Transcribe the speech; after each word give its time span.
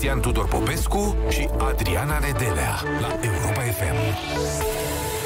Cristian 0.00 0.20
Tudor 0.20 0.48
Popescu 0.48 1.16
și 1.28 1.48
Adriana 1.58 2.18
Nedelea 2.18 2.82
la 3.00 3.18
Europa 3.22 3.60
FM. 3.60 3.94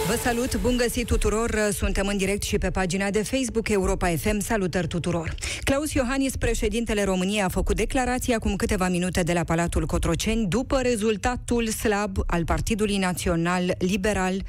Vă 0.06 0.16
salut, 0.22 0.60
bun 0.60 0.76
găsit 0.76 1.06
tuturor! 1.06 1.68
Suntem 1.72 2.06
în 2.06 2.16
direct 2.16 2.42
și 2.42 2.58
pe 2.58 2.70
pagina 2.70 3.10
de 3.10 3.22
Facebook 3.22 3.68
Europa 3.68 4.08
FM. 4.08 4.40
Salutări 4.40 4.86
tuturor! 4.86 5.34
Claus 5.64 5.92
Iohannis, 5.92 6.36
președintele 6.36 7.04
României, 7.04 7.42
a 7.42 7.48
făcut 7.48 7.76
declarația 7.76 8.36
acum 8.36 8.56
câteva 8.56 8.88
minute 8.88 9.22
de 9.22 9.32
la 9.32 9.44
Palatul 9.44 9.86
Cotroceni 9.86 10.46
după 10.46 10.80
rezultatul 10.82 11.68
slab 11.68 12.16
al 12.26 12.44
Partidului 12.44 12.96
Național 12.96 13.74
Liberal 13.78 14.42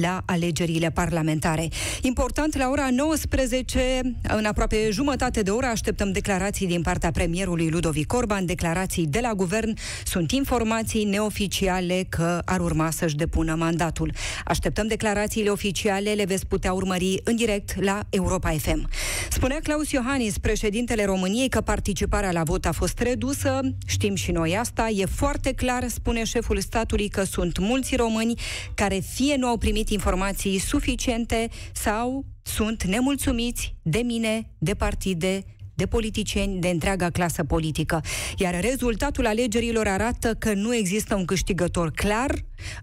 la 0.00 0.22
alegerile 0.24 0.90
parlamentare. 0.90 1.68
Important, 2.02 2.56
la 2.56 2.68
ora 2.68 2.88
19, 2.90 4.00
în 4.36 4.44
aproape 4.44 4.88
jumătate 4.90 5.42
de 5.42 5.50
oră, 5.50 5.66
așteptăm 5.66 6.12
declarații 6.12 6.66
din 6.66 6.82
partea 6.82 7.10
premierului 7.10 7.70
Ludovic 7.70 8.12
Orban, 8.12 8.46
declarații 8.46 9.06
de 9.06 9.18
la 9.22 9.32
guvern. 9.34 9.76
Sunt 10.04 10.30
informații 10.30 11.04
neoficiale 11.04 12.06
că 12.08 12.42
ar 12.44 12.60
urma 12.60 12.90
să-și 12.90 13.16
depună 13.16 13.54
mandatul. 13.54 14.12
Așteptăm 14.44 14.86
declarațiile 14.86 15.50
oficiale, 15.50 16.12
le 16.12 16.24
veți 16.24 16.46
putea 16.46 16.72
urmări 16.72 17.20
în 17.24 17.36
direct 17.36 17.84
la 17.84 18.00
Europa 18.10 18.50
FM. 18.50 18.88
Spunea 19.30 19.58
Claus 19.62 19.90
Iohannis, 19.90 20.38
președintele 20.38 21.04
României, 21.04 21.48
că 21.48 21.60
participarea 21.60 22.32
la 22.32 22.42
vot 22.42 22.64
a 22.64 22.72
fost 22.72 22.98
redusă. 22.98 23.60
Știm 23.86 24.14
și 24.14 24.30
noi 24.30 24.56
asta. 24.56 24.88
E 24.88 25.04
foarte 25.04 25.52
clar, 25.52 25.88
spune 25.88 26.24
șeful 26.24 26.60
statului, 26.60 27.08
că 27.08 27.22
sunt 27.24 27.58
mulți 27.58 27.96
români 27.96 28.34
care 28.74 29.02
fie 29.14 29.36
nu 29.38 29.46
au 29.46 29.56
primit 29.56 29.85
primit 29.86 30.02
informații 30.02 30.58
suficiente 30.58 31.48
sau 31.72 32.24
sunt 32.42 32.84
nemulțumiți 32.84 33.74
de 33.82 33.98
mine, 33.98 34.50
de 34.58 34.74
partide, 34.74 35.44
de 35.74 35.86
politicieni, 35.86 36.60
de 36.60 36.68
întreaga 36.68 37.10
clasă 37.10 37.44
politică. 37.44 38.00
Iar 38.36 38.60
rezultatul 38.60 39.26
alegerilor 39.26 39.86
arată 39.86 40.34
că 40.34 40.52
nu 40.54 40.74
există 40.74 41.14
un 41.14 41.24
câștigător 41.24 41.90
clar, 41.90 42.34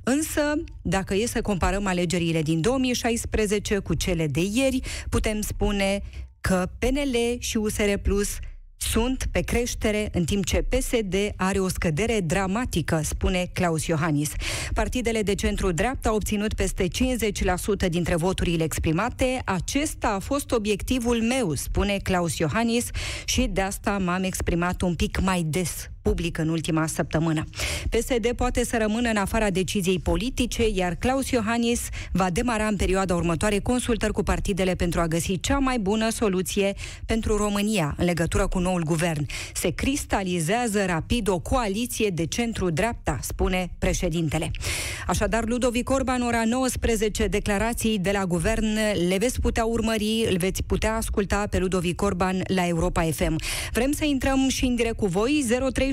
însă, 0.04 0.54
dacă 0.82 1.16
e 1.16 1.26
să 1.26 1.42
comparăm 1.42 1.88
alegerile 1.88 2.42
din 2.42 2.62
2016 2.62 3.78
cu 3.78 3.94
cele 3.94 4.28
de 4.28 4.42
ieri, 4.54 4.80
putem 5.10 5.42
spune 5.42 6.02
că 6.42 6.70
PNL 6.80 7.16
și 7.40 7.58
USR 7.58 7.94
Plus 8.02 8.38
sunt 8.84 9.28
pe 9.32 9.40
creștere, 9.40 10.10
în 10.12 10.24
timp 10.24 10.46
ce 10.46 10.62
PSD 10.62 11.16
are 11.36 11.60
o 11.60 11.68
scădere 11.68 12.20
dramatică, 12.20 13.02
spune 13.04 13.50
Claus 13.54 13.86
Iohannis. 13.86 14.32
Partidele 14.74 15.22
de 15.22 15.36
centru-dreapta 15.36 16.10
au 16.10 16.16
obținut 16.16 16.54
peste 16.54 16.88
50% 17.86 17.90
dintre 17.90 18.16
voturile 18.16 18.64
exprimate. 18.64 19.42
Acesta 19.46 20.08
a 20.08 20.20
fost 20.20 20.52
obiectivul 20.52 21.22
meu, 21.22 21.54
spune 21.54 21.98
Claus 22.04 22.38
Iohannis, 22.38 22.90
și 23.26 23.42
de 23.52 23.62
asta 23.62 23.98
m-am 23.98 24.24
exprimat 24.24 24.82
un 24.82 24.96
pic 24.96 25.20
mai 25.22 25.44
des 25.44 25.88
public 26.04 26.38
în 26.38 26.50
ultima 26.50 26.88
săptămână. 26.88 27.44
PSD 27.90 28.32
poate 28.36 28.66
să 28.66 28.78
rămână 28.78 29.10
în 29.10 29.16
afara 29.16 29.50
deciziei 29.50 30.00
politice, 30.00 30.70
iar 30.74 30.96
Claus 30.96 31.30
Iohannis 31.30 31.82
va 32.12 32.30
demara 32.30 32.66
în 32.66 32.76
perioada 32.76 33.16
următoare 33.16 33.60
consultări 33.60 34.14
cu 34.14 34.24
partidele 34.24 34.76
pentru 34.76 35.00
a 35.00 35.08
găsi 35.08 35.40
cea 35.40 35.58
mai 35.58 35.80
bună 35.80 36.10
soluție 36.10 36.74
pentru 37.06 37.38
România 37.38 37.96
în 37.98 38.06
legătură 38.06 38.48
cu 38.48 38.60
noul 38.60 38.84
guvern. 38.84 39.26
Se 39.54 39.70
cristalizează 39.70 40.86
rapid 40.86 41.28
o 41.28 41.40
coaliție 41.40 42.10
de 42.10 42.26
centru-dreapta, 42.26 43.20
spune 43.22 43.72
președintele. 43.80 44.52
Așadar, 45.08 45.44
Ludovic 45.46 45.90
Orban, 45.90 46.22
ora 46.22 46.44
19, 46.46 47.28
declarații 47.28 48.00
de 48.00 48.12
la 48.12 48.26
guvern 48.26 48.66
le 49.08 49.18
veți 49.18 49.40
putea 49.40 49.66
urmări, 49.66 50.26
îl 50.30 50.38
veți 50.38 50.64
putea 50.64 50.96
asculta 50.96 51.48
pe 51.50 51.58
Ludovic 51.58 52.02
Orban 52.02 52.42
la 52.48 52.68
Europa 52.68 53.02
FM. 53.02 53.36
Vrem 53.72 53.92
să 53.92 54.06
intrăm 54.06 54.48
și 54.48 54.66
în 54.66 54.76
direct 54.76 54.98
cu 54.98 55.06
voi, 55.06 55.46
03 55.74 55.92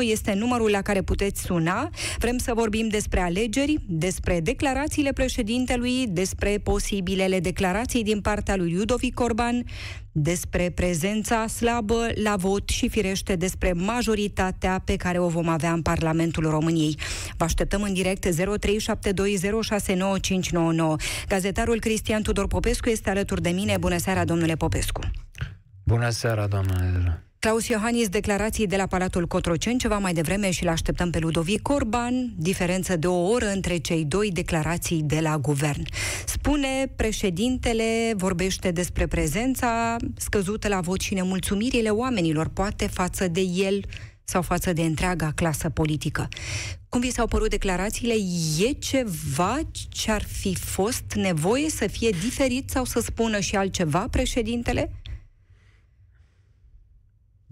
este 0.00 0.34
numărul 0.34 0.70
la 0.70 0.82
care 0.82 1.02
puteți 1.02 1.42
suna. 1.42 1.90
Vrem 2.18 2.38
să 2.38 2.52
vorbim 2.54 2.88
despre 2.88 3.20
alegeri, 3.20 3.76
despre 3.88 4.40
declarațiile 4.40 5.12
președintelui, 5.12 6.06
despre 6.08 6.58
posibilele 6.58 7.40
declarații 7.40 8.02
din 8.02 8.20
partea 8.20 8.56
lui 8.56 8.74
Ludovic 8.74 9.20
Orban, 9.20 9.64
despre 10.12 10.70
prezența 10.70 11.46
slabă 11.46 12.08
la 12.14 12.36
vot 12.36 12.68
și 12.68 12.88
firește 12.88 13.36
despre 13.36 13.72
majoritatea 13.72 14.82
pe 14.84 14.96
care 14.96 15.18
o 15.18 15.28
vom 15.28 15.48
avea 15.48 15.72
în 15.72 15.82
Parlamentul 15.82 16.50
României. 16.50 16.98
Vă 17.36 17.44
așteptăm 17.44 17.82
în 17.82 17.92
direct 17.92 18.26
0372069599. 18.28 18.32
Gazetarul 21.28 21.80
Cristian 21.80 22.22
Tudor 22.22 22.46
Popescu 22.46 22.88
este 22.88 23.10
alături 23.10 23.42
de 23.42 23.50
mine. 23.50 23.76
Bună 23.78 23.96
seara, 23.96 24.24
domnule 24.24 24.54
Popescu! 24.54 25.00
Bună 25.84 26.10
seara, 26.10 26.46
doamnă 26.46 27.22
Claus 27.40 27.66
Iohannis, 27.66 28.08
declarații 28.08 28.66
de 28.66 28.76
la 28.76 28.86
Palatul 28.86 29.26
Cotroceni, 29.26 29.78
ceva 29.78 29.98
mai 29.98 30.12
devreme 30.12 30.50
și 30.50 30.64
l-așteptăm 30.64 31.10
pe 31.10 31.18
Ludovic 31.18 31.68
Orban, 31.68 32.32
diferență 32.36 32.96
de 32.96 33.06
o 33.06 33.28
oră 33.28 33.46
între 33.46 33.76
cei 33.76 34.04
doi 34.04 34.30
declarații 34.30 35.02
de 35.02 35.20
la 35.20 35.38
guvern. 35.38 35.82
Spune 36.26 36.92
președintele, 36.96 38.12
vorbește 38.16 38.70
despre 38.70 39.06
prezența 39.06 39.96
scăzută 40.16 40.68
la 40.68 40.80
vot 40.80 41.00
și 41.00 41.14
nemulțumirile 41.14 41.88
oamenilor, 41.88 42.48
poate 42.48 42.86
față 42.86 43.28
de 43.28 43.40
el 43.40 43.84
sau 44.24 44.42
față 44.42 44.72
de 44.72 44.82
întreaga 44.82 45.32
clasă 45.34 45.68
politică. 45.68 46.28
Cum 46.88 47.00
vi 47.00 47.10
s-au 47.10 47.26
părut 47.26 47.50
declarațiile? 47.50 48.14
E 48.58 48.72
ceva 48.72 49.58
ce 49.88 50.10
ar 50.10 50.22
fi 50.22 50.54
fost 50.54 51.04
nevoie 51.14 51.70
să 51.70 51.86
fie 51.86 52.10
diferit 52.10 52.70
sau 52.70 52.84
să 52.84 53.00
spună 53.00 53.40
și 53.40 53.56
altceva 53.56 54.06
președintele? 54.10 54.90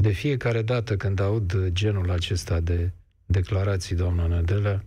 De 0.00 0.10
fiecare 0.10 0.62
dată 0.62 0.96
când 0.96 1.20
aud 1.20 1.68
genul 1.68 2.10
acesta 2.10 2.60
de 2.60 2.92
declarații, 3.26 3.96
doamna 3.96 4.26
Nădelă, 4.26 4.84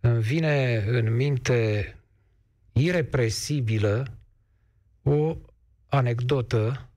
îmi 0.00 0.22
vine 0.22 0.84
în 0.86 1.14
minte 1.14 1.96
irepresibilă 2.72 4.18
o 5.02 5.36
anecdotă 5.88 6.88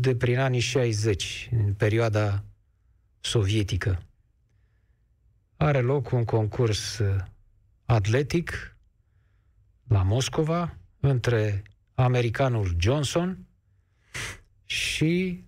de 0.00 0.16
prin 0.16 0.38
anii 0.38 0.60
60, 0.60 1.48
în 1.52 1.74
perioada 1.74 2.44
sovietică. 3.20 4.02
Are 5.56 5.80
loc 5.80 6.10
un 6.10 6.24
concurs 6.24 7.00
atletic 7.84 8.76
la 9.86 10.02
Moscova 10.02 10.76
între 11.00 11.62
americanul 11.94 12.76
Johnson 12.78 13.47
și 14.98 15.44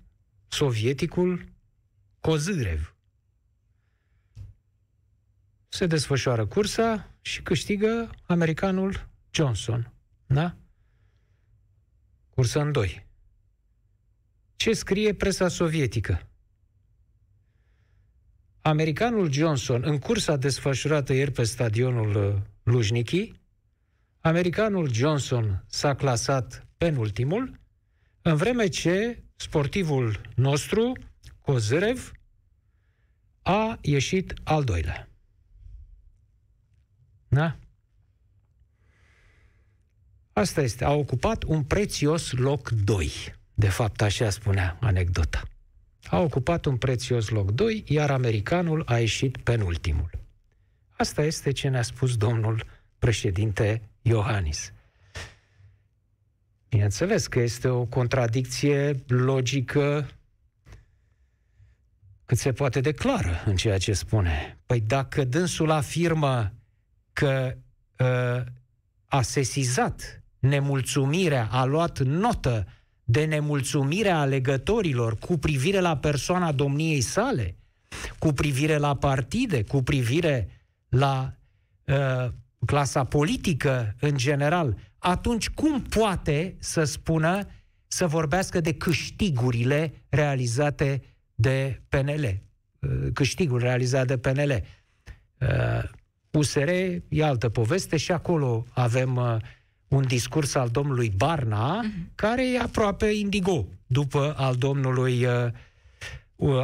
sovieticul 0.48 1.44
Kozârev. 2.20 2.94
Se 5.68 5.86
desfășoară 5.86 6.46
cursa 6.46 7.10
și 7.20 7.42
câștigă 7.42 8.10
americanul 8.26 9.08
Johnson. 9.30 9.92
Da? 10.26 10.56
Cursă 12.28 12.60
în 12.60 12.72
doi. 12.72 13.06
Ce 14.56 14.72
scrie 14.72 15.14
presa 15.14 15.48
sovietică? 15.48 16.28
Americanul 18.60 19.32
Johnson, 19.32 19.82
în 19.84 19.98
cursa 19.98 20.36
desfășurată 20.36 21.12
ieri 21.12 21.32
pe 21.32 21.44
stadionul 21.44 22.34
uh, 22.34 22.42
Lujniki, 22.62 23.32
americanul 24.20 24.92
Johnson 24.92 25.64
s-a 25.66 25.94
clasat 25.94 26.66
penultimul, 26.76 27.60
în 28.22 28.36
vreme 28.36 28.68
ce 28.68 29.24
sportivul 29.40 30.20
nostru, 30.34 30.92
Kozărev, 31.40 32.12
a 33.42 33.78
ieșit 33.80 34.34
al 34.44 34.64
doilea. 34.64 35.08
Da? 37.28 37.56
Asta 40.32 40.60
este. 40.60 40.84
A 40.84 40.92
ocupat 40.92 41.42
un 41.42 41.62
prețios 41.62 42.32
loc 42.32 42.70
2. 42.70 43.10
De 43.54 43.68
fapt, 43.68 44.02
așa 44.02 44.30
spunea 44.30 44.76
anecdota. 44.80 45.42
A 46.06 46.18
ocupat 46.18 46.64
un 46.64 46.76
prețios 46.76 47.28
loc 47.28 47.50
2, 47.50 47.84
iar 47.86 48.10
americanul 48.10 48.82
a 48.86 48.98
ieșit 48.98 49.36
penultimul. 49.36 50.10
Asta 50.96 51.22
este 51.22 51.52
ce 51.52 51.68
ne-a 51.68 51.82
spus 51.82 52.16
domnul 52.16 52.66
președinte 52.98 53.82
Iohannis. 54.02 54.72
Bineînțeles 56.70 57.26
că 57.26 57.40
este 57.40 57.68
o 57.68 57.84
contradicție 57.84 59.04
logică 59.06 60.08
cât 62.24 62.38
se 62.38 62.52
poate 62.52 62.80
declară 62.80 63.42
în 63.46 63.56
ceea 63.56 63.78
ce 63.78 63.92
spune. 63.92 64.58
Păi 64.66 64.80
dacă 64.80 65.24
dânsul 65.24 65.70
afirmă 65.70 66.52
că 67.12 67.56
uh, 67.98 68.42
a 69.06 69.22
sesizat 69.22 70.22
nemulțumirea, 70.38 71.48
a 71.50 71.64
luat 71.64 71.98
notă 71.98 72.66
de 73.04 73.24
nemulțumirea 73.24 74.18
alegătorilor 74.18 75.16
cu 75.18 75.38
privire 75.38 75.80
la 75.80 75.96
persoana 75.96 76.52
domniei 76.52 77.00
sale, 77.00 77.56
cu 78.18 78.32
privire 78.32 78.76
la 78.76 78.96
partide, 78.96 79.64
cu 79.64 79.82
privire 79.82 80.48
la 80.88 81.34
uh, 81.84 82.32
clasa 82.66 83.04
politică 83.04 83.94
în 84.00 84.16
general, 84.16 84.76
atunci 85.00 85.48
cum 85.50 85.82
poate 85.82 86.56
să 86.58 86.84
spună 86.84 87.46
să 87.86 88.06
vorbească 88.06 88.60
de 88.60 88.74
câștigurile 88.74 89.92
realizate 90.08 91.02
de 91.34 91.82
PNL. 91.88 92.42
Câștigul 93.12 93.58
realizat 93.58 94.06
de 94.06 94.18
PNL. 94.18 94.62
USR 96.30 96.68
e 97.08 97.24
altă 97.24 97.48
poveste 97.48 97.96
și 97.96 98.12
acolo 98.12 98.64
avem 98.72 99.40
un 99.88 100.06
discurs 100.06 100.54
al 100.54 100.68
domnului 100.68 101.12
Barna, 101.16 101.80
uh-huh. 101.80 102.14
care 102.14 102.50
e 102.52 102.60
aproape 102.60 103.06
indigo, 103.06 103.66
după 103.86 104.34
al 104.36 104.56
domnului 104.56 105.26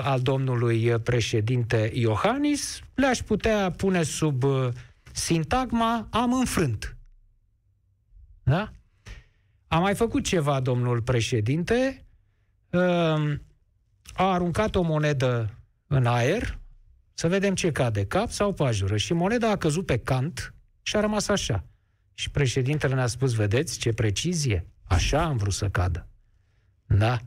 al 0.02 0.20
domnului 0.20 0.98
președinte 0.98 1.90
Iohannis, 1.94 2.80
le-aș 2.94 3.18
putea 3.18 3.70
pune 3.70 4.02
sub 4.02 4.44
sintagma 5.12 6.08
am 6.10 6.32
înfrânt. 6.32 6.95
Da? 8.50 8.72
A 9.66 9.78
mai 9.78 9.94
făcut 9.94 10.24
ceva 10.24 10.60
domnul 10.60 11.02
președinte, 11.02 12.04
a 14.14 14.32
aruncat 14.32 14.74
o 14.74 14.82
monedă 14.82 15.58
în 15.86 16.06
aer, 16.06 16.58
să 17.14 17.28
vedem 17.28 17.54
ce 17.54 17.72
cade, 17.72 18.06
cap 18.06 18.30
sau 18.30 18.52
pajură. 18.52 18.96
Și 18.96 19.12
moneda 19.12 19.50
a 19.50 19.56
căzut 19.56 19.86
pe 19.86 19.98
cant 19.98 20.54
și 20.82 20.96
a 20.96 21.00
rămas 21.00 21.28
așa. 21.28 21.64
Și 22.14 22.30
președintele 22.30 22.94
ne-a 22.94 23.06
spus, 23.06 23.34
vedeți 23.34 23.78
ce 23.78 23.92
precizie? 23.92 24.66
Așa 24.84 25.22
am 25.22 25.36
vrut 25.36 25.52
să 25.52 25.68
cadă. 25.68 26.08
Da? 26.86 27.18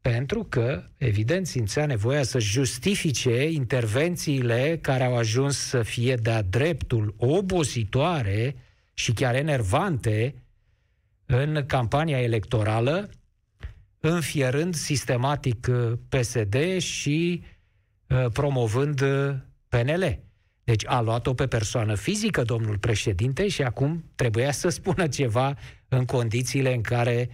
Pentru 0.00 0.44
că, 0.44 0.84
evident, 0.96 1.46
simțea 1.46 1.86
nevoia 1.86 2.22
să 2.22 2.38
justifice 2.38 3.48
intervențiile 3.48 4.78
care 4.82 5.04
au 5.04 5.16
ajuns 5.16 5.58
să 5.58 5.82
fie 5.82 6.14
de-a 6.14 6.42
dreptul 6.42 7.14
obositoare 7.16 8.56
și 8.98 9.12
chiar 9.12 9.34
enervante 9.34 10.34
în 11.26 11.64
campania 11.66 12.20
electorală, 12.22 13.10
înfierând 14.00 14.74
sistematic 14.74 15.66
uh, 15.70 15.92
PSD 16.08 16.78
și 16.78 17.42
uh, 18.08 18.26
promovând 18.32 19.00
uh, 19.00 19.34
PNL. 19.68 20.18
Deci 20.64 20.86
a 20.86 21.00
luat-o 21.00 21.34
pe 21.34 21.46
persoană 21.46 21.94
fizică, 21.94 22.42
domnul 22.42 22.78
președinte, 22.78 23.48
și 23.48 23.62
acum 23.62 24.04
trebuia 24.14 24.52
să 24.52 24.68
spună 24.68 25.06
ceva 25.06 25.56
în 25.88 26.04
condițiile 26.04 26.74
în 26.74 26.80
care 26.80 27.30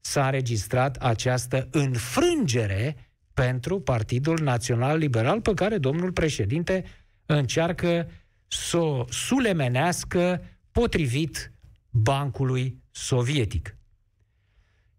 s-a 0.00 0.24
înregistrat 0.24 0.96
această 0.96 1.68
înfrângere 1.70 3.10
pentru 3.34 3.80
Partidul 3.80 4.38
Național 4.42 4.98
Liberal, 4.98 5.40
pe 5.40 5.54
care 5.54 5.78
domnul 5.78 6.12
președinte 6.12 6.84
încearcă 7.26 8.10
să 8.46 8.76
o 8.76 9.04
sulemenească 9.08 10.40
potrivit 10.76 11.52
bancului 11.90 12.82
sovietic. 12.90 13.76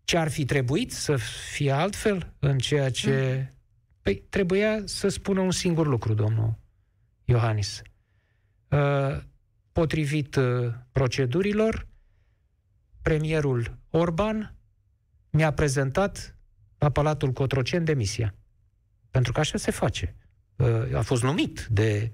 Ce 0.04 0.18
ar 0.18 0.30
fi 0.30 0.46
trebuit 0.46 0.92
să 0.92 1.16
fie 1.52 1.72
altfel 1.72 2.34
în 2.40 2.58
ceea 2.58 2.92
ce... 2.92 3.38
Mm. 3.40 3.56
Păi, 4.02 4.16
trebuia 4.30 4.82
să 4.86 5.08
spună 5.08 5.40
un 5.40 5.52
singur 5.52 5.88
lucru, 5.88 6.14
domnul 6.14 6.60
Iohannis. 7.26 7.82
Uh, 8.70 9.18
potrivit 9.72 10.36
uh, 10.36 10.74
procedurilor, 10.92 11.88
premierul 13.02 13.78
Orban 13.90 14.56
mi-a 15.30 15.54
prezentat 15.54 16.38
la 16.78 16.90
Palatul 16.90 17.32
Cotroceni 17.32 17.86
demisia. 17.86 18.36
Pentru 19.12 19.32
că 19.32 19.40
așa 19.40 19.58
se 19.58 19.72
face. 19.72 20.16
Uh, 20.56 20.96
a 20.96 21.02
fost 21.02 21.24
numit 21.24 21.68
de 21.70 22.12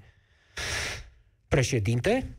președinte 1.48 2.38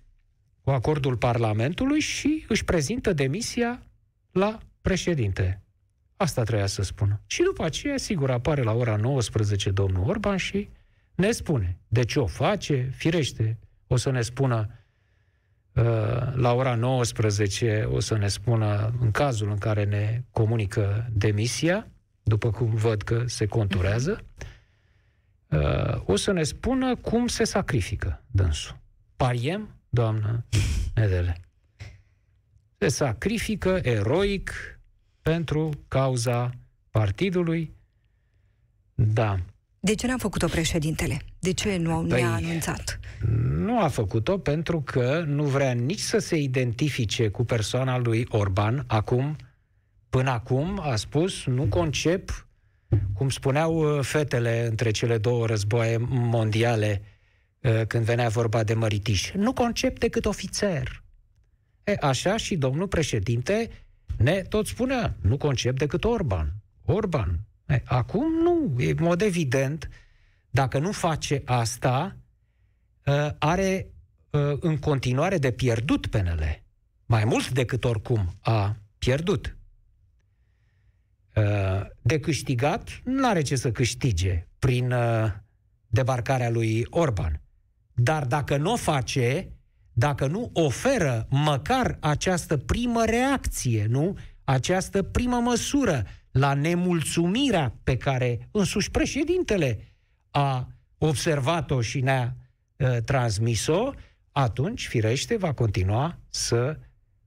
cu 0.66 0.72
acordul 0.72 1.18
Parlamentului 1.18 2.00
și 2.00 2.46
își 2.48 2.66
prezintă 2.66 3.14
demisia 3.14 3.84
la 4.32 4.60
președinte. 4.82 5.62
Asta 6.18 6.44
trebuia 6.44 6.66
să 6.66 6.82
spună. 6.82 7.22
Și 7.26 7.42
după 7.44 7.64
aceea, 7.64 7.98
sigur, 7.98 8.32
apare 8.32 8.62
la 8.62 8.74
ora 8.74 8.96
19 8.96 9.72
domnul 9.72 10.10
Orban 10.10 10.38
și 10.38 10.70
ne 11.16 11.32
spune 11.32 11.78
de 11.88 12.04
ce 12.04 12.20
o 12.20 12.26
face, 12.26 12.92
firește, 12.96 13.58
o 13.88 13.96
să 13.96 14.10
ne 14.10 14.22
spună 14.22 14.70
uh, 15.74 15.84
la 16.34 16.54
ora 16.54 16.76
19, 16.76 17.88
o 17.92 18.00
să 18.00 18.18
ne 18.18 18.28
spună 18.28 18.94
în 19.00 19.12
cazul 19.12 19.50
în 19.50 19.58
care 19.58 19.84
ne 19.84 20.24
comunică 20.32 21.10
demisia, 21.12 21.88
după 22.24 22.52
cum 22.52 22.70
văd 22.70 23.02
că 23.02 23.24
se 23.26 23.46
conturează, 23.46 24.26
uh, 25.50 26.02
o 26.06 26.16
să 26.16 26.32
ne 26.32 26.44
spună 26.44 26.96
cum 26.96 27.28
se 27.28 27.44
sacrifică 27.44 28.24
dânsul. 28.32 28.78
Pariem 29.16 29.75
doamnă 29.96 30.46
Nedele. 30.96 31.40
Se 32.78 32.88
sacrifică 32.88 33.80
eroic 33.84 34.52
pentru 35.22 35.70
cauza 35.88 36.52
partidului. 36.92 37.74
Da. 38.94 39.40
De 39.80 39.96
ce 39.96 40.08
n-a 40.08 40.18
făcut-o 40.18 40.48
președintele? 40.48 41.22
De 41.40 41.54
ce 41.54 41.78
nu 41.78 42.06
păi, 42.10 42.22
ne-a 42.22 42.34
anunțat? 42.34 43.00
Nu 43.58 43.82
a 43.82 43.88
făcut-o 43.88 44.38
pentru 44.38 44.82
că 44.82 45.24
nu 45.28 45.44
vrea 45.44 45.72
nici 45.72 46.00
să 46.00 46.18
se 46.18 46.36
identifice 46.38 47.30
cu 47.30 47.44
persoana 47.44 47.98
lui 47.98 48.26
Orban. 48.30 48.84
Acum, 48.88 49.36
până 50.10 50.30
acum, 50.30 50.80
a 50.84 50.96
spus, 50.96 51.46
nu 51.46 51.66
concep, 51.66 52.48
cum 53.14 53.30
spuneau 53.30 53.98
uh, 53.98 54.04
fetele 54.04 54.66
între 54.70 54.92
cele 54.92 55.18
două 55.18 55.46
războaie 55.46 55.98
mondiale, 56.10 57.02
Uh, 57.02 57.15
când 57.88 58.04
venea 58.04 58.30
vorba 58.30 58.64
de 58.64 58.74
măritiș. 58.74 59.32
Nu 59.32 59.54
concep 59.54 60.00
decât 60.00 60.26
ofițer. 60.26 61.04
E, 61.84 61.96
așa 62.02 62.38
și 62.38 62.56
domnul 62.56 62.88
președinte 62.88 63.70
ne 64.18 64.42
tot 64.42 64.68
spunea, 64.68 65.16
nu 65.22 65.38
concep 65.38 65.78
decât 65.78 66.04
Orban. 66.04 66.54
Orban. 66.86 67.40
E, 67.68 67.82
acum 67.86 68.32
nu, 68.32 68.82
e 68.82 68.94
mod 68.94 69.22
evident, 69.22 69.90
dacă 70.50 70.80
nu 70.80 70.92
face 70.92 71.42
asta, 71.46 72.18
uh, 73.06 73.30
are 73.40 73.88
uh, 74.30 74.58
în 74.60 74.78
continuare 74.78 75.38
de 75.38 75.52
pierdut 75.52 76.08
PNL. 76.08 76.64
Mai 77.06 77.26
mult 77.26 77.50
decât 77.50 77.84
oricum 77.84 78.36
a 78.40 78.76
pierdut. 78.98 79.58
De 82.02 82.20
câștigat, 82.20 83.02
nu 83.04 83.28
are 83.28 83.42
ce 83.42 83.56
să 83.56 83.72
câștige 83.72 84.48
prin 84.60 84.94
debarcarea 85.88 86.50
lui 86.50 86.86
Orban. 86.90 87.45
Dar 87.96 88.26
dacă 88.26 88.58
nu 88.58 88.72
o 88.72 88.76
face, 88.76 89.50
dacă 89.94 90.28
nu 90.28 90.50
oferă 90.54 91.28
măcar 91.30 91.98
această 92.00 92.58
primă 92.58 93.06
reacție, 93.06 93.86
nu? 93.90 94.18
Această 94.44 95.04
primă 95.04 95.40
măsură 95.40 96.04
la 96.32 96.54
nemulțumirea 96.54 97.80
pe 97.84 97.98
care 97.98 98.50
însuși 98.52 98.92
președintele 98.92 99.96
a 100.32 100.68
observat-o 100.98 101.82
și 101.82 102.02
ne-a 102.02 102.36
uh, 102.78 102.98
transmis-o, 103.06 103.92
atunci, 104.32 104.88
firește, 104.88 105.38
va 105.38 105.54
continua 105.54 106.20
să 106.30 106.80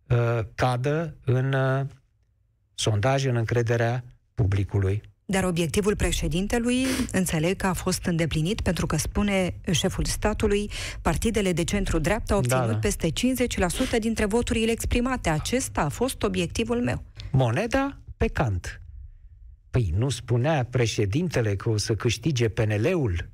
uh, 0.08 0.40
cadă 0.54 1.16
în 1.25 1.52
uh, 1.52 1.87
sondaj 2.75 3.25
în 3.25 3.37
încrederea 3.37 4.04
publicului. 4.34 5.02
Dar 5.30 5.44
obiectivul 5.44 5.97
președintelui 5.97 6.85
înțeleg 7.12 7.56
că 7.56 7.66
a 7.66 7.73
fost 7.73 8.04
îndeplinit 8.04 8.61
pentru 8.61 8.87
că 8.87 8.97
spune 8.97 9.54
șeful 9.70 10.04
statului, 10.04 10.70
partidele 11.02 11.52
de 11.52 11.64
centru-dreapta 11.64 12.35
au 12.35 12.38
obținut 12.38 12.66
da, 12.66 12.73
da. 12.73 12.78
peste 12.78 13.08
50% 13.08 13.99
dintre 13.99 14.25
voturile 14.25 14.70
exprimate. 14.70 15.28
Acesta 15.28 15.80
a 15.80 15.88
fost 15.88 16.23
obiectivul 16.23 16.82
meu. 16.82 17.04
Moneda 17.30 17.99
pe 18.16 18.26
cant. 18.26 18.82
Păi 19.70 19.92
nu 19.97 20.08
spunea 20.08 20.64
președintele 20.64 21.56
că 21.56 21.68
o 21.68 21.76
să 21.76 21.94
câștige 21.94 22.49
PNL-ul 22.49 23.30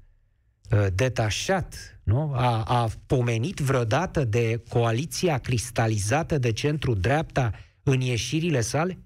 uh, 0.71 0.87
detașat, 0.95 2.01
nu? 2.03 2.33
A, 2.33 2.63
a 2.63 2.89
pomenit 3.07 3.59
vreodată 3.59 4.25
de 4.25 4.63
coaliția 4.69 5.39
cristalizată 5.39 6.39
de 6.39 6.53
centru-dreapta 6.53 7.53
în 7.83 8.01
ieșirile 8.01 8.61
sale? 8.61 8.99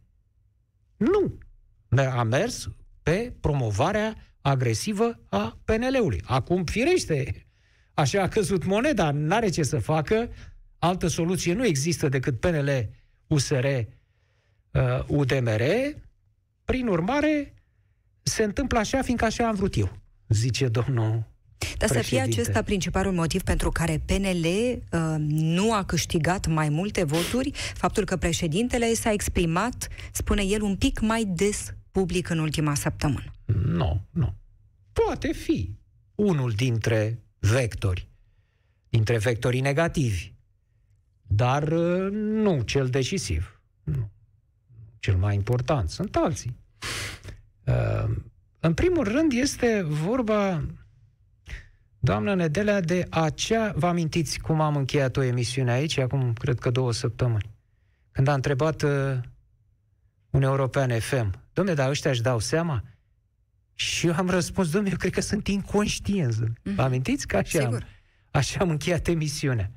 Nu. 0.97 1.39
A 1.97 2.23
mers 2.23 2.69
pe 3.09 3.33
promovarea 3.41 4.17
agresivă 4.41 5.19
a 5.29 5.59
PNL-ului. 5.65 6.23
Acum, 6.25 6.65
firește, 6.65 7.47
așa 7.95 8.23
a 8.23 8.29
căzut 8.29 8.65
moneda, 8.65 9.11
n-are 9.11 9.49
ce 9.49 9.63
să 9.63 9.79
facă, 9.79 10.31
altă 10.79 11.07
soluție 11.07 11.53
nu 11.53 11.67
există 11.67 12.09
decât 12.09 12.41
PNL, 12.41 12.89
USR, 13.27 13.65
uh, 13.65 13.83
UDMR, 15.07 15.63
prin 16.65 16.87
urmare, 16.87 17.55
se 18.23 18.43
întâmplă 18.43 18.79
așa, 18.79 19.03
fiindcă 19.03 19.25
așa 19.25 19.49
am 19.49 19.55
vrut 19.55 19.77
eu, 19.77 19.99
zice 20.29 20.69
domnul 20.69 21.27
dar 21.79 21.89
să 21.89 21.99
fie 21.99 22.21
acesta 22.21 22.63
principalul 22.63 23.13
motiv 23.13 23.43
pentru 23.43 23.71
care 23.71 24.03
PNL 24.07 24.45
uh, 24.45 25.15
nu 25.29 25.73
a 25.73 25.85
câștigat 25.85 26.47
mai 26.47 26.69
multe 26.69 27.05
voturi, 27.05 27.51
faptul 27.75 28.05
că 28.05 28.17
președintele 28.17 28.95
s-a 28.95 29.13
exprimat, 29.13 29.89
spune 30.13 30.43
el, 30.43 30.63
un 30.63 30.77
pic 30.77 31.01
mai 31.01 31.25
des 31.25 31.73
public 31.99 32.29
în 32.29 32.39
ultima 32.39 32.75
săptămână. 32.75 33.33
Nu, 33.45 34.01
nu. 34.11 34.35
Poate 34.93 35.33
fi 35.33 35.77
unul 36.15 36.51
dintre 36.51 37.23
vectori, 37.39 38.09
dintre 38.89 39.19
vectorii 39.19 39.61
negativi, 39.61 40.33
dar 41.23 41.63
uh, 41.63 42.13
nu 42.13 42.63
cel 42.63 42.89
decisiv. 42.89 43.61
Nu. 43.83 44.11
cel 44.99 45.17
mai 45.17 45.35
important, 45.35 45.91
sunt 45.91 46.17
alții. 46.17 46.57
Uh, 47.65 48.17
în 48.61 48.75
primul 48.75 49.05
rând 49.05 49.33
este 49.33 49.83
vorba, 49.83 50.65
doamnă 51.99 52.35
Nedelea, 52.35 52.81
de 52.81 53.07
acea... 53.11 53.73
Vă 53.77 53.87
amintiți 53.87 54.41
cum 54.41 54.61
am 54.61 54.77
încheiat 54.77 55.17
o 55.17 55.23
emisiune 55.23 55.71
aici, 55.71 55.99
acum 55.99 56.33
cred 56.33 56.59
că 56.59 56.71
două 56.71 56.93
săptămâni, 56.93 57.51
când 58.13 58.29
a 58.29 58.35
întrebat 58.35 58.83
uh, 58.83 59.19
un 60.39 60.45
european 60.45 61.01
FM, 61.01 61.41
domne, 61.53 61.75
dar 61.75 61.89
ăștia 61.89 62.11
își 62.11 62.23
dau 62.23 62.39
seama? 62.39 62.83
Și 63.75 64.07
eu 64.07 64.15
am 64.17 64.31
răspuns, 64.31 64.71
domnule, 64.71 64.93
eu 64.93 64.99
cred 64.99 65.13
că 65.13 65.21
sunt 65.21 65.49
inconștienți. 65.49 66.39
Mm-hmm. 66.41 66.75
Vă 66.75 66.83
amintiți 66.83 67.27
că 67.27 67.37
așa 67.37 67.65
am, 67.65 67.83
așa 68.31 68.61
am 68.61 68.71
încheiat 68.71 69.07
emisiunea. 69.07 69.71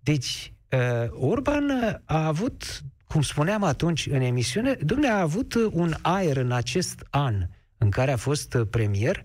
Deci, 0.00 0.52
uh, 0.70 1.10
Orban 1.10 1.70
a 2.04 2.26
avut, 2.26 2.82
cum 3.06 3.22
spuneam 3.22 3.62
atunci 3.62 4.06
în 4.06 4.20
emisiune, 4.20 4.72
domnule, 4.72 5.10
a 5.10 5.20
avut 5.20 5.54
un 5.54 5.94
aer 6.02 6.36
în 6.36 6.52
acest 6.52 7.06
an 7.10 7.46
în 7.78 7.90
care 7.90 8.12
a 8.12 8.16
fost 8.16 8.56
premier, 8.70 9.24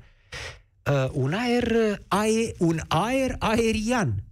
uh, 0.91 1.09
un 1.11 1.33
aer, 1.33 2.01
aer, 2.07 2.53
un 2.57 2.79
aer 2.87 3.35
aerian. 3.39 4.23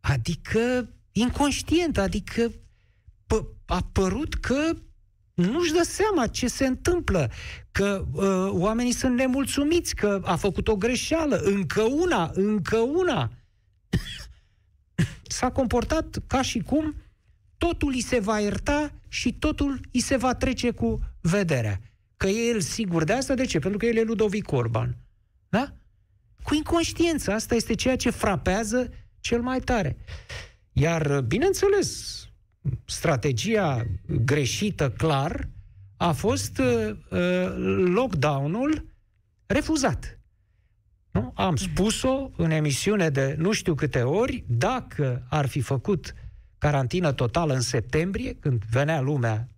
Adică 0.00 0.88
inconștient, 1.12 1.98
adică 1.98 2.50
p- 3.26 3.46
a 3.66 3.88
părut 3.92 4.34
că 4.34 4.76
nu-și 5.46 5.72
dă 5.72 5.82
seama 5.82 6.26
ce 6.26 6.48
se 6.48 6.66
întâmplă, 6.66 7.30
că 7.72 8.04
uh, 8.12 8.48
oamenii 8.50 8.92
sunt 8.92 9.16
nemulțumiți, 9.16 9.94
că 9.94 10.20
a 10.24 10.36
făcut 10.36 10.68
o 10.68 10.76
greșeală, 10.76 11.36
încă 11.36 11.82
una, 11.82 12.30
încă 12.34 12.76
una. 12.76 13.30
S-a 15.36 15.50
comportat 15.50 16.18
ca 16.26 16.42
și 16.42 16.58
cum 16.58 16.94
totul 17.58 17.92
îi 17.92 18.02
se 18.02 18.18
va 18.18 18.40
ierta 18.40 18.92
și 19.08 19.32
totul 19.32 19.80
îi 19.92 20.00
se 20.00 20.16
va 20.16 20.34
trece 20.34 20.70
cu 20.70 21.00
vederea. 21.20 21.80
Că 22.16 22.28
e 22.28 22.48
el 22.48 22.60
sigur 22.60 23.04
de 23.04 23.12
asta, 23.12 23.34
de 23.34 23.44
ce? 23.44 23.58
Pentru 23.58 23.78
că 23.78 23.86
el 23.86 23.96
e 23.96 24.02
Ludovic 24.02 24.52
Orban. 24.52 24.96
Da? 25.48 25.72
Cu 26.42 26.54
inconștiență. 26.54 27.32
Asta 27.32 27.54
este 27.54 27.74
ceea 27.74 27.96
ce 27.96 28.10
frapează 28.10 28.90
cel 29.20 29.40
mai 29.40 29.60
tare. 29.60 29.96
Iar, 30.72 31.20
bineînțeles, 31.20 32.18
strategia 32.84 33.86
greșită, 34.06 34.90
clar, 34.90 35.48
a 35.96 36.12
fost 36.12 36.58
uh, 36.58 36.96
uh, 37.10 37.54
lockdown-ul 37.94 38.84
refuzat. 39.46 40.18
Nu? 41.10 41.32
Am 41.34 41.56
spus-o 41.56 42.30
în 42.36 42.50
emisiune 42.50 43.08
de 43.08 43.34
nu 43.38 43.52
știu 43.52 43.74
câte 43.74 44.02
ori, 44.02 44.44
dacă 44.46 45.26
ar 45.28 45.46
fi 45.46 45.60
făcut 45.60 46.14
carantină 46.58 47.12
totală 47.12 47.54
în 47.54 47.60
septembrie, 47.60 48.34
când 48.34 48.62
venea 48.70 49.00
lumea 49.00 49.48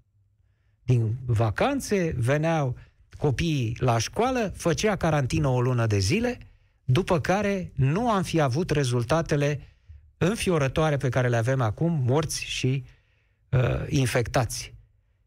din 0.82 1.16
vacanțe, 1.26 2.14
veneau 2.18 2.76
copiii 3.18 3.76
la 3.80 3.98
școală, 3.98 4.52
făcea 4.56 4.96
carantină 4.96 5.48
o 5.48 5.60
lună 5.60 5.86
de 5.86 5.98
zile, 5.98 6.38
după 6.84 7.20
care 7.20 7.72
nu 7.74 8.10
am 8.10 8.22
fi 8.22 8.40
avut 8.40 8.70
rezultatele 8.70 9.60
înfiorătoare 10.18 10.96
pe 10.96 11.08
care 11.08 11.28
le 11.28 11.36
avem 11.36 11.60
acum, 11.60 12.02
morți 12.06 12.44
și 12.44 12.84
uh, 12.84 12.99
infectați. 13.88 14.74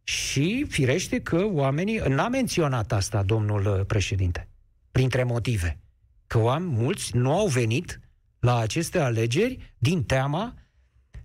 Și 0.03 0.65
firește 0.69 1.21
că 1.21 1.45
oamenii, 1.45 1.97
n-a 1.97 2.27
menționat 2.27 2.91
asta 2.91 3.23
domnul 3.23 3.65
uh, 3.65 3.85
președinte, 3.85 4.47
printre 4.91 5.23
motive, 5.23 5.79
că 6.27 6.37
oameni 6.37 6.71
mulți 6.71 7.15
nu 7.15 7.37
au 7.37 7.47
venit 7.47 7.99
la 8.39 8.57
aceste 8.57 8.99
alegeri 8.99 9.75
din 9.77 10.03
teama 10.03 10.53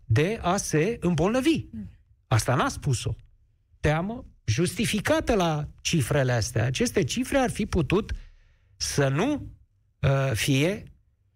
de 0.04 0.38
a 0.42 0.56
se 0.56 0.96
îmbolnăvi. 1.00 1.64
Asta 2.26 2.54
n-a 2.54 2.68
spus-o. 2.68 3.14
Teamă 3.80 4.26
justificată 4.44 5.34
la 5.34 5.68
cifrele 5.80 6.32
astea. 6.32 6.64
Aceste 6.64 7.04
cifre 7.04 7.38
ar 7.38 7.50
fi 7.50 7.66
putut 7.66 8.12
să 8.76 9.08
nu 9.08 9.52
uh, 10.00 10.30
fie 10.32 10.82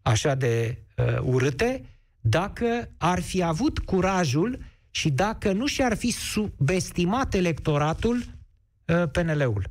așa 0.02 0.34
de 0.34 0.84
uh, 0.96 1.18
urâte 1.20 1.84
dacă 2.20 2.90
ar 2.98 3.20
fi 3.20 3.42
avut 3.42 3.78
curajul 3.78 4.58
și 4.94 5.10
dacă 5.10 5.52
nu 5.52 5.66
și-ar 5.66 5.96
fi 5.96 6.10
subestimat 6.10 7.34
electoratul 7.34 8.16
uh, 8.16 9.02
PNL-ul. 9.12 9.70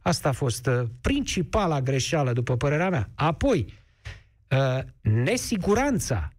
Asta 0.00 0.28
a 0.28 0.32
fost 0.32 0.66
uh, 0.66 0.82
principala 1.00 1.80
greșeală, 1.80 2.32
după 2.32 2.56
părerea 2.56 2.90
mea. 2.90 3.10
Apoi, 3.14 3.72
uh, 4.48 4.82
nesiguranța 5.00 6.32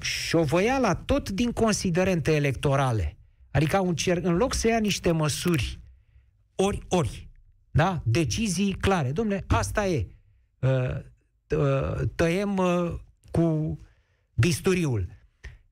și 0.00 0.36
o 0.36 0.42
voiala 0.42 0.94
tot 0.94 1.30
din 1.30 1.52
considerente 1.52 2.34
electorale. 2.34 3.16
Adică 3.50 3.78
un 3.78 3.94
cer, 3.94 4.16
în 4.16 4.36
loc 4.36 4.54
să 4.54 4.68
ia 4.68 4.78
niște 4.78 5.10
măsuri 5.12 5.80
ori, 6.54 6.82
ori, 6.88 7.28
da? 7.70 8.02
decizii 8.04 8.72
clare. 8.72 9.12
Domne, 9.12 9.44
asta 9.46 9.86
e. 9.86 10.06
Tăiem 12.14 12.60
cu 13.30 13.78
bisturiul. 14.34 15.08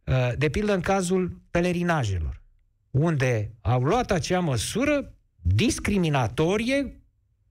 Uh, 0.05 0.33
de 0.37 0.49
pildă 0.49 0.75
în 0.75 0.81
cazul 0.81 1.41
pelerinajelor, 1.51 2.43
unde 2.91 3.55
au 3.61 3.83
luat 3.83 4.11
acea 4.11 4.41
măsură 4.41 5.15
discriminatorie, 5.41 7.03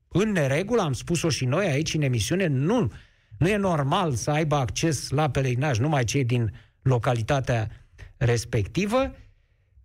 în 0.07 0.31
neregulă, 0.31 0.81
am 0.81 0.93
spus-o 0.93 1.29
și 1.29 1.45
noi 1.45 1.65
aici 1.65 1.93
în 1.93 2.01
emisiune, 2.01 2.47
nu, 2.47 2.91
nu 3.37 3.49
e 3.49 3.55
normal 3.55 4.13
să 4.13 4.31
aibă 4.31 4.55
acces 4.55 5.09
la 5.09 5.29
pelerinaj 5.29 5.79
numai 5.79 6.03
cei 6.03 6.25
din 6.25 6.53
localitatea 6.81 7.69
respectivă, 8.17 9.15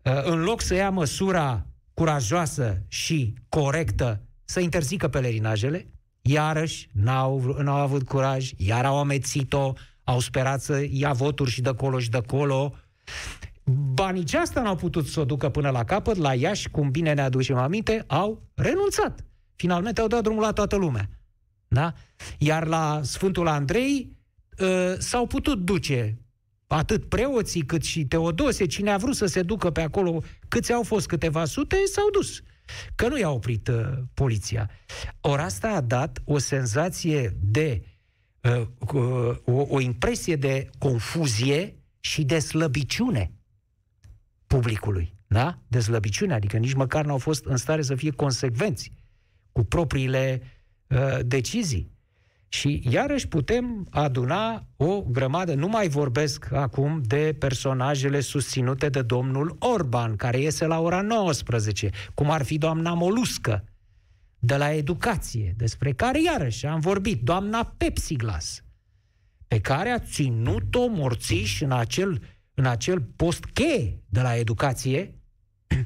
uh, 0.02 0.24
în 0.24 0.42
loc 0.42 0.60
să 0.60 0.74
ia 0.74 0.90
măsura 0.90 1.66
curajoasă 1.94 2.82
și 2.88 3.34
corectă 3.48 4.20
să 4.44 4.60
interzică 4.60 5.08
pelerinajele, 5.08 5.86
iarăși 6.22 6.88
n-au, 6.92 7.56
n-au 7.62 7.76
avut 7.76 8.06
curaj, 8.06 8.50
iar 8.56 8.84
au 8.84 8.98
amețit-o, 8.98 9.72
au 10.06 10.20
sperat 10.20 10.60
să 10.60 10.86
ia 10.90 11.12
voturi 11.12 11.50
și 11.50 11.60
de 11.60 11.68
acolo 11.68 11.98
și 11.98 12.10
de 12.10 12.16
acolo. 12.16 12.74
Ba 13.64 14.10
nici 14.10 14.34
asta 14.34 14.62
n-au 14.62 14.76
putut 14.76 15.06
să 15.06 15.20
o 15.20 15.24
ducă 15.24 15.48
până 15.48 15.70
la 15.70 15.84
capăt, 15.84 16.16
la 16.16 16.34
Iași, 16.34 16.68
cum 16.68 16.90
bine 16.90 17.12
ne 17.12 17.20
aducem 17.20 17.56
aminte, 17.56 18.04
au 18.06 18.42
renunțat. 18.54 19.24
Finalmente 19.56 20.00
au 20.00 20.06
dat 20.06 20.22
drumul 20.22 20.42
la 20.42 20.52
toată 20.52 20.76
lumea. 20.76 21.08
Da? 21.68 21.92
Iar 22.38 22.66
la 22.66 23.00
Sfântul 23.02 23.46
Andrei 23.46 24.16
uh, 24.58 24.94
s-au 24.98 25.26
putut 25.26 25.58
duce 25.58 26.18
atât 26.66 27.08
preoții 27.08 27.62
cât 27.62 27.82
și 27.82 28.04
Teodose, 28.04 28.66
cine 28.66 28.90
a 28.90 28.96
vrut 28.96 29.16
să 29.16 29.26
se 29.26 29.42
ducă 29.42 29.70
pe 29.70 29.80
acolo, 29.80 30.22
câți 30.48 30.72
au 30.72 30.82
fost 30.82 31.06
câteva 31.06 31.44
sute, 31.44 31.76
s-au 31.92 32.10
dus. 32.10 32.40
Că 32.94 33.08
nu 33.08 33.18
i-a 33.18 33.30
oprit 33.30 33.68
uh, 33.68 33.84
poliția. 34.14 34.70
Ori 35.20 35.42
asta 35.42 35.68
a 35.68 35.80
dat 35.80 36.22
o 36.24 36.38
senzație 36.38 37.36
de 37.40 37.82
uh, 37.82 37.88
Uh, 37.88 37.95
o, 39.44 39.66
o 39.68 39.80
impresie 39.80 40.36
de 40.36 40.70
confuzie 40.78 41.76
și 42.00 42.24
de 42.24 42.38
slăbiciune 42.38 43.30
publicului. 44.46 45.14
Da? 45.26 45.58
De 45.68 45.80
slăbiciune, 45.80 46.34
adică 46.34 46.56
nici 46.56 46.74
măcar 46.74 47.04
n-au 47.04 47.18
fost 47.18 47.44
în 47.44 47.56
stare 47.56 47.82
să 47.82 47.94
fie 47.94 48.10
consecvenți 48.10 48.92
cu 49.52 49.64
propriile 49.64 50.42
uh, 50.86 51.18
decizii. 51.24 51.94
Și 52.48 52.82
iarăși 52.90 53.28
putem 53.28 53.86
aduna 53.90 54.66
o 54.76 55.02
grămadă, 55.02 55.54
nu 55.54 55.68
mai 55.68 55.88
vorbesc 55.88 56.52
acum 56.52 57.02
de 57.04 57.36
personajele 57.38 58.20
susținute 58.20 58.88
de 58.88 59.02
domnul 59.02 59.56
Orban, 59.58 60.16
care 60.16 60.38
iese 60.38 60.66
la 60.66 60.80
ora 60.80 61.00
19, 61.00 61.90
cum 62.14 62.30
ar 62.30 62.42
fi 62.42 62.58
doamna 62.58 62.92
Moluscă, 62.94 63.64
de 64.46 64.56
la 64.56 64.72
educație, 64.72 65.54
despre 65.56 65.92
care 65.92 66.22
iarăși 66.22 66.66
am 66.66 66.80
vorbit, 66.80 67.22
doamna 67.22 67.74
Pepsiglas, 67.76 68.64
pe 69.48 69.60
care 69.60 69.88
a 69.88 69.98
ținut-o 69.98 70.86
morțiș 70.86 71.60
în 71.60 71.72
acel, 71.72 72.22
în 72.54 72.66
acel 72.66 73.00
post 73.00 73.44
cheie 73.44 74.02
de 74.08 74.20
la 74.20 74.36
educație. 74.36 75.14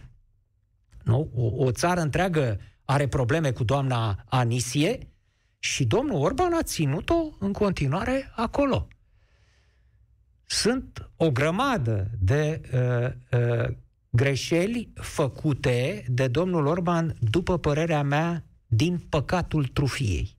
nu? 1.04 1.30
O, 1.34 1.64
o 1.64 1.70
țară 1.70 2.00
întreagă 2.00 2.60
are 2.84 3.08
probleme 3.08 3.50
cu 3.50 3.64
doamna 3.64 4.24
Anisie 4.28 5.08
și 5.58 5.84
domnul 5.84 6.20
Orban 6.20 6.52
a 6.52 6.62
ținut-o 6.62 7.36
în 7.38 7.52
continuare 7.52 8.32
acolo. 8.36 8.88
Sunt 10.44 11.10
o 11.16 11.30
grămadă 11.30 12.10
de 12.18 12.60
uh, 12.72 13.38
uh, 13.40 13.76
greșeli 14.10 14.92
făcute 14.94 16.04
de 16.08 16.28
domnul 16.28 16.66
Orban, 16.66 17.16
după 17.20 17.58
părerea 17.58 18.02
mea, 18.02 18.44
din 18.72 18.98
păcatul 18.98 19.66
trufiei. 19.66 20.36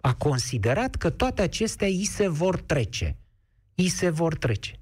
A 0.00 0.14
considerat 0.14 0.94
că 0.94 1.10
toate 1.10 1.42
acestea 1.42 1.86
îi 1.86 2.04
se 2.04 2.28
vor 2.28 2.60
trece. 2.60 3.16
Îi 3.74 3.88
se 3.88 4.10
vor 4.10 4.36
trece. 4.36 4.80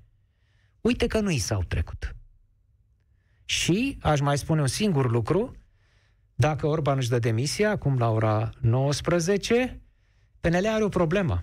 Uite 0.80 1.06
că 1.06 1.21
nu 1.21 1.30
i 1.30 1.38
s-au 1.38 1.62
trecut. 1.62 2.16
Și 3.45 3.99
aș 4.00 4.21
mai 4.21 4.38
spune 4.38 4.61
un 4.61 4.66
singur 4.66 5.11
lucru, 5.11 5.56
dacă 6.35 6.66
Orban 6.66 6.97
își 6.97 7.09
dă 7.09 7.18
demisia, 7.18 7.71
acum 7.71 7.99
la 7.99 8.11
ora 8.11 8.50
19, 8.61 9.80
PNL 10.40 10.66
are 10.66 10.85
o 10.85 10.88
problemă. 10.88 11.42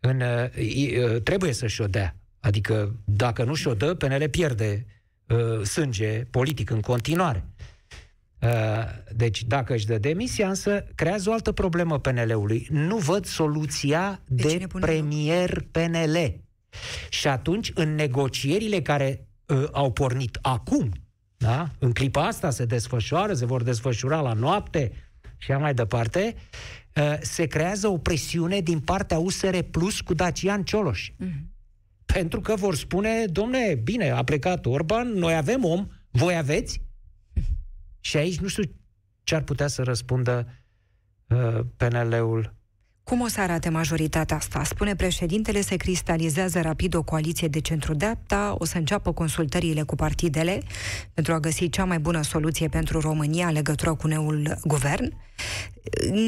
În, 0.00 0.20
uh, 0.20 1.22
trebuie 1.22 1.52
să 1.52 1.66
și-o 1.66 1.86
dea. 1.86 2.16
Adică, 2.40 2.96
dacă 3.04 3.44
nu 3.44 3.54
și-o 3.54 3.74
dă, 3.74 3.94
PNL 3.94 4.28
pierde 4.28 4.86
uh, 5.26 5.62
sânge 5.62 6.24
politic 6.24 6.70
în 6.70 6.80
continuare. 6.80 7.44
Uh, 8.42 8.48
deci, 9.12 9.44
dacă 9.44 9.74
își 9.74 9.86
dă 9.86 9.98
demisia, 9.98 10.48
însă 10.48 10.84
creează 10.94 11.30
o 11.30 11.32
altă 11.32 11.52
problemă 11.52 11.98
PNL-ului. 11.98 12.66
Nu 12.70 12.96
văd 12.96 13.24
soluția 13.24 14.20
de, 14.26 14.56
de 14.56 14.66
premier 14.80 15.66
PNL. 15.70 16.40
Și 17.08 17.28
atunci, 17.28 17.70
în 17.74 17.94
negocierile 17.94 18.82
care 18.82 19.26
uh, 19.46 19.64
au 19.72 19.92
pornit 19.92 20.38
acum, 20.42 20.92
da? 21.36 21.70
în 21.78 21.92
clipa 21.92 22.26
asta 22.26 22.50
se 22.50 22.64
desfășoară, 22.64 23.34
se 23.34 23.46
vor 23.46 23.62
desfășura 23.62 24.20
la 24.20 24.32
noapte 24.32 24.92
și 25.36 25.50
mai 25.50 25.74
departe, 25.74 26.34
uh, 26.94 27.16
se 27.20 27.46
creează 27.46 27.88
o 27.88 27.98
presiune 27.98 28.60
din 28.60 28.80
partea 28.80 29.18
USR 29.18 29.58
Plus 29.58 30.00
cu 30.00 30.14
Dacian 30.14 30.62
Cioloș. 30.62 31.10
Mm-hmm. 31.10 31.50
Pentru 32.06 32.40
că 32.40 32.54
vor 32.54 32.74
spune, 32.74 33.24
domne, 33.24 33.80
bine, 33.84 34.10
a 34.10 34.24
plecat 34.24 34.66
Orban, 34.66 35.08
noi 35.08 35.34
avem 35.34 35.64
om, 35.64 35.86
voi 36.10 36.36
aveți? 36.36 36.82
Și 38.00 38.16
aici 38.16 38.38
nu 38.38 38.48
știu 38.48 38.62
ce 39.22 39.34
ar 39.34 39.42
putea 39.42 39.66
să 39.66 39.82
răspundă 39.82 40.46
uh, 41.28 41.60
PNL-ul. 41.76 42.54
Cum 43.02 43.20
o 43.20 43.26
să 43.26 43.40
arate 43.40 43.68
majoritatea 43.68 44.36
asta? 44.36 44.64
Spune 44.64 44.96
președintele, 44.96 45.60
se 45.60 45.76
cristalizează 45.76 46.60
rapid 46.60 46.94
o 46.94 47.02
coaliție 47.02 47.48
de 47.48 47.60
centru-dreapta, 47.60 48.54
o 48.58 48.64
să 48.64 48.78
înceapă 48.78 49.12
consultările 49.12 49.82
cu 49.82 49.94
partidele 49.94 50.62
pentru 51.14 51.32
a 51.32 51.40
găsi 51.40 51.68
cea 51.68 51.84
mai 51.84 51.98
bună 51.98 52.22
soluție 52.22 52.68
pentru 52.68 53.00
România 53.00 53.46
în 53.46 53.52
legătură 53.52 53.94
cu 53.94 54.06
neul 54.06 54.58
guvern. 54.64 55.14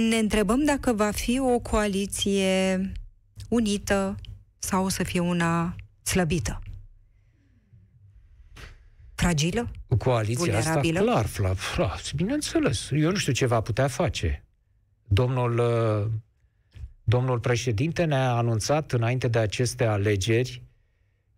Ne 0.08 0.16
întrebăm 0.16 0.64
dacă 0.64 0.92
va 0.92 1.10
fi 1.10 1.38
o 1.40 1.58
coaliție 1.58 2.80
unită 3.48 4.16
sau 4.58 4.84
o 4.84 4.88
să 4.88 5.02
fie 5.02 5.20
una 5.20 5.76
slăbită 6.02 6.60
fragilă? 9.22 9.70
Coaliția 9.98 10.58
asta, 10.58 10.80
clar, 10.80 11.26
fla, 11.26 11.54
fla, 11.54 11.96
bineînțeles. 12.16 12.90
Eu 12.90 13.10
nu 13.10 13.16
știu 13.16 13.32
ce 13.32 13.46
va 13.46 13.60
putea 13.60 13.88
face. 13.88 14.44
Domnul, 15.08 15.58
uh, 15.58 16.10
domnul 17.04 17.38
președinte 17.38 18.04
ne-a 18.04 18.32
anunțat 18.32 18.92
înainte 18.92 19.28
de 19.28 19.38
aceste 19.38 19.84
alegeri, 19.84 20.62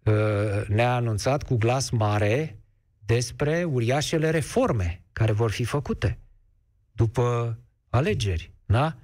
uh, 0.03 0.67
ne-a 0.69 0.95
anunțat 0.95 1.43
cu 1.43 1.57
glas 1.57 1.91
mare 1.91 2.59
despre 3.07 3.64
uriașele 3.64 4.31
reforme 4.31 5.03
care 5.12 5.33
vor 5.33 5.50
fi 5.50 5.64
făcute 5.64 6.19
după 6.93 7.59
alegeri. 7.88 8.53
Da? 8.67 8.97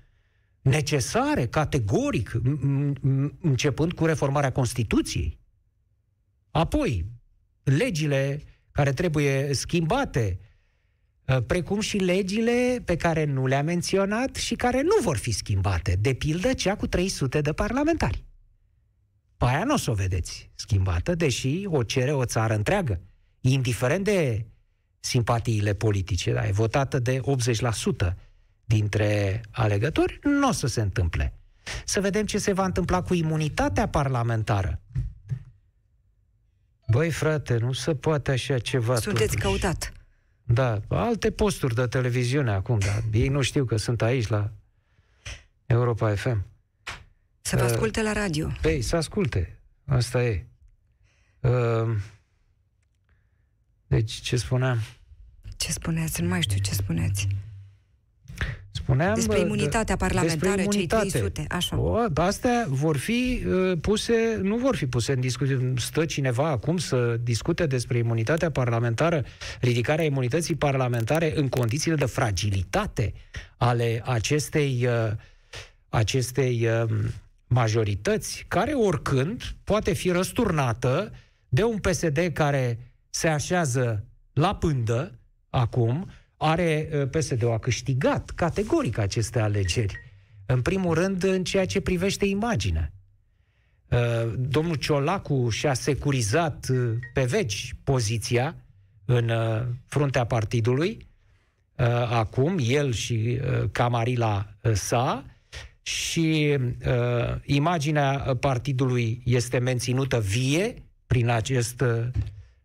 Necesare, 0.63 1.47
categoric, 1.47 2.41
începând 3.41 3.93
cu 3.93 4.05
reformarea 4.05 4.53
Constituției. 4.53 5.39
Apoi, 6.51 7.05
legile 7.63 8.43
care 8.73 8.93
trebuie 8.93 9.55
schimbate, 9.55 10.39
uh, 11.25 11.43
precum 11.47 11.81
și 11.81 11.97
legile 11.97 12.83
pe 12.85 12.97
care 12.97 13.25
nu 13.25 13.47
le-a 13.47 13.63
menționat 13.63 14.35
și 14.35 14.55
care 14.55 14.83
nu 14.83 14.97
vor 15.03 15.17
fi 15.17 15.31
schimbate, 15.31 15.97
de 16.01 16.13
pildă 16.13 16.53
cea 16.53 16.77
cu 16.77 16.87
300 16.87 17.41
de 17.41 17.53
parlamentari. 17.53 18.25
Pe 19.37 19.45
aia 19.47 19.65
nu 19.65 19.75
o 19.75 19.77
să 19.77 19.91
o 19.91 19.95
vedeți 19.95 20.51
schimbată, 20.55 21.15
deși 21.15 21.63
o 21.67 21.83
cere 21.83 22.13
o 22.13 22.25
țară 22.25 22.55
întreagă, 22.55 23.01
indiferent 23.41 24.05
de 24.05 24.47
simpatiile 25.01 25.75
politice, 25.75 26.33
da, 26.33 26.47
e 26.47 26.53
votată 26.53 26.99
de 26.99 27.21
80% 28.11 28.15
dintre 28.65 29.41
alegători, 29.51 30.19
nu 30.23 30.49
o 30.49 30.53
să 30.53 30.67
se 30.67 30.81
întâmple. 30.81 31.35
Să 31.85 32.01
vedem 32.01 32.27
ce 32.27 32.39
se 32.39 32.53
va 32.53 32.65
întâmpla 32.65 33.03
cu 33.03 33.15
imunitatea 33.15 33.89
parlamentară. 33.89 34.83
Băi, 36.91 37.11
frate, 37.11 37.57
nu 37.57 37.73
se 37.73 37.95
poate 37.95 38.31
așa 38.31 38.59
ceva. 38.59 38.97
Sunteți 38.97 39.37
totuși. 39.37 39.43
căutat. 39.43 39.93
Da, 40.43 40.81
alte 40.89 41.31
posturi 41.31 41.75
de 41.75 41.87
televiziune 41.87 42.51
acum, 42.51 42.79
dar 42.79 43.03
ei 43.13 43.29
nu 43.29 43.43
știu 43.43 43.65
că 43.65 43.77
sunt 43.77 44.03
aici 44.03 44.27
la 44.27 44.51
Europa 45.67 46.15
FM. 46.15 46.47
Să 47.41 47.57
vă 47.57 47.63
uh, 47.63 47.71
asculte 47.71 48.03
la 48.03 48.13
radio. 48.13 48.53
Păi, 48.61 48.83
să 48.83 48.97
asculte. 48.97 49.59
Asta 49.85 50.25
e. 50.25 50.47
Uh, 51.41 51.97
deci, 53.87 54.13
ce 54.13 54.37
spuneam? 54.37 54.79
Ce 55.57 55.73
spuneați? 55.73 56.23
Nu 56.23 56.29
mai 56.29 56.43
știu 56.43 56.59
ce 56.59 56.73
spuneați. 56.75 57.29
Spuneam, 58.91 59.15
despre 59.15 59.39
imunitatea 59.39 59.97
parlamentară, 59.97 60.55
despre 60.55 60.63
imunitate. 60.63 61.09
cei 61.09 61.21
300, 61.21 61.45
așa. 61.49 61.79
O, 61.79 62.05
astea 62.15 62.67
vor 62.69 62.97
fi 62.97 63.45
uh, 63.47 63.79
puse, 63.81 64.39
nu 64.43 64.57
vor 64.57 64.77
fi 64.77 64.87
puse 64.87 65.13
în 65.13 65.21
discuție. 65.21 65.73
Stă 65.77 66.05
cineva 66.05 66.49
acum 66.49 66.77
să 66.77 67.17
discute 67.23 67.67
despre 67.67 67.99
imunitatea 67.99 68.51
parlamentară, 68.51 69.25
ridicarea 69.61 70.05
imunității 70.05 70.55
parlamentare 70.55 71.33
în 71.37 71.49
condițiile 71.49 71.97
de 71.97 72.05
fragilitate 72.05 73.13
ale 73.57 74.03
acestei, 74.05 74.87
uh, 74.87 75.13
acestei 75.89 76.67
uh, 76.67 76.91
majorități, 77.47 78.45
care 78.49 78.73
oricând 78.73 79.43
poate 79.65 79.93
fi 79.93 80.11
răsturnată 80.11 81.13
de 81.49 81.63
un 81.65 81.79
PSD 81.79 82.31
care 82.33 82.79
se 83.11 83.29
așează 83.29 84.05
la 84.33 84.55
pândă 84.55 85.19
acum, 85.51 86.11
are 86.43 86.89
uh, 86.93 87.09
PSD-ul 87.09 87.53
a 87.53 87.59
câștigat 87.59 88.31
categoric 88.31 88.99
aceste 88.99 89.41
alegeri. 89.41 89.99
În 90.47 90.63
primul 90.63 90.95
rând, 90.95 91.23
în 91.23 91.45
ceea 91.45 91.67
ce 91.67 91.81
privește 91.81 92.27
imaginea. 92.27 92.93
Uh, 93.89 94.33
domnul 94.39 94.75
Ciolacu 94.75 95.49
și-a 95.49 95.75
securizat 95.75 96.67
uh, 96.71 96.93
pe 97.13 97.25
veci 97.25 97.75
poziția 97.85 98.57
în 99.05 99.31
fruntea 99.87 100.25
partidului. 100.25 101.09
Acum, 102.09 102.59
el 102.61 102.93
și 102.93 103.41
Camarila 103.73 104.55
sa, 104.73 105.25
și 105.83 106.59
imaginea 107.45 108.37
partidului 108.41 109.23
este 109.25 109.59
menținută 109.59 110.21
vie 110.21 110.83
prin 111.07 111.29
acest 111.29 111.85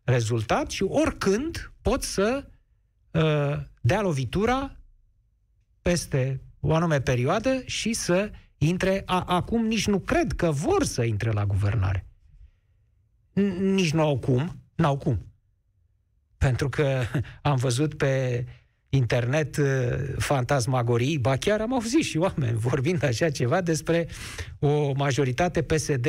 rezultat 0.03 0.69
și 0.69 0.83
oricând 0.83 1.71
pot 1.81 2.03
să 2.03 2.43
Uh, 2.43 2.54
dea 3.81 4.01
lovitura 4.01 4.77
peste 5.81 6.41
o 6.59 6.73
anume 6.73 7.01
perioadă 7.01 7.61
și 7.65 7.93
să 7.93 8.31
intre, 8.57 9.01
a, 9.05 9.23
acum 9.27 9.65
nici 9.65 9.87
nu 9.87 9.99
cred 9.99 10.31
că 10.31 10.51
vor 10.51 10.83
să 10.83 11.03
intre 11.03 11.31
la 11.31 11.45
guvernare. 11.45 12.05
Nici 13.59 13.93
nu 13.93 14.01
au 14.01 14.19
cum, 14.19 14.61
n-au 14.75 14.97
cum. 14.97 15.25
Pentru 16.37 16.69
că 16.69 17.01
am 17.41 17.55
văzut 17.55 17.93
pe 17.93 18.45
internet 18.89 19.57
uh, 19.57 19.65
fantasmagorii, 20.17 21.19
ba 21.19 21.37
chiar 21.37 21.61
am 21.61 21.73
auzit 21.73 22.03
și 22.03 22.17
oameni 22.17 22.57
vorbind 22.57 23.03
așa 23.03 23.29
ceva 23.29 23.61
despre 23.61 24.07
o 24.59 24.91
majoritate 24.93 25.61
PSD 25.61 26.07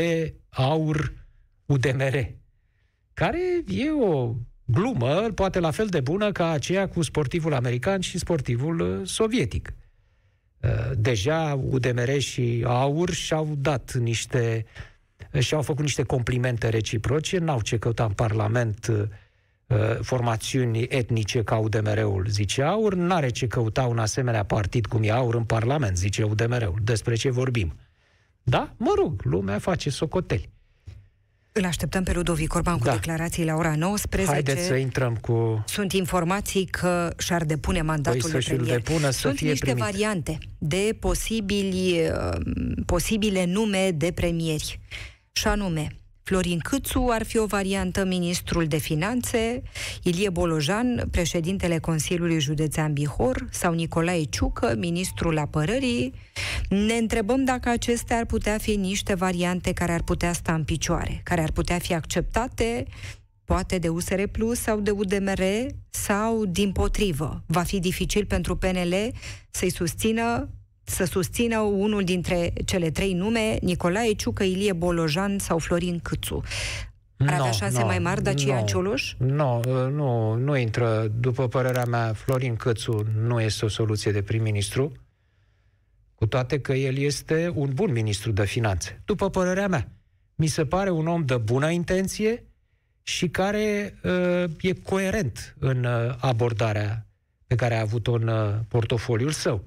aur 0.48 1.26
UDMR, 1.66 2.34
care 3.12 3.62
e 3.68 3.90
o 3.90 4.34
glumă, 4.66 5.30
poate 5.34 5.58
la 5.60 5.70
fel 5.70 5.86
de 5.86 6.00
bună 6.00 6.32
ca 6.32 6.50
aceea 6.50 6.88
cu 6.88 7.02
sportivul 7.02 7.54
american 7.54 8.00
și 8.00 8.18
sportivul 8.18 8.80
uh, 8.80 9.06
sovietic. 9.06 9.74
Uh, 10.60 10.70
deja 10.98 11.60
UDMR 11.70 12.18
și 12.18 12.64
AUR 12.66 13.10
și-au 13.10 13.54
dat 13.58 13.94
niște 13.94 14.64
și-au 15.38 15.62
făcut 15.62 15.82
niște 15.82 16.02
complimente 16.02 16.68
reciproce, 16.68 17.38
n-au 17.38 17.60
ce 17.60 17.78
căuta 17.78 18.04
în 18.04 18.12
Parlament 18.12 18.86
uh, 18.86 19.98
formațiuni 20.00 20.82
etnice 20.82 21.42
ca 21.42 21.56
UDMR-ul, 21.56 22.26
zice 22.28 22.62
AUR, 22.62 22.94
n-are 22.94 23.28
ce 23.28 23.46
căuta 23.46 23.82
un 23.82 23.98
asemenea 23.98 24.44
partid 24.44 24.86
cum 24.86 25.02
e 25.02 25.10
AUR 25.10 25.34
în 25.34 25.44
Parlament, 25.44 25.96
zice 25.96 26.22
UDMR-ul. 26.22 26.78
Despre 26.82 27.14
ce 27.14 27.30
vorbim? 27.30 27.74
Da? 28.42 28.74
Mă 28.76 28.92
rog, 28.96 29.22
lumea 29.22 29.58
face 29.58 29.90
socoteli. 29.90 30.48
Îl 31.58 31.64
așteptăm 31.64 32.02
pe 32.02 32.12
Ludovic 32.12 32.54
Orban 32.54 32.78
cu 32.78 32.84
da. 32.84 32.92
declarații 32.92 33.44
la 33.44 33.54
ora 33.54 33.74
19. 33.76 34.32
Haideți 34.32 34.66
să 34.66 34.74
intrăm 34.74 35.16
cu... 35.16 35.64
Sunt 35.66 35.92
informații 35.92 36.64
că 36.64 37.12
și-ar 37.18 37.44
depune 37.44 37.82
mandatul 37.82 38.20
păi 38.20 38.30
de 38.30 38.38
premier. 38.46 38.76
Depună, 38.76 39.10
să 39.10 39.18
Sunt 39.18 39.36
fie 39.36 39.48
niște 39.48 39.64
primit. 39.64 39.82
variante 39.82 40.38
de 40.58 40.96
posibili, 41.00 42.00
uh, 42.10 42.40
posibile 42.86 43.44
nume 43.44 43.90
de 43.90 44.12
premieri. 44.14 44.80
Și 45.32 45.46
anume, 45.46 45.96
Florin 46.28 46.58
Câțu 46.58 47.06
ar 47.10 47.24
fi 47.24 47.38
o 47.38 47.46
variantă, 47.46 48.04
ministrul 48.04 48.66
de 48.66 48.76
finanțe, 48.76 49.62
Ilie 50.02 50.30
Bolojan, 50.30 51.08
președintele 51.10 51.78
Consiliului 51.78 52.40
Județean 52.40 52.92
Bihor, 52.92 53.46
sau 53.50 53.72
Nicolae 53.72 54.22
Ciucă, 54.24 54.74
ministrul 54.78 55.38
apărării. 55.38 56.14
Ne 56.68 56.94
întrebăm 56.94 57.44
dacă 57.44 57.68
acestea 57.68 58.16
ar 58.16 58.24
putea 58.24 58.58
fi 58.58 58.76
niște 58.76 59.14
variante 59.14 59.72
care 59.72 59.92
ar 59.92 60.02
putea 60.02 60.32
sta 60.32 60.54
în 60.54 60.64
picioare, 60.64 61.20
care 61.24 61.40
ar 61.40 61.50
putea 61.50 61.78
fi 61.78 61.94
acceptate 61.94 62.86
poate 63.44 63.78
de 63.78 63.88
USR 63.88 64.22
Plus 64.32 64.60
sau 64.60 64.80
de 64.80 64.90
UDMR 64.90 65.42
sau 65.90 66.44
din 66.44 66.72
potrivă. 66.72 67.42
Va 67.46 67.62
fi 67.62 67.80
dificil 67.80 68.24
pentru 68.24 68.56
PNL 68.56 68.94
să-i 69.50 69.70
susțină 69.70 70.48
să 70.88 71.04
susțină 71.04 71.58
unul 71.58 72.04
dintre 72.04 72.52
cele 72.64 72.90
trei 72.90 73.12
nume, 73.12 73.58
Nicolae 73.60 74.12
Ciucă, 74.12 74.42
Ilie 74.42 74.72
Bolojan 74.72 75.38
sau 75.38 75.58
Florin 75.58 75.98
Câțu. 76.02 76.42
Ar 77.18 77.40
avea 77.40 77.50
șanse 77.50 77.80
no, 77.80 77.86
mai 77.86 77.98
mari 77.98 78.22
Dacian 78.22 78.58
no, 78.58 78.64
Cioloș? 78.64 79.14
Nu, 79.18 79.60
nu, 79.90 80.34
nu 80.34 80.56
intră. 80.56 81.12
După 81.20 81.48
părerea 81.48 81.84
mea, 81.84 82.12
Florin 82.12 82.56
Cățu 82.56 83.06
nu 83.18 83.40
este 83.40 83.64
o 83.64 83.68
soluție 83.68 84.12
de 84.12 84.22
prim-ministru, 84.22 84.92
cu 86.14 86.26
toate 86.26 86.60
că 86.60 86.72
el 86.72 86.96
este 86.96 87.52
un 87.54 87.70
bun 87.74 87.92
ministru 87.92 88.32
de 88.32 88.44
finanțe. 88.44 89.02
După 89.04 89.30
părerea 89.30 89.68
mea, 89.68 89.88
mi 90.34 90.46
se 90.46 90.66
pare 90.66 90.90
un 90.90 91.06
om 91.06 91.24
de 91.24 91.36
bună 91.36 91.70
intenție 91.70 92.44
și 93.02 93.28
care 93.28 93.94
uh, 94.02 94.44
e 94.60 94.72
coerent 94.72 95.56
în 95.58 95.84
uh, 95.84 96.14
abordarea 96.20 97.06
pe 97.46 97.54
care 97.54 97.76
a 97.76 97.80
avut-o 97.80 98.12
în 98.12 98.28
uh, 98.28 98.54
portofoliul 98.68 99.30
său. 99.30 99.64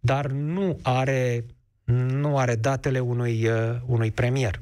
Dar 0.00 0.26
nu 0.26 0.78
are, 0.82 1.44
nu 1.84 2.38
are 2.38 2.54
datele 2.56 2.98
unui, 2.98 3.48
uh, 3.48 3.76
unui 3.86 4.10
premier. 4.10 4.60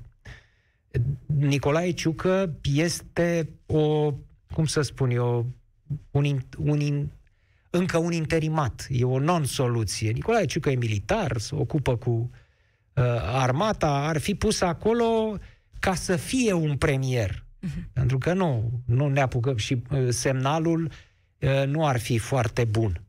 Nicolae 1.26 1.90
Ciucă 1.90 2.54
este 2.62 3.48
o, 3.66 4.14
cum 4.52 4.66
să 4.66 4.80
spun 4.80 5.10
eu, 5.10 5.46
un, 6.10 6.40
un, 6.58 7.08
încă 7.70 7.98
un 7.98 8.12
interimat, 8.12 8.86
e 8.90 9.04
o 9.04 9.18
non-soluție. 9.18 10.10
Nicolae 10.10 10.44
Ciucă 10.44 10.70
e 10.70 10.74
militar, 10.74 11.38
se 11.38 11.54
ocupă 11.54 11.96
cu 11.96 12.10
uh, 12.10 13.04
armata, 13.20 13.90
ar 13.90 14.18
fi 14.18 14.34
pus 14.34 14.60
acolo 14.60 15.38
ca 15.78 15.94
să 15.94 16.16
fie 16.16 16.52
un 16.52 16.76
premier. 16.76 17.44
Uh-huh. 17.66 17.92
Pentru 17.92 18.18
că 18.18 18.32
nu, 18.32 18.80
nu 18.84 19.08
ne 19.08 19.20
apucăm 19.20 19.56
și 19.56 19.82
uh, 19.90 20.08
semnalul 20.08 20.90
uh, 21.40 21.66
nu 21.66 21.86
ar 21.86 21.98
fi 21.98 22.18
foarte 22.18 22.64
bun, 22.64 23.02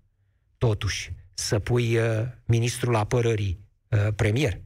totuși, 0.57 1.11
să 1.37 1.59
pui 1.59 1.97
uh, 1.97 2.25
ministrul 2.45 2.95
apărării 2.95 3.59
uh, 3.89 4.07
premier. 4.15 4.61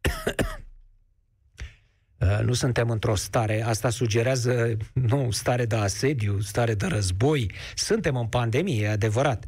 Uh, 2.18 2.40
nu 2.44 2.52
suntem 2.52 2.90
într-o 2.90 3.14
stare, 3.14 3.62
asta 3.62 3.90
sugerează, 3.90 4.76
nu, 4.92 5.30
stare 5.30 5.64
de 5.64 5.76
asediu, 5.76 6.40
stare 6.40 6.74
de 6.74 6.86
război. 6.86 7.50
Suntem 7.74 8.16
în 8.16 8.26
pandemie, 8.26 8.82
e 8.82 8.88
adevărat. 8.88 9.44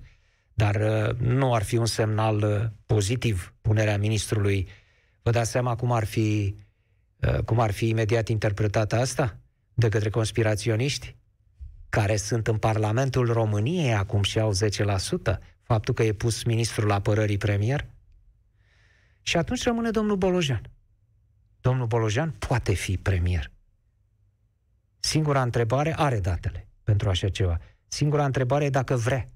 Dar 0.55 0.75
uh, 0.75 1.17
nu 1.19 1.55
ar 1.55 1.63
fi 1.63 1.77
un 1.77 1.87
semnal 1.87 2.43
uh, 2.43 2.65
pozitiv 2.87 3.55
punerea 3.61 3.99
ministrului. 3.99 4.69
Vă 5.23 5.31
dați 5.31 5.51
seama 5.51 5.77
cum 5.77 5.93
ar 5.93 6.05
fi, 6.05 6.57
cum 7.45 7.61
ar 7.61 7.71
fi 7.71 7.89
imediat 7.89 8.29
interpretată 8.29 8.97
asta 8.97 9.39
de 9.75 9.89
către 9.89 10.11
conspiraționiști? 10.11 11.17
care 11.89 12.17
sunt 12.17 12.47
în 12.47 12.57
Parlamentul 12.57 13.33
României 13.33 13.95
acum 13.95 14.23
și 14.23 14.39
au 14.39 14.53
10%, 15.31 15.39
faptul 15.67 15.95
că 15.95 16.03
e 16.03 16.13
pus 16.13 16.45
ministrul 16.45 16.93
apărării 16.93 17.39
premier? 17.39 17.87
Și 19.23 19.37
atunci 19.37 19.63
rămâne 19.63 19.91
domnul 19.91 20.17
Bolojan 20.17 20.71
domnul 21.67 21.87
Bolojan 21.87 22.31
poate 22.31 22.75
fi 22.75 22.97
premier. 22.97 23.51
Singura 24.99 25.43
întrebare 25.43 25.99
are 25.99 26.21
datele 26.21 26.69
pentru 26.83 27.09
așa 27.09 27.29
ceva. 27.29 27.59
Singura 27.87 28.25
întrebare 28.25 28.65
e 28.65 28.71
dacă 28.71 28.97
vrea 28.97 29.29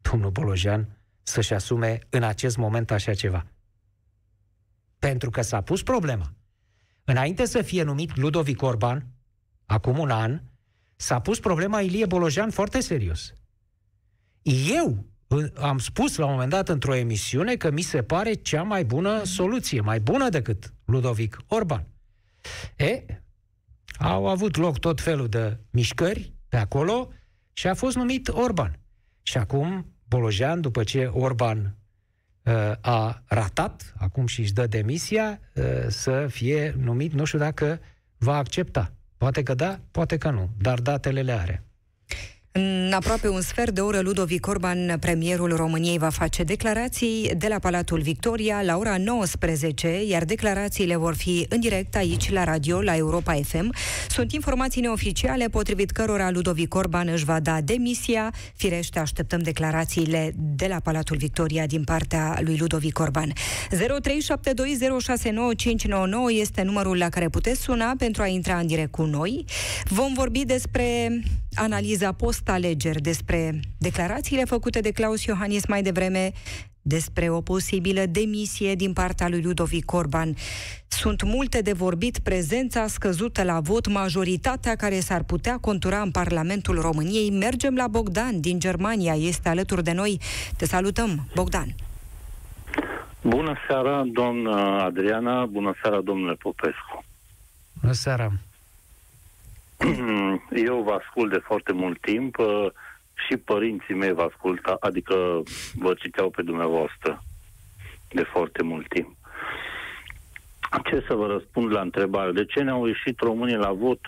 domnul 0.00 0.30
Bolojan 0.30 0.98
să-și 1.22 1.52
asume 1.52 1.98
în 2.10 2.22
acest 2.22 2.56
moment 2.56 2.90
așa 2.90 3.14
ceva. 3.14 3.46
Pentru 4.98 5.30
că 5.30 5.42
s-a 5.42 5.60
pus 5.60 5.82
problema. 5.82 6.34
Înainte 7.04 7.44
să 7.44 7.62
fie 7.62 7.82
numit 7.82 8.16
Ludovic 8.16 8.62
Orban, 8.62 9.06
acum 9.66 9.98
un 9.98 10.10
an, 10.10 10.40
s-a 10.96 11.20
pus 11.20 11.40
problema 11.40 11.80
Ilie 11.80 12.06
Bolojan 12.06 12.50
foarte 12.50 12.80
serios. 12.80 13.32
Eu 14.72 15.04
am 15.60 15.78
spus 15.78 16.16
la 16.16 16.24
un 16.24 16.32
moment 16.32 16.50
dat 16.50 16.68
într-o 16.68 16.94
emisiune 16.94 17.56
că 17.56 17.70
mi 17.70 17.82
se 17.82 18.02
pare 18.02 18.32
cea 18.32 18.62
mai 18.62 18.84
bună 18.84 19.24
soluție, 19.24 19.80
mai 19.80 20.00
bună 20.00 20.28
decât 20.28 20.72
Ludovic 20.84 21.36
Orban. 21.46 21.86
E, 22.76 23.04
au 23.98 24.28
avut 24.28 24.56
loc 24.56 24.78
tot 24.78 25.00
felul 25.00 25.28
de 25.28 25.58
mișcări 25.70 26.32
pe 26.48 26.56
acolo 26.56 27.12
și 27.52 27.66
a 27.66 27.74
fost 27.74 27.96
numit 27.96 28.28
Orban. 28.28 28.78
Și 29.22 29.38
acum 29.38 29.92
Bolojan, 30.08 30.60
după 30.60 30.84
ce 30.84 31.04
Orban 31.04 31.76
uh, 32.42 32.72
a 32.80 33.22
ratat, 33.26 33.94
acum 33.98 34.26
și 34.26 34.40
își 34.40 34.52
dă 34.52 34.66
demisia, 34.66 35.40
uh, 35.54 35.64
să 35.88 36.26
fie 36.30 36.74
numit, 36.78 37.12
nu 37.12 37.24
știu 37.24 37.38
dacă 37.38 37.80
va 38.18 38.36
accepta. 38.36 38.92
Poate 39.16 39.42
că 39.42 39.54
da, 39.54 39.80
poate 39.90 40.16
că 40.16 40.30
nu, 40.30 40.50
dar 40.58 40.80
datele 40.80 41.22
le 41.22 41.32
are. 41.32 41.65
În 42.56 42.92
aproape 42.92 43.28
un 43.28 43.40
sfert 43.40 43.70
de 43.70 43.80
oră, 43.80 44.00
Ludovic 44.00 44.46
Orban, 44.46 44.96
premierul 45.00 45.56
României, 45.56 45.98
va 45.98 46.08
face 46.08 46.42
declarații 46.42 47.30
de 47.38 47.46
la 47.48 47.58
Palatul 47.58 48.00
Victoria 48.00 48.62
la 48.62 48.76
ora 48.76 48.96
19, 48.98 50.04
iar 50.08 50.24
declarațiile 50.24 50.96
vor 50.96 51.14
fi 51.14 51.46
în 51.48 51.60
direct 51.60 51.96
aici 51.96 52.30
la 52.30 52.44
radio, 52.44 52.82
la 52.82 52.96
Europa 52.96 53.32
FM. 53.32 53.74
Sunt 54.08 54.32
informații 54.32 54.80
neoficiale 54.80 55.48
potrivit 55.48 55.90
cărora 55.90 56.30
Ludovic 56.30 56.74
Orban 56.74 57.08
își 57.08 57.24
va 57.24 57.40
da 57.40 57.60
demisia. 57.60 58.32
Firește, 58.54 58.98
așteptăm 58.98 59.38
declarațiile 59.38 60.32
de 60.36 60.66
la 60.66 60.80
Palatul 60.80 61.16
Victoria 61.16 61.66
din 61.66 61.84
partea 61.84 62.38
lui 62.40 62.56
Ludovic 62.58 62.98
Orban. 62.98 63.32
0372069599 63.32 63.36
este 66.40 66.62
numărul 66.62 66.96
la 66.96 67.08
care 67.08 67.28
puteți 67.28 67.60
suna 67.60 67.94
pentru 67.98 68.22
a 68.22 68.26
intra 68.26 68.56
în 68.56 68.66
direct 68.66 68.90
cu 68.90 69.02
noi. 69.02 69.44
Vom 69.84 70.12
vorbi 70.14 70.44
despre 70.44 71.20
analiza 71.56 72.12
post-alegeri, 72.12 73.00
despre 73.00 73.60
declarațiile 73.78 74.44
făcute 74.44 74.80
de 74.80 74.90
Claus 74.90 75.24
Iohannis 75.24 75.66
mai 75.66 75.82
devreme, 75.82 76.32
despre 76.82 77.30
o 77.30 77.40
posibilă 77.40 78.06
demisie 78.06 78.74
din 78.74 78.92
partea 78.92 79.28
lui 79.28 79.42
Ludovic 79.42 79.92
Orban. 79.92 80.34
Sunt 80.88 81.22
multe 81.22 81.60
de 81.60 81.72
vorbit, 81.72 82.18
prezența 82.18 82.86
scăzută 82.86 83.42
la 83.42 83.60
vot, 83.60 83.86
majoritatea 83.86 84.76
care 84.76 85.00
s-ar 85.00 85.22
putea 85.22 85.58
contura 85.58 86.00
în 86.00 86.10
Parlamentul 86.10 86.80
României. 86.80 87.30
Mergem 87.30 87.74
la 87.74 87.86
Bogdan 87.86 88.40
din 88.40 88.58
Germania, 88.58 89.14
este 89.14 89.48
alături 89.48 89.84
de 89.84 89.92
noi. 89.92 90.20
Te 90.56 90.66
salutăm, 90.66 91.28
Bogdan. 91.34 91.74
Bună 93.22 93.56
seara, 93.68 94.04
doamnă 94.12 94.80
Adriana, 94.82 95.44
bună 95.44 95.74
seara, 95.82 96.00
domnule 96.00 96.34
Popescu. 96.34 97.04
Bună 97.80 97.92
seara. 97.92 98.32
Eu 100.68 100.82
vă 100.82 100.92
ascult 100.92 101.30
de 101.30 101.38
foarte 101.44 101.72
mult 101.72 102.00
timp 102.00 102.38
uh, 102.38 102.66
și 103.28 103.36
părinții 103.36 103.94
mei 103.94 104.12
vă 104.12 104.22
ascultă, 104.22 104.76
adică 104.80 105.42
vă 105.74 105.94
citeau 105.94 106.30
pe 106.30 106.42
dumneavoastră 106.42 107.22
de 108.08 108.22
foarte 108.22 108.62
mult 108.62 108.88
timp. 108.88 109.16
Ce 110.84 111.04
să 111.06 111.14
vă 111.14 111.26
răspund 111.26 111.72
la 111.72 111.80
întrebare? 111.80 112.32
De 112.32 112.44
ce 112.44 112.62
ne-au 112.62 112.86
ieșit 112.86 113.20
românii 113.20 113.56
la 113.56 113.72
vot? 113.72 114.00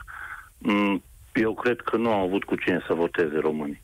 Mm, 0.58 1.02
eu 1.34 1.54
cred 1.54 1.80
că 1.80 1.96
nu 1.96 2.12
au 2.12 2.26
avut 2.26 2.44
cu 2.44 2.54
cine 2.54 2.80
să 2.86 2.94
voteze 2.94 3.38
românii. 3.38 3.82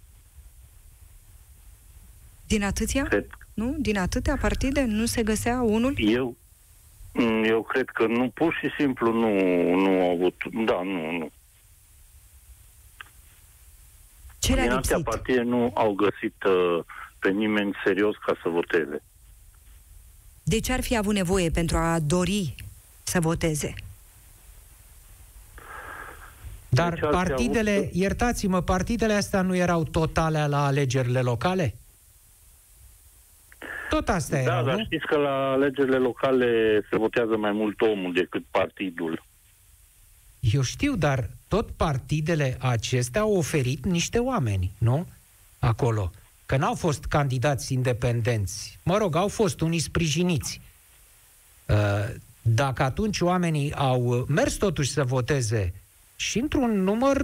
Din 2.47 2.65
atâția? 2.65 3.03
Cred. 3.03 3.27
Nu? 3.55 3.77
Din 3.79 3.99
atâtea 3.99 4.37
partide? 4.41 4.85
Nu 4.85 5.05
se 5.05 5.23
găsea 5.23 5.63
unul? 5.63 5.95
Eu, 5.97 6.37
mm, 7.13 7.45
eu 7.45 7.63
cred 7.63 7.89
că 7.89 8.07
nu, 8.07 8.29
pur 8.29 8.59
și 8.61 8.71
simplu 8.79 9.13
nu, 9.13 9.31
nu 9.75 10.01
au 10.01 10.11
avut. 10.11 10.35
Da, 10.65 10.83
nu, 10.83 11.11
nu. 11.11 11.31
Ce 14.45 14.55
Din 14.55 14.71
astea 14.71 15.01
partide 15.05 15.43
nu 15.43 15.71
au 15.75 15.93
găsit 15.93 16.43
uh, 16.45 16.85
pe 17.19 17.31
nimeni 17.31 17.75
serios 17.85 18.17
ca 18.27 18.37
să 18.43 18.49
voteze. 18.49 19.03
De 20.43 20.61
ce 20.61 20.73
ar 20.73 20.83
fi 20.83 20.97
avut 20.97 21.15
nevoie 21.15 21.51
pentru 21.51 21.77
a 21.77 21.99
dori 21.99 22.55
să 23.03 23.21
voteze? 23.21 23.75
Dar 26.69 26.93
deci 26.93 27.11
partidele, 27.11 27.77
avut... 27.77 27.93
iertați-mă, 27.93 28.61
partidele 28.61 29.13
astea 29.13 29.43
nu 29.43 29.57
erau 29.57 29.85
totale 29.85 30.47
la 30.47 30.67
alegerile 30.67 31.21
locale? 31.21 31.75
Tot 33.89 34.09
astea 34.09 34.45
da, 34.45 34.53
erau, 34.53 34.65
dar 34.65 34.77
nu? 34.77 34.85
știți 34.85 35.07
că 35.07 35.17
la 35.17 35.51
alegerile 35.51 35.99
locale 35.99 36.81
se 36.91 36.97
votează 36.97 37.37
mai 37.37 37.53
mult 37.53 37.81
omul 37.81 38.13
decât 38.13 38.45
partidul. 38.51 39.23
Eu 40.53 40.63
știu, 40.63 40.97
dar 40.97 41.31
tot 41.49 41.71
partidele 41.71 42.57
acestea 42.61 43.21
au 43.21 43.37
oferit 43.37 43.85
niște 43.85 44.19
oameni, 44.19 44.71
nu? 44.79 45.07
Acolo. 45.59 46.11
Că 46.47 46.57
n-au 46.57 46.75
fost 46.75 47.05
candidați 47.05 47.73
independenți. 47.73 48.79
Mă 48.83 48.97
rog, 48.97 49.17
au 49.17 49.29
fost 49.29 49.61
unii 49.61 49.79
sprijiniți. 49.79 50.61
Uh, 51.67 52.15
dacă 52.43 52.83
atunci 52.83 53.21
oamenii 53.21 53.75
au 53.75 54.25
mers 54.29 54.55
totuși 54.55 54.91
să 54.91 55.05
voteze 55.05 55.73
și 56.17 56.39
într-un 56.39 56.83
număr 56.83 57.17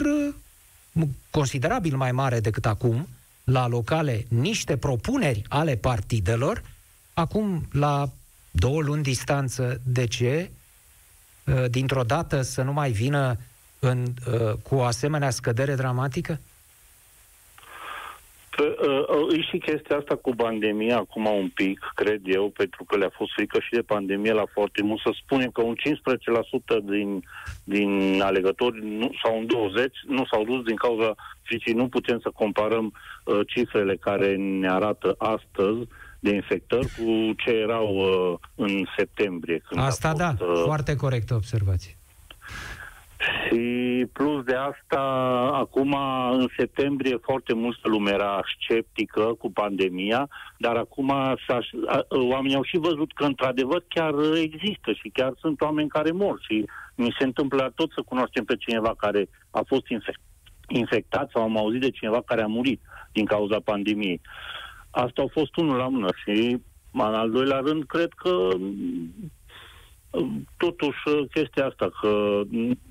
uh, 0.92 1.08
considerabil 1.30 1.96
mai 1.96 2.12
mare 2.12 2.40
decât 2.40 2.66
acum, 2.66 3.08
la 3.44 3.66
locale, 3.66 4.26
niște 4.28 4.76
propuneri 4.76 5.42
ale 5.48 5.76
partidelor, 5.76 6.62
acum, 7.14 7.68
la 7.72 8.10
două 8.50 8.80
luni 8.80 9.02
distanță, 9.02 9.80
de 9.84 10.06
ce? 10.06 10.50
Uh, 11.46 11.64
dintr-o 11.70 12.02
dată 12.02 12.42
să 12.42 12.62
nu 12.62 12.72
mai 12.72 12.90
vină 12.90 13.36
în, 13.78 14.04
uh, 14.32 14.52
cu 14.62 14.74
o 14.74 14.82
asemenea 14.82 15.30
scădere 15.30 15.74
dramatică? 15.74 16.40
Pe, 18.56 18.76
uh, 18.86 19.38
e 19.38 19.40
și 19.40 19.58
chestia 19.58 19.96
asta 19.96 20.16
cu 20.16 20.34
pandemia 20.34 20.96
acum 20.96 21.24
un 21.24 21.48
pic, 21.48 21.90
cred 21.94 22.20
eu, 22.24 22.48
pentru 22.48 22.84
că 22.84 22.96
le-a 22.96 23.12
fost 23.12 23.32
frică 23.32 23.58
și 23.60 23.70
de 23.70 23.82
pandemie 23.82 24.32
la 24.32 24.44
foarte 24.52 24.82
mult. 24.82 25.00
Să 25.00 25.10
spunem 25.22 25.50
că 25.50 25.62
un 25.62 25.74
15% 25.74 26.78
din, 26.84 27.24
din 27.64 28.20
alegători 28.22 28.86
nu, 28.86 29.10
sau 29.22 29.38
un 29.38 29.46
20% 29.86 29.88
nu 30.06 30.24
s-au 30.30 30.44
dus 30.44 30.62
din 30.64 30.76
cauza 30.76 31.14
fricii. 31.42 31.72
Nu 31.72 31.88
putem 31.88 32.20
să 32.20 32.30
comparăm 32.34 32.92
uh, 33.24 33.40
cifrele 33.46 33.96
care 33.96 34.36
ne 34.36 34.70
arată 34.70 35.14
astăzi 35.18 35.88
de 36.20 36.34
infectări 36.34 36.86
cu 36.86 37.32
ce 37.36 37.50
erau 37.50 37.94
uh, 37.94 38.38
în 38.54 38.84
septembrie. 38.96 39.58
Când 39.68 39.80
Asta 39.80 40.08
fost, 40.08 40.20
da, 40.20 40.34
uh, 40.44 40.62
foarte 40.64 40.96
corectă 40.96 41.34
observație. 41.34 41.94
Și 43.46 44.06
plus 44.12 44.44
de 44.44 44.54
asta, 44.54 45.00
acum 45.54 45.96
în 46.32 46.48
septembrie 46.56 47.16
foarte 47.22 47.54
multă 47.54 47.88
lume 47.88 48.10
era 48.10 48.40
sceptică 48.58 49.20
cu 49.38 49.52
pandemia, 49.52 50.28
dar 50.58 50.76
acum 50.76 51.12
oamenii 52.08 52.56
au 52.56 52.62
și 52.62 52.76
văzut 52.76 53.12
că 53.12 53.24
într-adevăr 53.24 53.84
chiar 53.88 54.14
există 54.34 54.92
și 54.92 55.10
chiar 55.12 55.32
sunt 55.38 55.60
oameni 55.60 55.88
care 55.88 56.10
mor 56.10 56.40
și 56.48 56.64
mi 56.94 57.14
se 57.18 57.24
întâmplă 57.24 57.72
tot 57.74 57.92
să 57.92 58.02
cunoaștem 58.02 58.44
pe 58.44 58.56
cineva 58.56 58.94
care 58.96 59.28
a 59.50 59.62
fost 59.66 59.88
infect, 59.88 60.20
infectat 60.68 61.30
sau 61.30 61.42
am 61.42 61.56
auzit 61.56 61.80
de 61.80 61.90
cineva 61.90 62.22
care 62.22 62.42
a 62.42 62.46
murit 62.46 62.80
din 63.12 63.24
cauza 63.24 63.58
pandemiei. 63.64 64.20
Asta 64.90 65.22
a 65.22 65.30
fost 65.32 65.56
unul 65.56 65.76
la 65.76 65.88
mână 65.88 66.08
și 66.24 66.58
în 66.92 67.00
al 67.00 67.30
doilea 67.30 67.58
rând 67.58 67.84
cred 67.86 68.08
că 68.16 68.48
totuși 70.56 70.98
chestia 71.32 71.66
asta, 71.66 71.90
că 72.00 72.42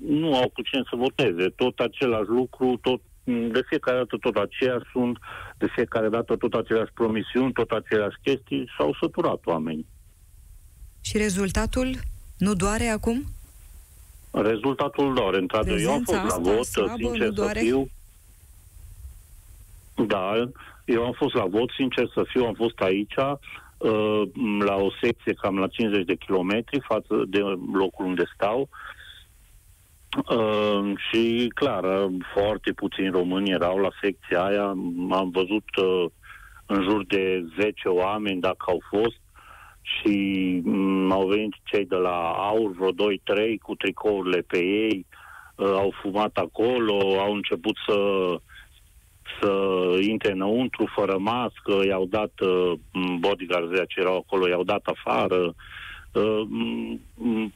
nu 0.06 0.36
au 0.36 0.48
cu 0.48 0.62
cine 0.62 0.82
să 0.90 0.96
voteze, 0.96 1.48
tot 1.56 1.78
același 1.78 2.28
lucru, 2.28 2.78
tot 2.82 3.00
de 3.24 3.62
fiecare 3.68 3.96
dată 3.96 4.16
tot 4.16 4.36
aceea 4.36 4.82
sunt, 4.92 5.18
de 5.58 5.66
fiecare 5.74 6.08
dată 6.08 6.36
tot 6.36 6.52
aceleași 6.52 6.92
promisiuni, 6.92 7.52
tot 7.52 7.70
aceleași 7.70 8.16
chestii, 8.22 8.70
s-au 8.76 8.96
săturat 9.00 9.46
oamenii. 9.46 9.86
Și 11.00 11.16
rezultatul 11.16 11.94
nu 12.38 12.54
doare 12.54 12.86
acum? 12.86 13.24
Rezultatul 14.30 15.14
doare, 15.14 15.38
într-adevăr. 15.38 15.80
Eu 15.80 15.92
am 15.92 16.02
fost 16.02 16.22
la 16.22 16.38
vot, 16.38 16.64
slabă, 16.64 16.94
sincer 16.98 17.32
să 17.34 17.50
fiu. 17.54 17.88
Da, 20.06 20.50
eu 20.84 21.04
am 21.04 21.12
fost 21.12 21.34
la 21.34 21.46
vot, 21.46 21.70
sincer 21.70 22.10
să 22.14 22.24
fiu, 22.28 22.44
am 22.44 22.54
fost 22.54 22.78
aici, 22.78 23.14
Uh, 23.80 24.22
la 24.64 24.74
o 24.74 24.90
secție 25.02 25.32
cam 25.32 25.58
la 25.58 25.66
50 25.66 26.04
de 26.04 26.14
kilometri 26.14 26.80
față 26.80 27.24
de 27.28 27.38
locul 27.72 28.04
unde 28.04 28.24
stau. 28.34 28.68
Uh, 30.30 30.92
și 31.10 31.50
clar, 31.54 31.84
foarte 32.34 32.72
puțini 32.72 33.08
români 33.08 33.50
erau 33.50 33.78
la 33.78 33.88
secția 34.02 34.44
aia. 34.44 34.66
Am 35.10 35.30
văzut 35.32 35.76
uh, 35.76 36.04
în 36.66 36.82
jur 36.82 37.04
de 37.06 37.44
10 37.60 37.88
oameni, 37.88 38.40
dacă 38.40 38.64
au 38.66 38.82
fost, 38.88 39.20
și 39.80 40.62
um, 40.64 41.12
au 41.12 41.26
venit 41.26 41.52
cei 41.64 41.86
de 41.86 41.96
la 41.96 42.30
AUR, 42.30 42.70
vreo 42.70 42.92
2-3 42.92 43.58
cu 43.62 43.74
tricourile 43.74 44.40
pe 44.40 44.58
ei, 44.58 45.06
uh, 45.56 45.66
au 45.66 45.94
fumat 46.02 46.36
acolo, 46.36 47.20
au 47.20 47.32
început 47.32 47.76
să 47.86 47.96
să 49.40 49.50
intre 50.00 50.32
înăuntru 50.32 50.92
fără 50.94 51.18
mască, 51.18 51.84
i-au 51.86 52.06
dat 52.06 52.32
uh, 52.40 52.72
bodyguards 53.18 53.70
de 53.70 53.84
ce 53.88 54.00
erau 54.00 54.16
acolo, 54.16 54.48
i-au 54.48 54.64
dat 54.64 54.86
afară. 54.86 55.54
Uh, 56.12 56.40
m- 56.48 57.52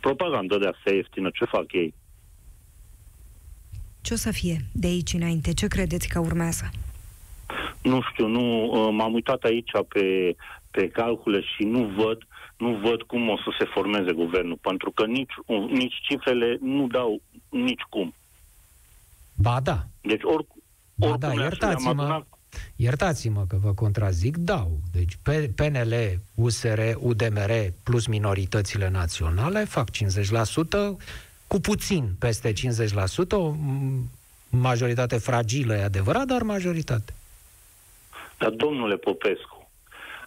propagandă 0.00 0.58
de 0.58 0.66
asta 0.66 0.94
ieftină, 0.94 1.30
ce 1.32 1.44
fac 1.44 1.72
ei? 1.72 1.94
Ce 4.00 4.12
o 4.12 4.16
să 4.16 4.32
fie 4.32 4.56
de 4.72 4.86
aici 4.86 5.12
înainte? 5.12 5.52
Ce 5.52 5.66
credeți 5.66 6.08
că 6.08 6.18
urmează? 6.18 6.70
Nu 7.82 8.00
știu, 8.10 8.26
nu, 8.26 8.64
uh, 8.64 8.88
m-am 8.92 9.12
uitat 9.12 9.42
aici 9.42 9.70
pe, 9.88 10.36
pe 10.70 10.88
calcule 10.88 11.40
și 11.40 11.64
nu 11.64 11.84
văd 11.84 12.26
nu 12.58 12.74
văd 12.74 13.02
cum 13.02 13.28
o 13.28 13.36
să 13.36 13.54
se 13.58 13.64
formeze 13.64 14.12
guvernul, 14.12 14.58
pentru 14.60 14.90
că 14.90 15.06
nici, 15.06 15.32
nici 15.68 15.94
cifrele 16.08 16.58
nu 16.60 16.86
dau 16.86 17.20
nici 17.48 17.82
cum. 17.88 18.14
Ba 19.40 19.60
da. 19.60 19.86
Deci 20.00 20.22
or, 20.22 20.46
ba 20.94 21.16
da, 21.16 21.32
iertați-mă, 21.32 22.24
iertați-mă 22.76 23.44
că 23.48 23.56
vă 23.56 23.72
contrazic, 23.74 24.36
dau. 24.36 24.78
Deci 24.92 25.18
PNL, 25.54 26.20
USR, 26.34 26.80
UDMR 26.98 27.50
plus 27.82 28.06
minoritățile 28.06 28.88
naționale 28.88 29.64
fac 29.64 29.88
50%, 29.90 29.94
cu 31.46 31.60
puțin 31.60 32.14
peste 32.18 32.52
50%, 32.52 32.56
o 33.30 33.54
majoritate 34.50 35.18
fragilă, 35.18 35.74
e 35.74 35.82
adevărat, 35.82 36.26
dar 36.26 36.42
majoritate. 36.42 37.12
Dar, 38.38 38.50
domnule 38.50 38.96
Popescu, 38.96 39.70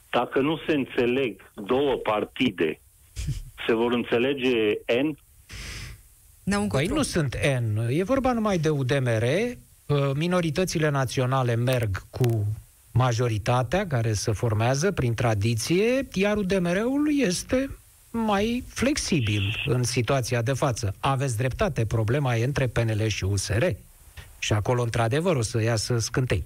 dacă 0.10 0.39
nu 0.39 0.58
se 0.67 0.74
înțeleg 0.74 1.52
două 1.65 1.95
partide, 1.95 2.80
se 3.67 3.74
vor 3.74 3.91
înțelege 3.91 4.74
N? 5.04 5.17
Păi 6.68 6.86
nu 6.86 7.02
sunt 7.02 7.36
N. 7.60 7.78
E 7.90 8.04
vorba 8.04 8.34
numai 8.34 8.58
de 8.58 8.70
UDMR. 8.70 9.24
Uh, 9.86 10.12
minoritățile 10.16 10.90
naționale 10.90 11.56
merg 11.56 12.04
cu 12.10 12.46
majoritatea 12.92 13.88
care 13.88 14.14
se 14.14 14.32
formează 14.32 14.92
prin 14.92 15.14
tradiție, 15.14 16.08
iar 16.14 16.38
UDMR-ul 16.38 17.10
este 17.20 17.70
mai 18.12 18.64
flexibil 18.68 19.64
în 19.66 19.84
situația 19.84 20.42
de 20.42 20.54
față. 20.54 20.96
Aveți 21.00 21.38
dreptate, 21.38 21.86
problema 21.86 22.36
e 22.36 22.44
între 22.44 22.68
PNL 22.68 23.08
și 23.08 23.24
USR. 23.24 23.66
Și 24.40 24.54
acolo, 24.54 24.82
într-adevăr, 24.82 25.36
o 25.36 25.42
să 25.42 25.62
iasă 25.62 25.98
scântei. 25.98 26.44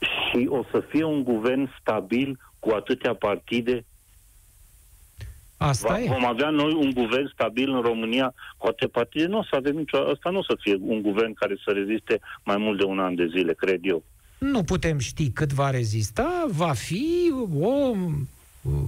Și 0.00 0.46
o 0.48 0.64
să 0.70 0.82
fie 0.88 1.04
un 1.04 1.22
guvern 1.22 1.70
stabil 1.80 2.38
cu 2.58 2.70
atâtea 2.70 3.14
partide 3.14 3.84
Asta 5.62 5.88
Va, 5.88 6.00
e. 6.00 6.06
Vom 6.06 6.26
avea 6.26 6.50
noi 6.50 6.72
un 6.72 6.90
guvern 6.94 7.30
stabil 7.32 7.70
în 7.70 7.80
România 7.80 8.34
cu 8.56 8.66
alte 8.66 8.86
partide? 8.86 9.26
Nu 9.26 9.38
o 9.38 9.42
să 9.42 9.56
avem 9.56 9.76
nicio... 9.76 9.98
Asta 9.98 10.30
nu 10.30 10.38
o 10.38 10.42
să 10.42 10.56
fie 10.60 10.78
un 10.80 11.02
guvern 11.02 11.32
care 11.32 11.56
să 11.64 11.70
reziste 11.70 12.20
mai 12.44 12.56
mult 12.56 12.78
de 12.78 12.84
un 12.84 12.98
an 12.98 13.14
de 13.14 13.26
zile, 13.26 13.54
cred 13.54 13.80
eu. 13.82 14.02
Nu 14.38 14.62
putem 14.62 14.98
ști 14.98 15.30
cât 15.30 15.52
va 15.52 15.70
rezista. 15.70 16.46
Va 16.48 16.72
fi 16.72 17.32
o 17.60 17.94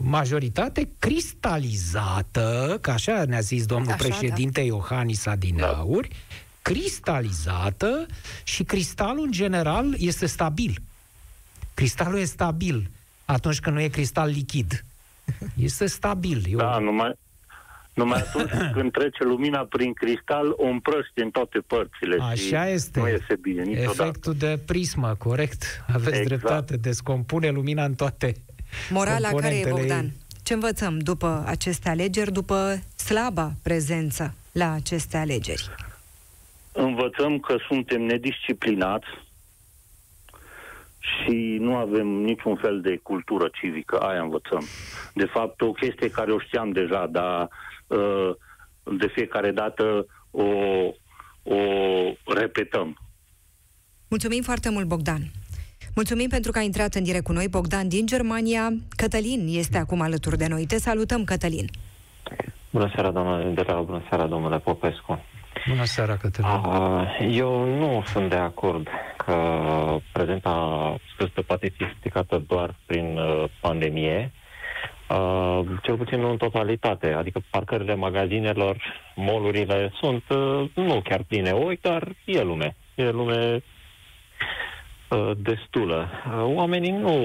majoritate 0.03 0.89
cristalizată, 0.99 2.79
că 2.81 2.91
așa 2.91 3.25
ne-a 3.25 3.41
zis 3.41 3.67
domnul 3.67 3.93
așa, 3.93 4.05
președinte 4.05 4.61
da. 4.61 4.67
Iohannis 4.67 5.27
Adinauri, 5.27 6.09
da. 6.09 6.15
cristalizată 6.63 8.07
și 8.45 8.63
cristalul 8.63 9.25
în 9.25 9.31
general 9.33 9.95
este 9.99 10.27
stabil. 10.27 10.75
Cristalul 11.75 12.19
e 12.19 12.25
stabil 12.25 12.91
atunci 13.25 13.61
când 13.61 13.77
nu 13.77 13.83
e 13.83 13.89
cristal 13.89 14.29
lichid. 14.29 14.85
Este 15.57 15.87
stabil. 15.87 16.43
Eu... 16.49 16.59
Da, 16.59 16.79
numai, 16.79 17.13
numai 17.95 18.21
atunci 18.21 18.51
când 18.75 18.93
trece 18.93 19.25
lumina 19.25 19.67
prin 19.69 19.93
cristal, 19.93 20.53
o 20.57 20.67
împrăște 20.67 21.23
în 21.23 21.31
toate 21.31 21.59
părțile. 21.67 22.17
Așa 22.21 22.65
și 22.65 22.73
este. 22.73 23.01
Nu 23.01 23.09
iese 23.09 23.37
bine 23.41 23.63
niciodată. 23.63 24.03
Efectul 24.03 24.35
de 24.35 24.59
prismă, 24.67 25.15
corect. 25.19 25.85
Aveți 25.87 26.09
exact. 26.09 26.27
dreptate. 26.27 26.77
Descompune 26.77 27.51
lumina 27.51 27.85
în 27.85 27.95
toate 27.95 28.35
Morala 28.91 29.29
care 29.29 29.55
e, 29.55 29.67
Bogdan? 29.69 30.13
Ce 30.43 30.53
învățăm 30.55 30.99
după 30.99 31.45
aceste 31.47 31.89
alegeri, 31.89 32.33
după 32.33 32.83
slaba 32.97 33.53
prezență 33.63 34.35
la 34.53 34.73
aceste 34.73 35.17
alegeri? 35.17 35.71
Învățăm 36.73 37.39
că 37.39 37.57
suntem 37.69 38.03
nedisciplinați, 38.03 39.07
și 41.05 41.57
nu 41.61 41.77
avem 41.77 42.07
niciun 42.07 42.57
fel 42.57 42.81
de 42.81 42.97
cultură 43.03 43.49
civică, 43.53 43.99
aia 43.99 44.23
învățăm. 44.23 44.65
De 45.15 45.25
fapt, 45.25 45.61
o 45.61 45.73
chestie 45.73 46.11
care 46.11 46.33
o 46.33 46.39
știam 46.39 46.71
deja, 46.71 47.07
dar 47.07 47.49
uh, 47.87 48.31
de 48.99 49.07
fiecare 49.15 49.51
dată 49.51 50.07
o, 50.31 50.45
o 51.43 51.59
repetăm. 52.35 52.99
Mulțumim 54.09 54.43
foarte 54.43 54.71
mult, 54.71 54.87
Bogdan. 54.87 55.23
Mulțumim 55.95 56.29
pentru 56.29 56.51
că 56.53 56.59
ai 56.59 56.65
intrat 56.65 56.95
în 56.95 57.03
direct 57.03 57.25
cu 57.25 57.33
noi, 57.33 57.49
Bogdan 57.49 57.89
din 57.89 58.07
Germania. 58.07 58.73
Cătălin 58.97 59.47
este 59.49 59.79
acum 59.79 60.01
alături 60.01 60.37
de 60.37 60.47
noi. 60.47 60.67
Te 60.67 60.79
salutăm, 60.79 61.25
Cătălin. 61.25 61.67
Bună 62.71 62.91
seara, 62.95 63.11
doamna 63.11 63.51
Dera, 63.51 63.81
bună 63.81 64.03
seara, 64.09 64.27
domnule 64.27 64.59
Popescu. 64.59 65.25
Bună 65.69 65.85
seara, 65.85 66.17
Cătălin. 66.17 66.51
Eu 67.31 67.65
nu 67.65 68.03
sunt 68.07 68.29
de 68.31 68.37
acord 68.37 68.89
că 69.17 69.37
prezenta 70.13 70.97
scăzută 71.15 71.43
poate 71.43 71.69
fi 71.77 71.85
explicată 71.85 72.45
doar 72.47 72.75
prin 72.87 73.19
uh, 73.19 73.45
pandemie, 73.61 74.33
uh, 75.09 75.61
cel 75.83 75.97
puțin 75.97 76.21
nu 76.21 76.31
în 76.31 76.37
totalitate. 76.37 77.13
Adică 77.13 77.41
parcările 77.51 77.95
magazinelor, 77.95 78.77
molurile 79.15 79.93
sunt 80.01 80.23
uh, 80.29 80.71
nu 80.75 81.01
chiar 81.01 81.23
pline 81.23 81.51
oi, 81.51 81.79
dar 81.83 82.09
e 82.25 82.43
lume. 82.43 82.77
E 82.95 83.11
lume 83.11 83.63
uh, 85.09 85.31
destulă. 85.37 86.09
Uh, 86.27 86.55
oamenii 86.55 86.91
nu... 86.91 87.17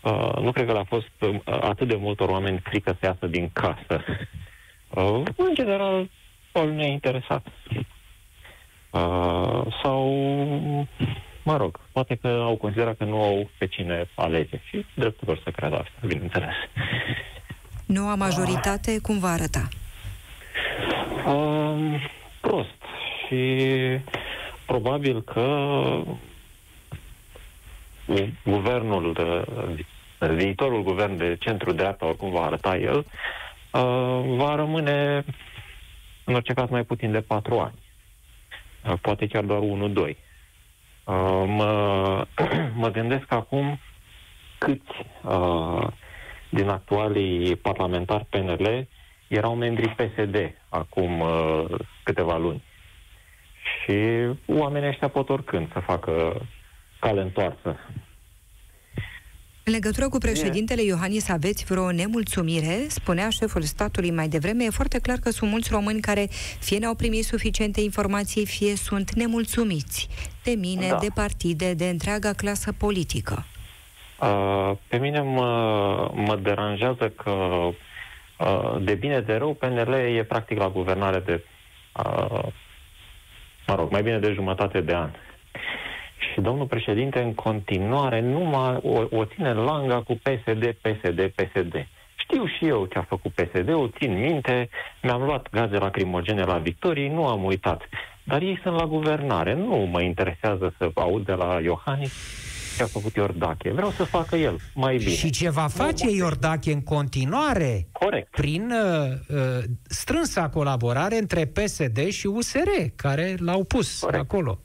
Uh, 0.00 0.36
nu 0.40 0.52
cred 0.52 0.66
că 0.66 0.72
le-a 0.72 0.84
fost 0.84 1.10
uh, 1.20 1.40
atât 1.44 1.88
de 1.88 1.96
multor 1.96 2.28
oameni 2.28 2.60
frică 2.64 2.96
să 3.00 3.06
iasă 3.06 3.26
din 3.26 3.50
casă. 3.52 4.04
Uh, 4.90 5.22
în 5.36 5.54
general, 5.54 6.08
nu 6.62 6.74
ne-a 6.74 6.86
interesat. 6.86 7.46
Uh, 8.90 9.62
sau, 9.82 10.08
mă 11.42 11.56
rog, 11.56 11.80
poate 11.92 12.14
că 12.14 12.28
au 12.28 12.56
considerat 12.56 12.96
că 12.96 13.04
nu 13.04 13.22
au 13.22 13.50
pe 13.58 13.66
cine 13.66 14.08
alege. 14.14 14.60
Și 14.68 14.86
dreptul 14.94 15.28
lor 15.28 15.40
să 15.44 15.50
creadă 15.50 15.74
asta, 15.74 16.06
bineînțeles. 16.06 16.54
Noua 17.86 18.14
majoritate 18.14 18.98
cum 18.98 19.18
va 19.18 19.28
arăta? 19.28 19.68
Uh, 21.26 22.08
prost. 22.40 22.82
Și 23.26 23.68
probabil 24.66 25.22
că 25.22 25.46
guvernul, 28.44 29.12
de, 29.12 30.34
viitorul 30.34 30.82
guvern 30.82 31.16
de 31.16 31.36
centru-dreapta, 31.40 32.06
oricum 32.06 32.30
va 32.30 32.44
arăta 32.44 32.76
el, 32.76 32.96
uh, 32.96 34.36
va 34.36 34.54
rămâne 34.54 35.24
în 36.24 36.34
orice 36.34 36.52
caz 36.52 36.68
mai 36.68 36.84
puțin 36.84 37.12
de 37.12 37.20
patru 37.20 37.58
ani. 37.58 37.78
Uh, 38.84 38.94
poate 39.00 39.26
chiar 39.26 39.44
doar 39.44 39.60
unul, 39.60 39.92
doi. 39.92 40.16
Uh, 41.04 41.44
mă, 41.46 42.26
mă 42.82 42.90
gândesc 42.90 43.32
acum 43.32 43.78
câți 44.58 45.06
uh, 45.22 45.86
din 46.48 46.68
actualii 46.68 47.56
parlamentari 47.56 48.24
PNL 48.24 48.88
erau 49.28 49.54
membri 49.54 49.88
PSD 49.88 50.54
acum 50.68 51.20
uh, 51.20 51.64
câteva 52.02 52.36
luni. 52.36 52.62
Și 53.62 53.94
oamenii 54.46 54.88
ăștia 54.88 55.08
pot 55.08 55.28
oricând 55.28 55.72
să 55.72 55.78
facă 55.78 56.40
cale 57.00 57.20
întoarsă. 57.20 57.76
În 59.66 59.72
legătură 59.72 60.08
cu 60.08 60.18
președintele 60.18 60.82
Iohannis 60.82 61.28
aveți 61.28 61.64
vreo 61.64 61.90
nemulțumire? 61.90 62.86
Spunea 62.88 63.28
șeful 63.28 63.62
statului 63.62 64.10
mai 64.10 64.28
devreme. 64.28 64.64
E 64.64 64.70
foarte 64.70 64.98
clar 65.00 65.18
că 65.18 65.30
sunt 65.30 65.50
mulți 65.50 65.68
români 65.72 66.00
care 66.00 66.26
fie 66.60 66.78
n-au 66.78 66.94
primit 66.94 67.24
suficiente 67.24 67.80
informații, 67.80 68.46
fie 68.46 68.76
sunt 68.76 69.12
nemulțumiți 69.12 70.08
de 70.42 70.50
mine, 70.50 70.88
da. 70.88 70.96
de 70.96 71.06
partide, 71.14 71.74
de 71.74 71.88
întreaga 71.88 72.32
clasă 72.32 72.72
politică. 72.72 73.44
Uh, 74.20 74.72
pe 74.88 74.96
mine 74.96 75.20
mă, 75.20 75.50
mă 76.14 76.36
deranjează 76.42 77.08
că 77.08 77.30
uh, 77.30 78.76
de 78.80 78.94
bine 78.94 79.20
de 79.20 79.34
rău 79.34 79.54
PNL 79.54 79.92
e 79.92 80.24
practic 80.24 80.58
la 80.58 80.68
guvernare 80.68 81.18
de 81.18 81.44
uh, 82.04 82.44
mă 83.66 83.74
rog, 83.74 83.90
mai 83.90 84.02
bine 84.02 84.18
de 84.18 84.32
jumătate 84.32 84.80
de 84.80 84.94
an. 84.94 85.10
Și 86.34 86.40
domnul 86.40 86.66
președinte 86.66 87.22
în 87.22 87.34
continuare 87.34 88.20
numai 88.20 88.78
o, 88.82 89.18
o 89.18 89.24
ține 89.24 89.52
langa 89.52 90.02
cu 90.02 90.20
PSD, 90.22 90.76
PSD, 90.80 91.32
PSD. 91.34 91.86
Știu 92.16 92.46
și 92.46 92.66
eu 92.66 92.86
ce 92.86 92.98
a 92.98 93.02
făcut 93.02 93.32
PSD-ul, 93.32 93.92
țin 93.98 94.18
minte, 94.18 94.68
mi-am 95.02 95.22
luat 95.22 95.46
gaze 95.50 95.76
lacrimogene 95.76 96.42
la 96.42 96.58
victorii, 96.58 97.08
nu 97.08 97.26
am 97.26 97.44
uitat. 97.44 97.82
Dar 98.24 98.42
ei 98.42 98.58
sunt 98.62 98.74
la 98.74 98.86
guvernare, 98.86 99.54
nu 99.54 99.76
mă 99.76 100.02
interesează 100.02 100.74
să 100.78 100.90
aud 100.94 101.24
de 101.24 101.32
la 101.32 101.60
Iohannis 101.62 102.12
ce 102.76 102.82
a 102.82 102.86
făcut 102.86 103.14
Iordache. 103.14 103.72
Vreau 103.72 103.90
să 103.90 104.04
facă 104.04 104.36
el 104.36 104.60
mai 104.74 104.96
bine. 104.96 105.10
Și 105.10 105.30
ce 105.30 105.50
va 105.50 105.66
face 105.66 106.10
Iordache 106.10 106.72
în 106.72 106.82
continuare? 106.82 107.86
Corect. 107.92 108.30
Prin 108.30 108.70
uh, 108.70 109.36
uh, 109.36 109.62
strânsa 109.82 110.48
colaborare 110.48 111.18
între 111.18 111.44
PSD 111.46 112.08
și 112.08 112.26
USR, 112.26 112.68
care 112.96 113.34
l-au 113.38 113.64
pus 113.64 113.98
Corect. 113.98 114.22
acolo. 114.22 114.60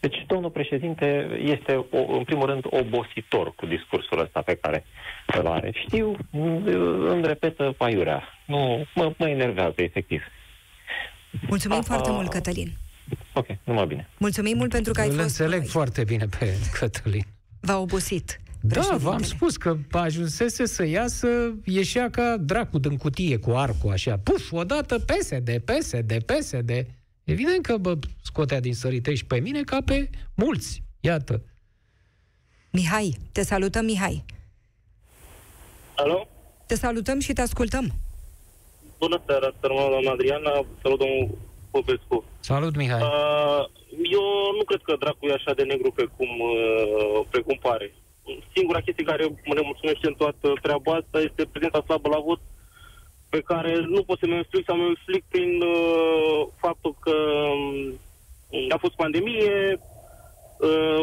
Deci, 0.00 0.24
domnul 0.26 0.50
președinte 0.50 1.28
este, 1.42 1.86
o, 1.90 2.16
în 2.16 2.24
primul 2.24 2.46
rând, 2.46 2.64
obositor 2.64 3.54
cu 3.54 3.66
discursul 3.66 4.20
ăsta 4.20 4.40
pe 4.40 4.54
care 4.54 4.84
îl 5.38 5.46
are. 5.46 5.72
Știu, 5.86 6.16
îmi 7.08 7.26
repetă 7.26 7.74
paiurea. 7.76 8.22
Nu, 8.46 8.86
mă, 8.94 9.12
mă 9.18 9.28
enervează, 9.28 9.74
efectiv. 9.76 10.22
Mulțumim 11.48 11.76
Aha. 11.76 11.86
foarte 11.86 12.10
mult, 12.10 12.28
Cătălin. 12.28 12.72
Ok, 13.32 13.46
numai 13.64 13.86
bine. 13.86 14.08
Mulțumim 14.18 14.56
mult 14.56 14.70
pentru 14.70 14.92
că 14.92 15.00
ai 15.00 15.08
Îl 15.08 15.12
fost 15.12 15.24
înțeleg 15.26 15.66
foarte 15.66 16.04
bine 16.04 16.26
pe 16.38 16.54
Cătălin. 16.78 17.24
V-a 17.60 17.78
obosit. 17.78 18.40
Da, 18.60 18.96
v-am 18.98 19.22
spus 19.22 19.56
că 19.56 19.76
ajunsese 19.90 20.66
să 20.66 20.86
iasă, 20.86 21.28
ieșea 21.64 22.10
ca 22.10 22.36
dracu 22.36 22.78
din 22.78 22.96
cutie 22.96 23.36
cu 23.36 23.50
arcul, 23.50 23.90
așa. 23.92 24.20
Puf, 24.22 24.52
odată 24.52 24.98
PSD, 24.98 25.50
PSD, 25.64 26.22
PSD. 26.22 26.70
Evident 27.30 27.62
că 27.66 27.76
bă, 27.76 27.98
scotea 28.22 28.60
din 28.60 28.74
sărite 28.74 29.14
și 29.14 29.26
pe 29.26 29.38
mine 29.40 29.62
ca 29.62 29.78
pe 29.84 30.10
mulți. 30.34 30.82
Iată. 31.00 31.42
Mihai, 32.70 33.16
te 33.32 33.42
salutăm, 33.42 33.84
Mihai. 33.84 34.24
Alo? 35.96 36.28
Te 36.66 36.74
salutăm 36.74 37.18
și 37.20 37.32
te 37.32 37.40
ascultăm. 37.40 37.86
Bună 38.98 39.22
seara, 39.26 39.50
sărmă, 39.60 39.86
doamna 39.90 40.10
Adriana, 40.10 40.52
salut 40.82 40.98
domnul 40.98 41.38
Popescu. 41.70 42.24
Salut, 42.40 42.76
Mihai. 42.76 43.02
Uh, 43.02 43.62
eu 44.16 44.24
nu 44.58 44.64
cred 44.64 44.80
că 44.84 44.94
dracu 44.98 45.26
e 45.26 45.32
așa 45.32 45.52
de 45.54 45.62
negru 45.62 45.90
pe 45.92 46.04
cum, 46.16 46.30
uh, 46.40 47.26
pe 47.30 47.40
cum 47.40 47.58
pare. 47.62 47.94
Singura 48.54 48.80
chestie 48.80 49.04
care 49.04 49.24
mă 49.48 49.54
nemulțumește 49.54 50.06
în 50.06 50.14
toată 50.14 50.48
treaba 50.62 50.92
asta 50.92 51.18
este 51.28 51.42
prezența 51.52 51.82
slabă 51.86 52.08
la 52.08 52.20
vot 52.28 52.40
pe 53.30 53.40
care 53.40 53.80
nu 53.80 54.02
pot 54.02 54.18
să-mi 54.18 54.38
explic 54.38 54.64
sau 54.64 54.76
mi 54.76 54.90
explic 54.90 55.24
prin 55.28 55.62
uh, 55.62 56.46
faptul 56.56 56.94
că 57.00 57.10
um, 57.10 57.98
a 58.68 58.76
fost 58.76 58.94
pandemie, 58.94 59.80
uh, 60.58 61.02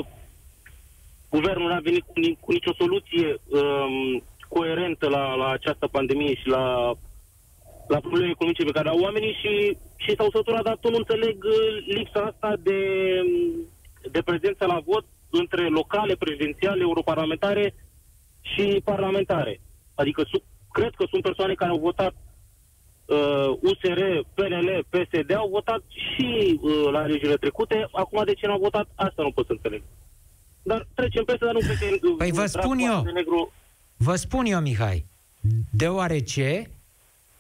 guvernul 1.29 1.71
a 1.71 1.79
venit 1.83 2.03
cu, 2.03 2.13
cu 2.39 2.51
nicio 2.51 2.73
soluție 2.73 3.37
um, 3.47 4.23
coerentă 4.47 5.09
la, 5.09 5.35
la 5.35 5.49
această 5.49 5.87
pandemie 5.87 6.35
și 6.35 6.47
la, 6.47 6.93
la 7.87 7.99
probleme 7.99 8.29
economice 8.29 8.63
pe 8.63 8.77
care 8.77 8.89
au 8.89 8.99
oamenii 8.99 9.37
și, 9.41 9.77
și 9.95 10.15
s-au 10.15 10.29
săturat, 10.31 10.63
dar 10.63 10.77
tot 10.81 10.91
nu 10.91 10.97
înțeleg 10.97 11.43
uh, 11.43 11.85
lipsa 11.87 12.21
asta 12.21 12.53
de, 12.59 12.79
um, 13.25 13.67
de 14.11 14.21
prezență 14.21 14.65
la 14.65 14.79
vot 14.85 15.05
între 15.29 15.67
locale, 15.67 16.15
prezidențiale, 16.15 16.81
europarlamentare 16.81 17.73
și 18.41 18.81
parlamentare. 18.83 19.59
Adică 19.95 20.23
cred 20.77 20.93
că 20.95 21.05
sunt 21.09 21.21
persoane 21.21 21.53
care 21.53 21.71
au 21.71 21.79
votat 21.89 22.13
uh, 23.05 23.49
USR, 23.69 23.99
PNL, 24.37 24.69
PSD, 24.93 25.29
au 25.35 25.49
votat 25.49 25.81
și 26.03 26.59
uh, 26.61 26.91
la 26.91 26.99
alegerile 26.99 27.43
trecute. 27.45 27.87
Acum 27.91 28.23
de 28.25 28.33
ce 28.33 28.47
n-au 28.47 28.59
votat, 28.59 28.87
asta 28.95 29.21
nu 29.23 29.31
pot 29.31 29.45
să 29.45 29.51
înțeleg. 29.51 29.81
Dar 30.61 30.87
trecem 30.93 31.23
peste, 31.23 31.45
dar 31.45 31.53
nu 31.53 31.59
pe 31.59 31.75
uh, 31.91 32.15
Păi 32.17 32.31
vă 32.31 32.45
spun 32.45 32.77
eu, 32.77 33.01
negru. 33.13 33.51
vă 33.97 34.15
spun 34.15 34.45
eu, 34.45 34.59
Mihai, 34.59 35.05
deoarece 35.69 36.69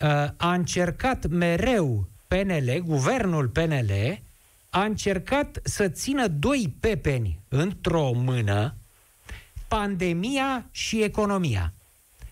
uh, 0.01 0.27
a 0.37 0.53
încercat 0.53 1.27
mereu 1.27 2.05
PNL, 2.27 2.69
guvernul 2.85 3.47
PNL, 3.47 4.19
a 4.69 4.83
încercat 4.83 5.59
să 5.63 5.87
țină 5.89 6.27
doi 6.27 6.73
pepeni 6.79 7.39
într-o 7.49 8.11
mână, 8.11 8.73
pandemia 9.67 10.65
și 10.71 11.03
economia 11.03 11.71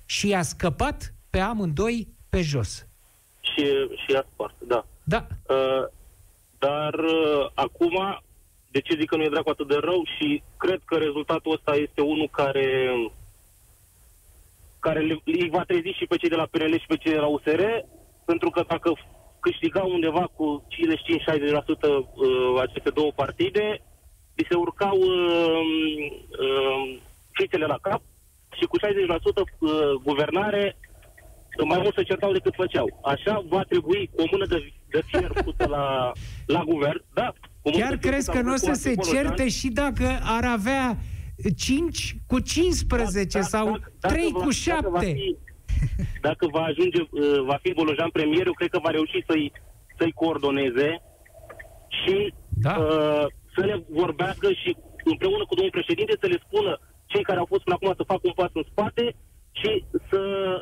și 0.06 0.34
a 0.34 0.42
scăpat 0.42 1.14
pe 1.30 1.40
amândoi 1.40 2.08
pe 2.30 2.42
jos. 2.42 2.88
Și, 3.40 3.64
și 4.06 4.16
a 4.16 4.26
spart, 4.34 4.56
da. 4.60 4.86
Da. 5.04 5.28
Uh, 5.50 5.86
dar 6.60 6.94
uh, 6.94 7.50
acum, 7.54 8.24
de 8.72 8.80
ce 8.80 8.96
zic 9.00 9.10
că 9.10 9.16
nu 9.16 9.24
e 9.24 9.30
dracu 9.30 9.50
atât 9.50 9.68
de 9.68 9.78
rău 9.82 10.04
și 10.18 10.44
cred 10.58 10.82
că 10.86 10.96
rezultatul 10.96 11.54
ăsta 11.54 11.76
este 11.76 12.02
unul 12.02 12.30
care 12.32 12.94
care 14.80 15.00
le, 15.00 15.22
îi 15.24 15.50
va 15.50 15.64
trezi 15.64 15.98
și 16.00 16.06
pe 16.06 16.18
cei 16.18 16.30
de 16.30 16.36
la 16.36 16.50
PNL 16.52 16.80
și 16.80 16.86
pe 16.88 16.98
cei 16.98 17.12
de 17.12 17.24
la 17.26 17.28
USR, 17.28 17.62
pentru 18.26 18.50
că 18.50 18.64
dacă 18.68 18.90
câștigau 19.40 19.92
undeva 19.92 20.26
cu 20.36 20.68
55-60% 20.70 20.76
uh, 21.82 22.62
aceste 22.62 22.90
două 22.90 23.12
partide, 23.12 23.82
li 24.36 24.48
se 24.50 24.56
urcau 24.56 24.98
uh, 24.98 25.62
uh, 26.46 26.98
fițele 27.32 27.66
la 27.66 27.78
cap 27.82 28.02
și 28.60 28.66
cu 28.66 28.78
60% 28.80 28.82
uh, 28.84 29.72
guvernare 30.04 30.78
mai 31.64 31.80
mult 31.82 31.96
se 31.96 32.04
certau 32.04 32.32
decât 32.32 32.54
făceau. 32.56 33.00
Așa 33.04 33.44
va 33.48 33.64
trebui 33.64 34.10
o 34.16 34.24
mână 34.32 34.46
de, 34.46 34.74
de 34.90 35.02
fier 35.06 35.32
pusă 35.44 35.68
la, 35.70 36.12
la 36.46 36.64
guvern, 36.64 37.04
da? 37.14 37.34
Chiar 37.72 37.98
crezi 37.98 38.32
că 38.32 38.42
nu 38.42 38.54
o 38.54 38.56
să 38.56 38.74
se 38.74 38.94
certe 39.12 39.50
și 39.50 39.68
dacă 39.70 40.20
ar 40.24 40.46
avea 40.46 40.98
5 41.58 42.16
cu 42.28 42.40
15 42.40 43.38
da, 43.38 43.40
da, 43.40 43.48
sau 43.48 43.66
dacă, 43.66 43.92
3 44.00 44.32
dacă 44.32 44.44
cu 44.46 44.52
7? 44.52 44.82
Dacă 44.82 44.90
va, 44.90 45.00
fi, 45.00 45.38
dacă 46.22 46.48
va 46.52 46.62
ajunge, 46.62 47.02
uh, 47.02 47.42
va 47.46 47.58
fi 47.62 47.74
Bolojan 47.74 48.10
premier, 48.10 48.46
eu 48.46 48.54
cred 48.54 48.70
că 48.70 48.80
va 48.84 48.90
reuși 48.90 49.24
să-i, 49.28 49.52
să-i 49.98 50.12
coordoneze 50.12 51.02
și 52.04 52.34
da. 52.50 52.76
uh, 52.80 53.26
să 53.56 53.66
le 53.66 53.86
vorbească 53.90 54.52
și 54.52 54.76
împreună 55.04 55.44
cu 55.46 55.56
domnul 55.56 55.78
președinte 55.78 56.14
să 56.20 56.28
le 56.28 56.40
spună 56.48 56.80
cei 57.06 57.24
care 57.24 57.40
au 57.40 57.46
fost 57.46 57.64
până 57.64 57.76
acum 57.76 57.94
să 57.98 58.12
facă 58.12 58.24
un 58.24 58.38
pas 58.40 58.52
în 58.54 58.66
spate 58.72 59.16
și 59.52 59.84
să 60.10 60.20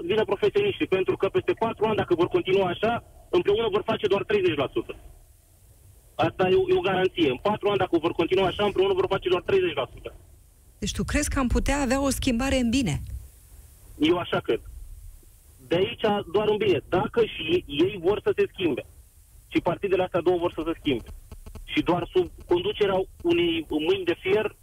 vină 0.10 0.24
profesioniștii, 0.26 0.94
pentru 0.98 1.16
că 1.18 1.28
peste 1.30 1.54
patru 1.54 1.86
ani, 1.86 1.96
dacă 2.02 2.16
vor 2.16 2.28
continua 2.28 2.68
așa, 2.68 3.04
împreună 3.30 3.68
vor 3.72 3.84
face 3.86 4.08
doar 4.08 4.24
30%. 4.26 4.96
Asta 6.16 6.50
e 6.50 6.56
o, 6.56 6.64
e 6.70 6.78
o 6.78 6.88
garanție. 6.90 7.30
În 7.30 7.40
patru 7.42 7.70
ani, 7.70 7.78
dacă 7.78 7.98
vor 7.98 8.12
continua 8.12 8.48
așa, 8.48 8.64
împreună 8.66 8.94
vor 8.94 9.06
face 9.10 9.30
doar 9.30 9.44
30%. 9.44 9.46
Deci 10.80 10.92
tu 10.92 11.04
crezi 11.04 11.30
că 11.30 11.40
am 11.40 11.48
putea 11.48 11.82
avea 11.82 12.02
o 12.02 12.10
schimbare 12.10 12.56
în 12.56 12.70
bine? 12.70 13.02
Eu 14.00 14.18
așa 14.18 14.40
cred. 14.40 14.62
De 15.68 15.76
aici 15.76 16.06
doar 16.32 16.48
în 16.48 16.58
bine. 16.58 16.80
Dacă 16.90 17.26
și 17.26 17.64
ei 17.68 18.00
vor 18.02 18.20
să 18.24 18.32
se 18.36 18.46
schimbe 18.54 18.86
și 19.48 19.60
partidele 19.62 20.04
astea 20.04 20.22
două 20.22 20.38
vor 20.38 20.54
să 20.56 20.62
se 20.66 20.78
schimbe 20.80 21.10
și 21.64 21.82
doar 21.82 22.10
sub 22.14 22.32
conducerea 22.48 22.98
unei 23.22 23.66
mâini 23.70 24.06
de 24.06 24.16
fier 24.20 24.56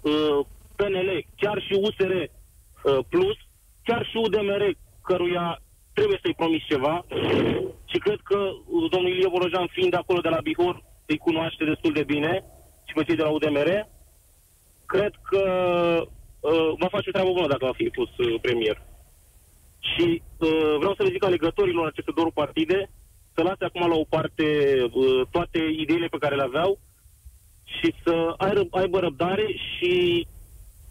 uh, 0.00 0.46
PNL, 0.80 1.10
chiar 1.36 1.58
și 1.66 1.72
USR 1.84 2.12
uh, 2.12 2.98
Plus, 3.08 3.36
chiar 3.82 4.06
și 4.10 4.16
UDMR, 4.16 4.62
căruia 5.02 5.62
trebuie 5.92 6.18
să-i 6.22 6.40
promis 6.40 6.62
ceva 6.64 7.04
și 7.90 7.98
cred 7.98 8.20
că 8.22 8.38
uh, 8.38 8.90
domnul 8.90 9.10
Ilie 9.10 9.28
Bolojan, 9.28 9.66
fiind 9.66 9.90
de 9.90 9.96
acolo 9.96 10.20
de 10.20 10.28
la 10.28 10.40
Bihor, 10.40 10.82
îi 11.06 11.18
cunoaște 11.18 11.64
destul 11.64 11.92
de 11.92 12.04
bine 12.04 12.44
și 12.86 12.94
pe 12.94 13.04
cei 13.04 13.16
de 13.16 13.22
la 13.22 13.28
UDMR, 13.30 13.88
cred 14.86 15.12
că 15.30 15.42
uh, 16.40 16.70
va 16.78 16.88
face 16.94 17.08
o 17.08 17.12
treabă 17.12 17.32
bună 17.32 17.46
dacă 17.46 17.64
va 17.64 17.72
fi 17.72 17.88
pus 17.88 18.10
uh, 18.16 18.40
premier. 18.40 18.82
Și 19.78 20.22
uh, 20.38 20.74
vreau 20.78 20.94
să 20.94 21.02
le 21.02 21.12
zic 21.14 21.24
alegătorilor 21.24 21.86
aceste 21.86 22.12
două 22.14 22.30
partide 22.34 22.90
să 23.34 23.42
lase 23.42 23.64
acum 23.64 23.88
la 23.88 23.94
o 23.94 24.04
parte 24.08 24.46
uh, 24.92 25.20
toate 25.30 25.58
ideile 25.58 26.06
pe 26.06 26.18
care 26.18 26.34
le 26.34 26.42
aveau 26.42 26.78
și 27.64 27.94
să 28.04 28.34
aibă 28.70 28.98
răbdare 28.98 29.46
și 29.68 30.26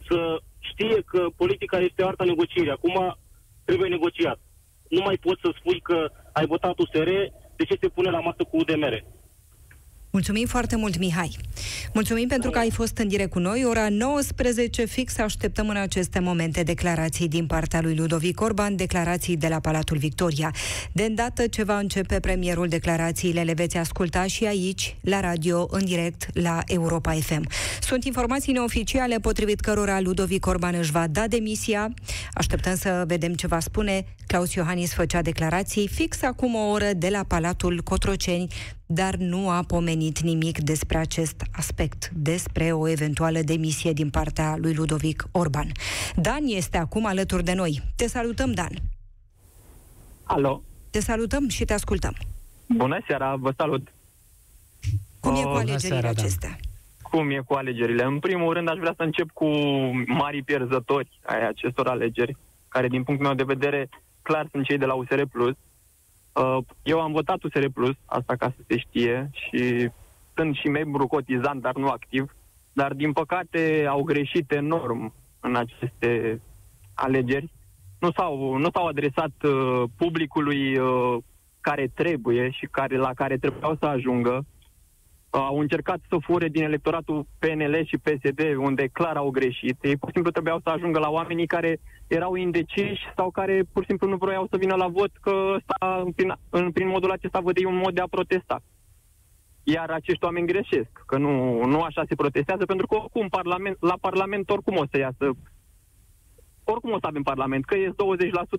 să 0.10 0.42
știe 0.60 1.02
că 1.02 1.28
politica 1.36 1.78
este 1.78 2.04
arta 2.04 2.24
negocierii. 2.24 2.72
Acum 2.72 3.18
trebuie 3.66 3.90
negociat. 3.90 4.40
Nu 4.90 5.02
mai 5.02 5.18
poți 5.18 5.42
să 5.44 5.50
spui 5.60 5.80
că 5.80 6.10
ai 6.34 6.46
votat 6.46 6.80
USR, 6.80 7.10
de 7.56 7.64
ce 7.70 7.76
te 7.76 7.88
pune 7.88 8.10
la 8.10 8.20
masă 8.20 8.44
cu 8.44 8.58
UDMR? 8.58 9.04
Mulțumim 10.12 10.46
foarte 10.48 10.76
mult, 10.76 10.98
Mihai. 10.98 11.38
Mulțumim 11.94 12.28
pentru 12.28 12.50
că 12.50 12.58
ai 12.60 12.72
fost 12.72 12.98
în 12.98 13.08
direct 13.08 13.30
cu 13.30 13.40
noi. 13.40 13.66
Ora 13.66 13.90
19 13.90 14.86
fix 14.86 15.18
așteptăm 15.18 15.70
în 15.70 15.76
aceste 15.76 16.20
momente 16.20 16.64
declarații 16.64 17.28
din 17.28 17.46
partea 17.46 17.82
lui 17.82 17.96
Ludovic 17.96 18.42
Orban, 18.42 18.76
declarații 18.76 19.38
de 19.38 19.48
la 19.48 19.60
Palatul 19.60 19.98
Victoria. 19.98 20.54
De 20.92 21.04
îndată 21.04 21.48
ce 21.48 21.64
va 21.64 21.78
începe 21.78 22.20
premierul, 22.20 22.68
declarațiile 22.68 23.42
le 23.42 23.54
veți 23.54 23.78
asculta 23.78 24.26
și 24.26 24.46
aici, 24.46 24.96
la 25.02 25.20
radio, 25.20 25.68
în 25.72 25.86
direct, 25.86 26.26
la 26.34 26.62
Europa 26.66 27.12
FM. 27.12 27.48
Sunt 27.82 28.04
informații 28.04 28.54
neoficiale 28.54 29.20
potrivit 29.20 29.60
cărora 29.60 30.00
Ludovic 30.00 30.46
Orban 30.46 30.76
își 30.76 30.92
va 30.92 31.08
da 31.08 31.28
demisia. 31.28 31.94
Așteptăm 32.34 32.76
să 32.76 33.04
vedem 33.08 33.34
ce 33.34 33.48
va 33.48 33.60
spune. 33.60 34.06
Claus 34.28 34.54
Iohannis 34.54 34.94
făcea 34.94 35.22
declarații 35.22 35.88
fix 35.88 36.22
acum 36.22 36.56
o 36.56 36.70
oră 36.70 36.90
de 36.96 37.10
la 37.10 37.24
Palatul 37.28 37.82
Cotroceni 37.84 38.48
dar 38.94 39.16
nu 39.16 39.50
a 39.50 39.64
pomenit 39.68 40.20
nimic 40.20 40.60
despre 40.60 40.98
acest 40.98 41.44
aspect, 41.52 42.10
despre 42.10 42.72
o 42.72 42.88
eventuală 42.88 43.40
demisie 43.40 43.94
din 43.94 44.10
partea 44.10 44.56
lui 44.58 44.74
Ludovic 44.74 45.24
Orban. 45.32 45.68
Dan 46.16 46.44
este 46.46 46.78
acum 46.78 47.06
alături 47.06 47.44
de 47.44 47.54
noi. 47.54 47.82
Te 47.96 48.08
salutăm, 48.08 48.52
Dan. 48.52 48.72
Alo. 50.24 50.62
Te 50.90 51.00
salutăm 51.00 51.48
și 51.48 51.66
te 51.66 51.74
ascultăm. 51.74 52.16
Bună 52.68 53.00
seara, 53.08 53.36
vă 53.36 53.54
salut. 53.58 53.94
Cum 55.20 55.36
e 55.36 55.42
cu 55.42 55.48
alegerile 55.50 55.78
seara, 55.78 56.10
acestea? 56.10 56.50
Dan. 56.50 56.60
Cum 57.02 57.30
e 57.30 57.44
cu 57.46 57.54
alegerile? 57.54 58.04
În 58.04 58.20
primul 58.20 58.54
rând 58.54 58.70
aș 58.70 58.78
vrea 58.78 58.94
să 58.98 59.04
încep 59.04 59.30
cu 59.34 59.48
mari 60.08 60.44
pierzători 60.44 61.20
ai 61.26 61.48
acestor 61.48 61.88
alegeri, 61.88 62.38
care 62.68 62.88
din 62.88 63.04
punctul 63.04 63.28
meu 63.28 63.36
de 63.36 63.54
vedere 63.54 63.90
clar 64.22 64.48
sunt 64.52 64.66
cei 64.66 64.78
de 64.78 64.86
la 64.86 64.94
USR 64.94 65.22
Plus, 65.32 65.56
Uh, 65.56 65.69
eu 66.84 67.02
am 67.02 67.12
votat 67.12 67.44
USR 67.44 67.66
Plus, 67.74 67.96
asta 68.06 68.36
ca 68.36 68.54
să 68.56 68.64
se 68.68 68.78
știe, 68.78 69.30
și 69.32 69.90
sunt 70.36 70.56
și 70.56 70.68
membru 70.68 71.08
cotizant, 71.08 71.62
dar 71.62 71.76
nu 71.76 71.88
activ. 71.88 72.36
Dar, 72.74 72.94
din 72.94 73.12
păcate, 73.12 73.86
au 73.90 74.04
greșit 74.04 74.52
enorm 74.52 75.14
în 75.40 75.56
aceste 75.56 76.42
alegeri. 76.94 77.52
Nu 78.00 78.12
s-au, 78.12 78.58
nu 78.58 78.70
s-au 78.74 78.86
adresat 78.86 79.32
uh, 79.44 79.84
publicului 79.98 80.78
uh, 80.78 81.18
care 81.62 81.92
trebuie 81.94 82.50
și 82.50 82.66
care, 82.72 82.98
la 82.98 83.14
care 83.14 83.38
trebuiau 83.38 83.76
să 83.80 83.86
ajungă. 83.86 84.46
Uh, 85.30 85.40
au 85.42 85.60
încercat 85.60 86.00
să 86.10 86.18
fure 86.22 86.48
din 86.48 86.64
electoratul 86.64 87.26
PNL 87.40 87.86
și 87.86 87.98
PSD, 87.98 88.40
unde 88.58 88.88
clar 88.88 89.16
au 89.16 89.30
greșit. 89.30 89.78
Ei 89.82 89.98
pur 89.98 90.08
și 90.08 90.14
simplu 90.14 90.32
trebuiau 90.32 90.60
să 90.64 90.70
ajungă 90.70 91.00
la 91.00 91.10
oamenii 91.10 91.48
care 91.48 91.80
erau 92.10 92.36
indeciși 92.36 93.02
sau 93.16 93.32
care 93.32 93.64
pur 93.74 93.82
și 93.82 93.90
simplu 93.90 94.08
nu 94.08 94.18
vroiau 94.18 94.48
să 94.50 94.58
vină 94.58 94.76
la 94.76 94.88
vot, 94.88 95.12
că 95.22 95.56
sta, 95.64 96.04
prin, 96.16 96.34
în, 96.50 96.72
prin 96.72 96.88
modul 96.88 97.12
acesta 97.12 97.40
văd 97.40 97.58
ei 97.58 97.66
un 97.66 97.76
mod 97.76 97.94
de 97.94 98.02
a 98.02 98.08
protesta. 98.08 98.62
Iar 99.64 99.90
acești 99.90 100.24
oameni 100.24 100.48
greșesc, 100.48 100.92
că 101.06 101.18
nu, 101.18 101.64
nu 101.66 101.82
așa 101.82 102.04
se 102.08 102.16
protestează, 102.16 102.66
pentru 102.66 102.88
că 102.88 102.96
oricum 102.96 103.28
parlament, 103.28 103.78
la 103.80 103.96
Parlament 104.02 104.50
oricum 104.50 104.78
o 104.78 104.86
să 104.92 104.98
iasă 104.98 105.36
oricum 106.72 106.92
o 106.92 107.00
să 107.00 107.08
avem 107.08 107.22
Parlament, 107.22 107.66
că 107.66 107.76
ești 107.76 107.96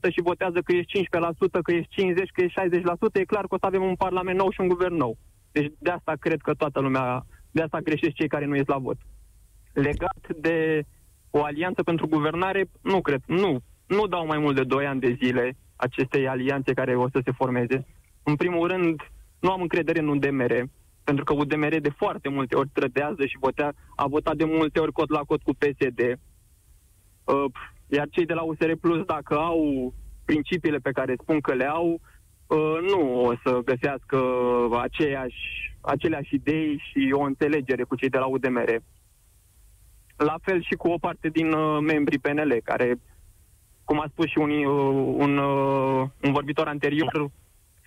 20% 0.08 0.12
și 0.12 0.20
votează 0.20 0.60
că 0.60 0.72
ești 0.72 0.98
15%, 0.98 1.60
că 1.62 1.72
ești 1.72 2.12
50%, 2.12 2.14
că 2.32 2.42
ești 2.42 2.60
60%, 2.60 3.12
e 3.12 3.24
clar 3.24 3.46
că 3.46 3.54
o 3.54 3.58
să 3.58 3.66
avem 3.66 3.82
un 3.82 3.94
Parlament 3.94 4.38
nou 4.38 4.50
și 4.50 4.60
un 4.60 4.68
guvern 4.68 4.96
nou. 4.96 5.16
Deci 5.52 5.72
de 5.78 5.90
asta 5.90 6.14
cred 6.20 6.40
că 6.40 6.54
toată 6.54 6.80
lumea, 6.80 7.26
de 7.50 7.62
asta 7.62 7.78
greșesc 7.78 8.14
cei 8.14 8.28
care 8.28 8.44
nu 8.44 8.56
ies 8.56 8.66
la 8.66 8.78
vot. 8.78 8.96
Legat 9.72 10.26
de 10.36 10.84
o 11.30 11.44
alianță 11.44 11.82
pentru 11.82 12.06
guvernare, 12.06 12.64
nu 12.82 13.00
cred, 13.00 13.20
nu, 13.26 13.58
nu 13.86 14.06
dau 14.06 14.26
mai 14.26 14.38
mult 14.38 14.56
de 14.56 14.64
2 14.64 14.86
ani 14.86 15.00
de 15.00 15.16
zile 15.22 15.56
acestei 15.76 16.28
alianțe 16.28 16.72
care 16.72 16.96
o 16.96 17.08
să 17.08 17.20
se 17.24 17.32
formeze. 17.32 17.86
În 18.22 18.36
primul 18.36 18.68
rând, 18.68 19.00
nu 19.40 19.50
am 19.50 19.60
încredere 19.60 19.98
în 19.98 20.08
UDMR, 20.08 20.64
pentru 21.04 21.24
că 21.24 21.32
UDMR 21.32 21.78
de 21.80 21.90
foarte 21.96 22.28
multe 22.28 22.56
ori 22.56 22.68
trădează 22.72 23.26
și 23.26 23.36
votea, 23.40 23.72
a 23.96 24.06
votat 24.06 24.36
de 24.36 24.44
multe 24.44 24.78
ori 24.80 24.92
cot 24.92 25.10
la 25.10 25.20
cot 25.20 25.42
cu 25.42 25.52
PSD. 25.52 26.00
Uh, 27.24 27.44
iar 27.86 28.08
cei 28.10 28.26
de 28.26 28.34
la 28.34 28.42
USR 28.42 28.72
Plus, 28.80 29.04
dacă 29.04 29.38
au 29.38 29.94
principiile 30.24 30.78
pe 30.78 30.90
care 30.90 31.14
spun 31.22 31.40
că 31.40 31.54
le 31.54 31.64
au, 31.64 32.00
uh, 32.46 32.78
nu 32.90 33.24
o 33.24 33.32
să 33.44 33.60
găsească 33.64 34.18
aceeași, 34.80 35.76
aceleași 35.80 36.34
idei 36.34 36.82
și 36.90 37.12
o 37.12 37.20
înțelegere 37.20 37.82
cu 37.82 37.96
cei 37.96 38.08
de 38.08 38.18
la 38.18 38.26
UDMR. 38.26 38.82
La 40.24 40.36
fel 40.42 40.62
și 40.62 40.74
cu 40.74 40.88
o 40.88 40.98
parte 40.98 41.28
din 41.28 41.52
uh, 41.52 41.78
membrii 41.82 42.18
PNL, 42.18 42.60
care, 42.64 42.98
cum 43.84 44.00
a 44.00 44.06
spus 44.10 44.26
și 44.26 44.38
un, 44.38 44.50
uh, 44.50 45.14
un, 45.16 45.38
uh, 45.38 46.08
un 46.22 46.32
vorbitor 46.32 46.66
anterior, 46.66 47.30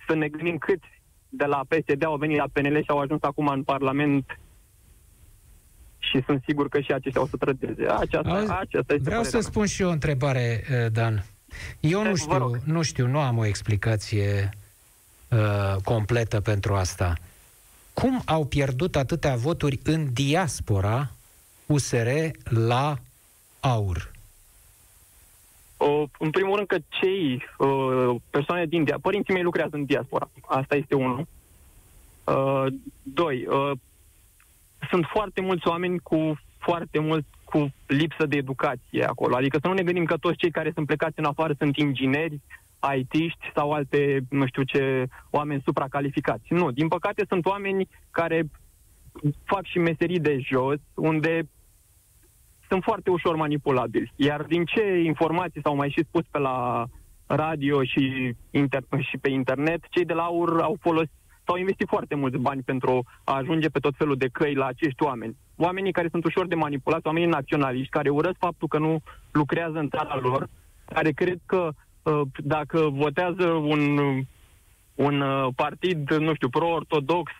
să 0.06 0.14
ne 0.14 0.28
gândim 0.28 0.58
câți 0.58 1.02
de 1.28 1.44
la 1.44 1.60
PSD 1.68 2.04
au 2.04 2.16
venit 2.16 2.36
la 2.36 2.46
PNL 2.52 2.76
și 2.76 2.90
au 2.90 2.98
ajuns 2.98 3.22
acum 3.22 3.46
în 3.46 3.62
Parlament 3.62 4.38
și 5.98 6.22
sunt 6.26 6.42
sigur 6.46 6.68
că 6.68 6.80
și 6.80 6.92
aceștia 6.92 7.20
o 7.20 7.26
să 7.26 7.36
trădeze. 7.36 7.86
Aceasta, 7.88 8.30
Auzi, 8.30 8.50
aceasta 8.50 8.94
este 8.94 9.08
vreau 9.08 9.22
să 9.22 9.40
spun 9.40 9.66
și 9.66 9.82
eu 9.82 9.88
o 9.88 9.92
întrebare, 9.92 10.64
uh, 10.70 10.92
Dan. 10.92 11.24
Eu 11.80 12.02
nu 12.02 12.14
știu, 12.16 12.50
nu 12.64 12.82
știu, 12.82 13.06
nu 13.06 13.18
am 13.18 13.38
o 13.38 13.44
explicație 13.44 14.50
uh, 15.30 15.76
completă 15.84 16.40
pentru 16.40 16.74
asta. 16.74 17.14
Cum 17.92 18.22
au 18.24 18.44
pierdut 18.44 18.96
atâtea 18.96 19.36
voturi 19.36 19.80
în 19.84 20.12
diaspora 20.12 21.10
USR 21.66 22.08
la 22.44 22.96
aur? 23.60 24.12
Uh, 25.76 26.02
în 26.18 26.30
primul 26.30 26.56
rând 26.56 26.66
că 26.68 26.76
cei 26.88 27.42
uh, 27.58 28.14
persoane 28.30 28.66
din 28.66 28.84
diaspora, 28.84 29.08
părinții 29.10 29.34
mei 29.34 29.42
lucrează 29.42 29.76
în 29.76 29.84
diaspora. 29.84 30.28
Asta 30.46 30.76
este 30.76 30.94
unul. 30.94 31.26
Uh, 32.24 32.66
doi, 33.02 33.46
uh, 33.46 33.70
sunt 34.90 35.06
foarte 35.12 35.40
mulți 35.40 35.68
oameni 35.68 35.98
cu 35.98 36.38
foarte 36.58 36.98
mult 36.98 37.24
cu 37.44 37.72
lipsă 37.86 38.26
de 38.26 38.36
educație 38.36 39.04
acolo. 39.04 39.36
Adică 39.36 39.58
să 39.60 39.66
nu 39.66 39.72
ne 39.72 39.82
gândim 39.82 40.04
că 40.04 40.16
toți 40.16 40.36
cei 40.36 40.50
care 40.50 40.70
sunt 40.74 40.86
plecați 40.86 41.18
în 41.18 41.24
afară 41.24 41.54
sunt 41.58 41.76
ingineri, 41.76 42.40
IT-ști 42.96 43.50
sau 43.54 43.72
alte, 43.72 44.20
nu 44.30 44.46
știu 44.46 44.62
ce, 44.62 45.06
oameni 45.30 45.62
supracalificați. 45.64 46.52
Nu, 46.52 46.70
din 46.70 46.88
păcate 46.88 47.24
sunt 47.28 47.46
oameni 47.46 47.88
care 48.10 48.50
fac 49.44 49.64
și 49.64 49.78
meserii 49.78 50.20
de 50.20 50.38
jos, 50.38 50.78
unde 50.94 51.48
sunt 52.68 52.82
foarte 52.82 53.10
ușor 53.10 53.36
manipulabili. 53.36 54.12
Iar 54.16 54.42
din 54.42 54.64
ce 54.64 55.02
informații 55.04 55.60
s-au 55.60 55.76
mai 55.76 55.90
și 55.90 56.04
spus 56.08 56.22
pe 56.30 56.38
la 56.38 56.86
radio 57.26 57.82
și, 57.82 58.34
inter- 58.50 59.00
și 59.08 59.18
pe 59.20 59.30
internet, 59.30 59.84
cei 59.90 60.04
de 60.04 60.12
la 60.12 60.22
AUR 60.22 60.60
au 60.60 60.76
folosit 60.80 61.12
s-au 61.46 61.56
investit 61.56 61.88
foarte 61.88 62.14
mulți 62.14 62.36
bani 62.36 62.62
pentru 62.62 63.04
a 63.24 63.34
ajunge 63.34 63.68
pe 63.68 63.78
tot 63.78 63.94
felul 63.96 64.16
de 64.16 64.28
căi 64.32 64.54
la 64.54 64.66
acești 64.66 65.02
oameni. 65.02 65.36
Oamenii 65.56 65.92
care 65.92 66.08
sunt 66.10 66.24
ușor 66.24 66.46
de 66.46 66.54
manipulați, 66.54 67.06
oamenii 67.06 67.28
naționaliști, 67.28 67.90
care 67.90 68.08
urăsc 68.08 68.36
faptul 68.38 68.68
că 68.68 68.78
nu 68.78 69.00
lucrează 69.32 69.78
în 69.78 69.88
țara 69.88 70.18
lor, 70.22 70.48
care 70.84 71.10
cred 71.10 71.38
că 71.46 71.70
uh, 72.02 72.20
dacă 72.36 72.88
votează 72.92 73.46
un, 73.48 73.98
un 74.94 75.20
uh, 75.20 75.48
partid, 75.56 76.10
nu 76.10 76.34
știu, 76.34 76.48
pro-ortodox, 76.48 77.32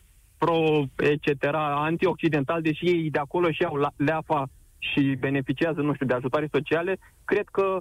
pro-etc., 0.45 1.55
anti-occidental, 1.88 2.62
deși 2.62 2.84
ei 2.86 3.11
de 3.11 3.18
acolo 3.18 3.51
și 3.51 3.64
au 3.64 3.92
leafa 3.97 4.47
și 4.78 5.16
beneficiază, 5.18 5.80
nu 5.80 5.95
știu, 5.95 6.07
de 6.07 6.14
ajutoare 6.14 6.49
sociale, 6.53 6.99
cred 7.24 7.45
că 7.53 7.78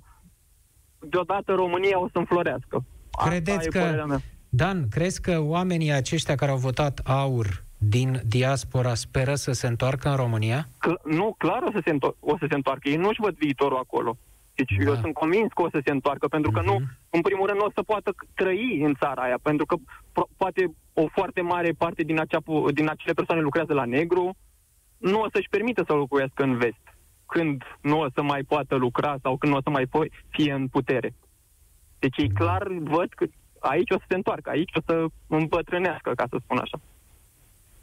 deodată 0.99 1.53
România 1.53 1.99
o 1.99 2.07
să 2.11 2.17
înflorească. 2.17 2.85
Credeți 3.25 3.69
că, 3.69 4.05
Dan, 4.49 4.87
crezi 4.89 5.21
că 5.21 5.39
oamenii 5.39 5.91
aceștia 5.91 6.35
care 6.35 6.51
au 6.51 6.57
votat 6.57 7.01
aur 7.05 7.63
din 7.77 8.21
diaspora 8.25 8.93
speră 8.93 9.35
să 9.35 9.51
se 9.51 9.67
întoarcă 9.67 10.09
în 10.09 10.15
România? 10.15 10.67
Cl- 10.77 11.15
nu, 11.15 11.35
clar 11.37 11.61
o 11.63 11.71
să 11.71 11.81
se, 11.85 11.91
întor- 11.91 12.17
o 12.19 12.37
să 12.37 12.45
se 12.49 12.55
întoarcă. 12.55 12.89
Ei 12.89 12.95
nu-și 12.95 13.21
văd 13.21 13.35
viitorul 13.37 13.77
acolo. 13.77 14.17
Deci 14.55 14.73
Da. 14.77 14.83
eu 14.89 14.95
sunt 14.95 15.13
convins 15.13 15.51
că 15.55 15.61
o 15.61 15.69
să 15.69 15.81
se 15.85 15.91
întoarcă, 15.91 16.27
pentru 16.27 16.51
că 16.51 16.61
nu, 16.61 16.73
Mhm. 16.73 16.97
în 17.09 17.21
primul 17.21 17.47
rând, 17.47 17.59
nu 17.59 17.65
o 17.65 17.71
să 17.75 17.83
poată 17.83 18.15
trăi 18.33 18.81
în 18.83 18.93
țara 18.99 19.21
aia, 19.21 19.37
pentru 19.41 19.65
că 19.65 19.75
pro- 20.11 20.29
poate 20.37 20.73
o 20.93 21.07
foarte 21.07 21.41
mare 21.41 21.71
parte 21.77 22.03
din, 22.03 22.19
acea, 22.19 22.39
pu- 22.39 22.71
din 22.71 22.89
acele 22.89 23.13
persoane 23.13 23.41
lucrează 23.41 23.73
la 23.73 23.85
negru, 23.85 24.35
nu 24.97 25.19
o 25.21 25.27
să-și 25.33 25.49
permită 25.49 25.83
să 25.87 25.93
locuiască 25.93 26.43
în 26.43 26.57
vest, 26.57 26.83
când 27.25 27.63
nu 27.81 27.99
o 27.99 28.07
să 28.13 28.21
mai 28.21 28.43
poată 28.43 28.75
lucra 28.75 29.15
sau 29.21 29.37
când 29.37 29.51
nu 29.51 29.57
o 29.57 29.61
să 29.61 29.69
mai 29.69 29.85
fo- 29.85 30.11
fie 30.29 30.53
în 30.53 30.67
putere. 30.67 31.13
Deci 31.99 32.17
ei 32.17 32.29
clar 32.29 32.67
văd 32.79 33.09
că 33.13 33.25
aici 33.59 33.91
o 33.91 33.97
să 33.97 34.05
se 34.07 34.15
întoarcă, 34.15 34.49
aici 34.49 34.71
o 34.75 34.81
să 34.85 35.05
îmbătrânească, 35.27 36.11
ca 36.15 36.25
să 36.29 36.37
spun 36.43 36.57
așa. 36.57 36.79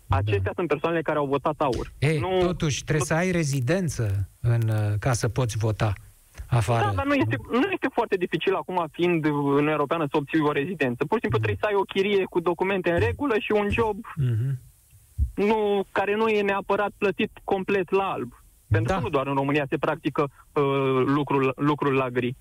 Acestea 0.09 0.53
sunt 0.55 0.68
persoanele 0.68 1.03
care 1.03 1.18
au 1.18 1.27
votat 1.27 1.61
aur. 1.61 1.93
Ei, 1.99 2.18
nu, 2.18 2.39
totuși, 2.39 2.85
trebuie 2.85 3.07
să 3.07 3.14
ai 3.14 3.31
rezidență 3.31 4.29
în, 4.41 4.61
uh, 4.68 4.93
ca 4.99 5.12
să 5.12 5.29
poți 5.29 5.57
vota 5.59 5.93
afară. 6.49 6.84
Da, 6.84 6.93
dar 6.95 7.07
nu 7.07 7.14
este, 7.14 7.36
nu 7.51 7.68
este 7.72 7.88
foarte 7.93 8.16
dificil 8.16 8.55
acum, 8.55 8.86
fiind 8.93 9.24
în 9.57 9.66
Europeană, 9.68 10.07
să 10.11 10.16
obții 10.16 10.41
o 10.41 10.53
rezidență. 10.53 11.05
Pur 11.05 11.16
și 11.16 11.20
simplu 11.20 11.38
trebuie 11.38 11.59
să 11.61 11.66
ai 11.66 11.74
o 11.80 11.82
chirie 11.93 12.24
cu 12.24 12.41
documente 12.41 12.91
în 12.91 12.99
regulă 12.99 13.34
și 13.38 13.53
un 13.53 13.70
job 13.70 13.97
Mhm. 14.16 14.59
nu, 15.34 15.84
care 15.93 16.16
nu 16.16 16.28
e 16.28 16.43
neapărat 16.43 16.91
plătit 16.99 17.30
complet 17.45 17.91
la 17.91 18.05
alb. 18.05 18.32
Pentru 18.68 18.93
Da. 18.93 18.99
că 18.99 19.03
nu 19.05 19.09
doar 19.09 19.26
în 19.26 19.34
România 19.34 19.66
se 19.68 19.78
practică 19.78 20.22
uh, 20.22 20.62
lucrul, 21.07 21.53
lucrul 21.57 21.95
la 21.95 22.09
gri. 22.11 22.36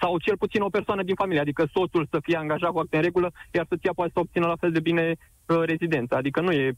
Sau 0.00 0.18
cel 0.18 0.36
puțin 0.36 0.60
o 0.60 0.68
persoană 0.68 1.02
din 1.02 1.14
familie, 1.14 1.40
adică 1.40 1.68
soțul 1.72 2.06
să 2.10 2.18
fie 2.22 2.36
angajat 2.36 2.70
cu 2.70 2.78
acte 2.78 2.96
în 2.96 3.02
regulă, 3.02 3.32
iar 3.50 3.66
soția 3.68 3.92
poate 3.94 4.10
să 4.14 4.20
obțină 4.20 4.46
la 4.46 4.56
fel 4.56 4.72
de 4.72 4.80
bine 4.80 5.14
uh, 5.46 5.62
rezidența. 5.64 6.16
Adică 6.16 6.40
nu 6.40 6.52
e, 6.52 6.72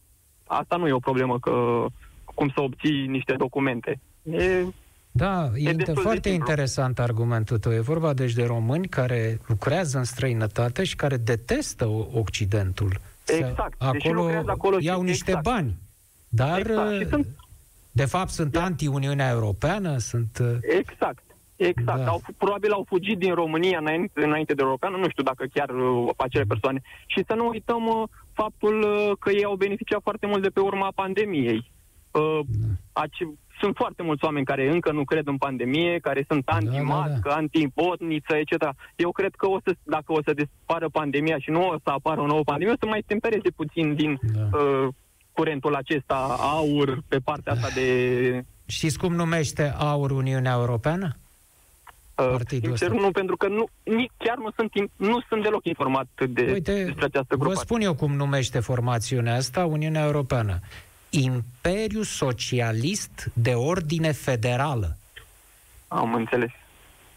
asta 0.46 0.76
nu 0.76 0.86
e 0.88 0.92
o 0.92 0.98
problemă 0.98 1.38
că 1.38 1.84
cum 2.24 2.48
să 2.54 2.60
obții 2.60 3.06
niște 3.06 3.34
documente. 3.34 4.00
E, 4.22 4.64
Da, 5.18 5.50
e 5.54 5.72
destul 5.72 5.94
de 5.94 6.00
foarte 6.00 6.28
simplu. 6.28 6.46
interesant 6.48 6.98
argumentul 6.98 7.58
tău. 7.58 7.72
E 7.72 7.80
vorba 7.80 8.12
deci 8.12 8.32
de 8.32 8.44
români 8.44 8.88
care 8.88 9.40
lucrează 9.46 9.98
în 9.98 10.04
străinătate 10.04 10.84
și 10.84 10.96
care 10.96 11.16
detestă 11.16 11.86
O- 11.86 12.06
Occidentul. 12.12 13.00
Să- 13.24 13.34
Exact. 13.34 13.78
Deși 13.92 14.06
Acolo, 14.06 14.20
lucrează 14.22 14.50
acolo 14.50 14.78
și- 14.78 14.86
iau 14.86 15.02
niște 15.02 15.30
exact. 15.30 15.44
bani. 15.44 15.76
Dar, 16.28 16.58
Exact. 16.58 16.92
Și 16.94 17.02
uh, 17.02 17.08
sunt- 17.10 17.26
de 17.90 18.04
fapt, 18.04 18.30
sunt 18.30 18.56
anti-Uniunea 18.56 19.28
Europeană, 19.30 19.98
sunt... 19.98 20.38
uh, 20.40 20.56
Exact. 20.78 21.22
Exact. 21.56 21.98
Da. 22.04 22.06
Au, 22.10 22.22
probabil 22.36 22.72
au 22.72 22.84
fugit 22.88 23.18
din 23.18 23.34
România 23.34 23.78
înainte, 23.78 24.24
înainte 24.24 24.54
de 24.54 24.62
Europeană, 24.62 24.96
nu 24.96 25.08
știu 25.08 25.22
dacă 25.22 25.44
chiar 25.54 25.68
uh, 25.68 26.08
acele 26.16 26.44
persoane. 26.48 26.80
Și 27.06 27.24
să 27.26 27.34
nu 27.34 27.48
uităm 27.48 27.86
uh, 27.86 28.08
faptul 28.32 28.80
uh, 28.82 29.12
că 29.18 29.30
ei 29.30 29.44
au 29.44 29.54
beneficiat 29.56 30.00
foarte 30.02 30.26
mult 30.26 30.42
de 30.42 30.48
pe 30.48 30.60
urma 30.60 30.92
pandemiei. 30.94 31.70
Uh, 32.10 32.40
ace- 32.92 33.34
sunt 33.60 33.76
foarte 33.76 34.02
mulți 34.02 34.24
oameni 34.24 34.44
care 34.44 34.70
încă 34.70 34.92
nu 34.92 35.04
cred 35.04 35.26
în 35.26 35.36
pandemie, 35.36 35.98
care 35.98 36.24
sunt 36.28 36.44
da, 36.44 36.52
anti-mască, 36.52 37.28
da. 37.28 37.34
anti-botniță, 37.34 38.34
etc. 38.36 38.52
Eu 38.96 39.10
cred 39.12 39.34
că 39.36 39.48
o 39.48 39.58
să, 39.64 39.74
dacă 39.82 40.12
o 40.12 40.22
să 40.22 40.32
dispară 40.32 40.88
pandemia 40.88 41.38
și 41.38 41.50
nu 41.50 41.68
o 41.68 41.74
să 41.82 41.90
apară 41.90 42.20
o 42.20 42.26
nouă 42.26 42.42
pandemie, 42.44 42.72
o 42.72 42.76
să 42.80 42.86
mai 42.86 43.02
tempereze 43.06 43.50
puțin 43.56 43.94
din 43.94 44.18
Da. 44.34 44.58
uh, 44.58 44.88
curentul 45.32 45.74
acesta 45.74 46.36
aur 46.40 47.02
pe 47.08 47.18
partea 47.18 47.52
asta 47.52 47.68
de 47.74 48.44
Știți 48.66 48.98
cum 48.98 49.14
numește 49.14 49.74
AUR 49.78 50.10
Uniunea 50.10 50.52
Europeană? 50.52 51.16
Uh, 52.16 52.28
Partidul 52.30 52.68
Sincer, 52.68 52.90
ăsta. 52.90 53.02
nu, 53.02 53.10
pentru 53.10 53.36
că 53.36 53.48
nu, 53.48 53.68
nici, 53.82 54.10
chiar 54.16 54.36
nu 54.36 54.50
sunt, 54.56 54.70
in- 54.80 54.92
nu 54.96 55.20
sunt 55.28 55.42
deloc 55.42 55.64
informat 55.64 56.06
de, 56.28 56.50
Uite, 56.52 56.84
despre 56.84 57.04
această 57.04 57.36
vă 57.36 57.44
grupă. 57.44 57.58
spun 57.58 57.80
eu 57.80 57.94
cum 57.94 58.12
numește 58.14 58.60
formațiunea 58.60 59.34
asta 59.34 59.64
Uniunea 59.64 60.04
Europeană. 60.04 60.58
Imperiu 61.10 62.02
Socialist 62.02 63.30
de 63.32 63.54
Ordine 63.54 64.12
Federală. 64.12 64.96
Am 65.88 66.14
înțeles. 66.14 66.50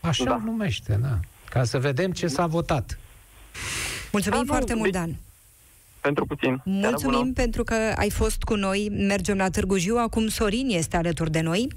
Așa 0.02 0.24
Da. 0.24 0.34
o 0.36 0.38
numește, 0.44 0.94
da. 1.02 1.20
Ca 1.50 1.64
să 1.64 1.80
vedem 1.80 2.12
ce 2.12 2.28
s-a 2.28 2.46
votat. 2.48 2.98
Mulțumim 4.12 4.38
Da, 4.38 4.44
nu, 4.46 4.52
foarte 4.52 4.74
mult, 4.74 4.92
deci- 4.92 5.02
Dan. 5.02 5.16
Pentru 6.02 6.26
puțin. 6.26 6.62
Seara 6.66 6.88
Mulțumim 6.90 7.20
bună. 7.20 7.32
pentru 7.34 7.64
că 7.64 7.76
ai 7.96 8.10
fost 8.10 8.44
cu 8.44 8.56
noi. 8.56 8.92
Mergem 9.08 9.38
la 9.38 9.50
Târgu 9.50 9.78
Jiu. 9.78 9.96
Acum 9.98 10.28
Sorin 10.28 10.68
este 10.70 10.98
alături 10.98 11.32
de 11.32 11.42
noi. 11.42 11.68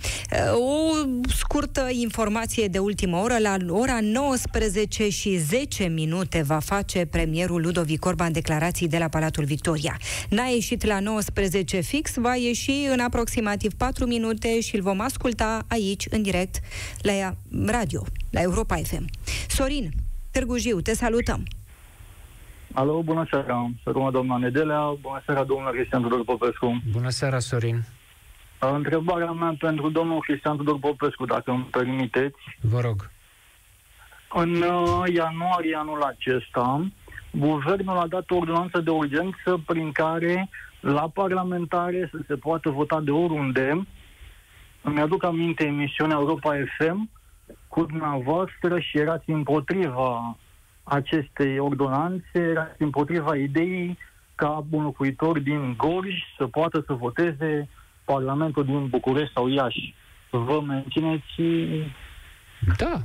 O 0.52 0.92
scurtă 1.28 1.88
informație 1.92 2.66
de 2.66 2.78
ultimă 2.78 3.16
oră. 3.16 3.36
La 3.38 3.56
ora 3.68 3.98
19 4.02 5.08
și 5.08 5.36
10 5.36 5.84
minute 5.84 6.42
va 6.42 6.58
face 6.58 7.04
premierul 7.06 7.60
Ludovic 7.62 8.04
Orban 8.04 8.32
declarații 8.32 8.88
de 8.88 8.98
la 8.98 9.08
Palatul 9.08 9.44
Victoria. 9.44 9.96
N-a 10.28 10.44
ieșit 10.44 10.84
la 10.84 11.00
19 11.00 11.80
fix, 11.80 12.14
va 12.16 12.34
ieși 12.34 12.72
în 12.92 13.00
aproximativ 13.00 13.72
4 13.74 14.06
minute 14.06 14.60
și 14.60 14.76
îl 14.76 14.82
vom 14.82 15.00
asculta 15.00 15.64
aici, 15.68 16.06
în 16.10 16.22
direct, 16.22 16.60
la 16.98 17.34
radio, 17.66 18.04
la 18.30 18.40
Europa 18.40 18.76
FM. 18.76 19.04
Sorin, 19.48 19.90
Târgu 20.30 20.56
Jiu, 20.58 20.80
te 20.80 20.94
salutăm! 20.94 21.42
Alo, 22.76 23.02
bună 23.02 23.26
seara. 23.30 23.70
Să 23.82 23.90
rămână 23.90 24.10
doamna 24.10 24.36
Nedelea. 24.36 24.80
Bună 25.00 25.22
seara, 25.26 25.44
domnul 25.44 25.72
Cristian 25.72 26.02
Tudor 26.02 26.24
Popescu. 26.24 26.82
Bună 26.92 27.08
seara, 27.08 27.38
Sorin. 27.38 27.84
Întrebarea 28.58 29.30
mea 29.30 29.54
pentru 29.58 29.90
domnul 29.90 30.20
Cristian 30.20 30.56
Tudor 30.56 30.78
Popescu, 30.78 31.24
dacă 31.24 31.50
îmi 31.50 31.64
permiteți. 31.70 32.38
Vă 32.60 32.80
rog. 32.80 33.10
În 34.32 34.62
uh, 34.62 35.14
ianuarie 35.14 35.76
anul 35.76 36.02
acesta, 36.02 36.86
guvernul 37.30 37.96
a 37.96 38.06
dat 38.06 38.30
o 38.30 38.36
ordonanță 38.36 38.80
de 38.80 38.90
urgență 38.90 39.62
prin 39.66 39.92
care 39.92 40.48
la 40.80 41.08
parlamentare 41.08 42.08
să 42.12 42.18
se 42.26 42.36
poată 42.36 42.70
vota 42.70 43.00
de 43.00 43.10
oriunde. 43.10 43.86
Îmi 44.82 45.00
aduc 45.00 45.24
aminte 45.24 45.64
emisiunea 45.64 46.16
Europa 46.16 46.54
FM 46.78 47.10
cu 47.68 47.84
dumneavoastră 47.84 48.78
și 48.78 48.98
erați 48.98 49.30
împotriva 49.30 50.36
acestei 50.84 51.58
ordonanțe, 51.58 52.38
erați 52.38 52.82
împotriva 52.82 53.36
ideii 53.36 53.98
ca 54.34 54.66
un 54.70 54.82
locuitor 54.82 55.38
din 55.38 55.74
Gorj 55.76 56.14
să 56.38 56.46
poată 56.46 56.82
să 56.86 56.92
voteze 56.92 57.68
Parlamentul 58.04 58.64
din 58.64 58.86
București 58.88 59.32
sau 59.32 59.48
Iași. 59.48 59.94
Vă 60.30 60.60
mențineți 60.66 61.24
Da, 62.76 63.02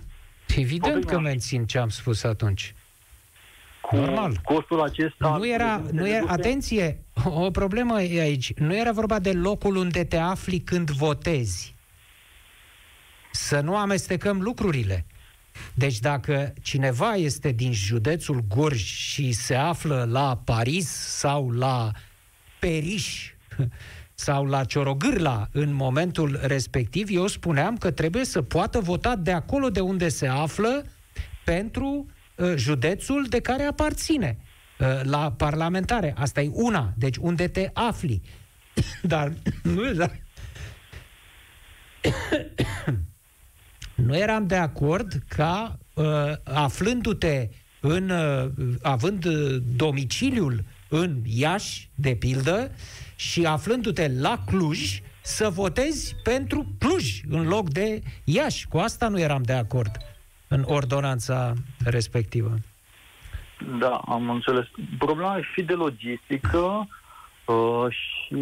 evident 0.56 0.94
că 0.94 1.00
Problema. 1.00 1.22
mențin 1.22 1.66
ce 1.66 1.78
am 1.78 1.90
spus 1.90 2.24
atunci. 2.24 2.74
cu 3.82 3.96
Normal. 3.96 4.40
costul 4.44 4.82
acesta? 4.82 5.36
Nu 5.38 5.48
era, 5.48 5.82
nu 5.92 6.08
era, 6.08 6.26
atenție, 6.28 7.00
o 7.26 7.52
problemă 7.52 8.02
e 8.02 8.22
aici. 8.22 8.54
Nu 8.54 8.76
era 8.76 8.92
vorba 8.92 9.20
de 9.20 9.34
locul 9.34 9.76
unde 9.76 10.04
te 10.04 10.18
afli 10.18 10.60
când 10.60 10.90
votezi. 10.92 11.76
Să 13.32 13.60
nu 13.60 13.78
amestecăm 13.78 14.42
lucrurile. 14.42 15.06
Deci 15.74 16.00
dacă 16.00 16.54
cineva 16.62 17.16
este 17.16 17.52
din 17.52 17.74
județul 17.74 18.44
Gorj 18.48 18.84
și 18.84 19.32
se 19.32 19.56
află 19.56 20.08
la 20.12 20.42
Paris 20.46 20.90
sau 20.90 21.50
la 21.50 21.92
Periș 22.60 23.32
sau 24.14 24.46
la 24.46 24.64
Ciorogârla 24.64 25.48
în 25.52 25.74
momentul 25.74 26.40
respectiv, 26.42 27.08
eu 27.12 27.28
spuneam 27.28 27.78
că 27.78 27.92
trebuie 27.92 28.26
să 28.26 28.42
poată 28.42 28.80
vota 28.80 29.16
de 29.16 29.32
acolo 29.32 29.70
de 29.70 29.80
unde 29.80 30.10
se 30.10 30.28
află 30.28 30.86
pentru 31.46 32.06
uh, 32.36 32.54
județul 32.56 33.26
de 33.30 33.40
care 33.40 33.64
aparține 33.64 34.38
uh, 34.80 35.02
la 35.04 35.32
parlamentare. 35.32 36.14
Asta 36.18 36.42
e 36.42 36.50
una. 36.54 36.94
Deci 36.98 37.18
unde 37.18 37.48
te 37.48 37.70
afli. 37.74 38.22
Dar 39.02 39.34
nu 39.76 39.88
era... 39.88 40.12
nu 44.10 44.18
eram 44.18 44.48
de 44.48 44.56
acord 44.56 45.12
ca, 45.28 45.78
uh, 45.94 46.06
aflându-te 46.44 47.48
în, 47.80 48.10
uh, 48.10 48.50
având 48.82 49.26
uh, 49.26 49.62
domiciliul 49.76 50.64
în 50.90 51.16
Iași, 51.26 51.90
de 51.96 52.16
pildă, 52.16 52.72
și 53.16 53.46
aflându-te 53.46 54.12
la 54.20 54.38
Cluj, 54.46 55.00
să 55.22 55.50
votezi 55.50 56.16
pentru 56.24 56.66
Cluj 56.80 57.22
în 57.30 57.48
loc 57.48 57.70
de 57.70 58.02
Iași. 58.24 58.68
Cu 58.68 58.78
asta 58.78 59.08
nu 59.08 59.20
eram 59.20 59.42
de 59.42 59.54
acord 59.54 59.92
în 60.48 60.64
ordonanța 60.66 61.54
respectivă. 61.86 62.58
Da, 63.80 64.02
am 64.06 64.30
înțeles. 64.30 64.66
Problema 64.98 65.32
ar 65.32 65.44
fi 65.54 65.62
de 65.62 65.74
logistică 65.74 66.88
uh, 67.54 67.86
și 67.90 68.40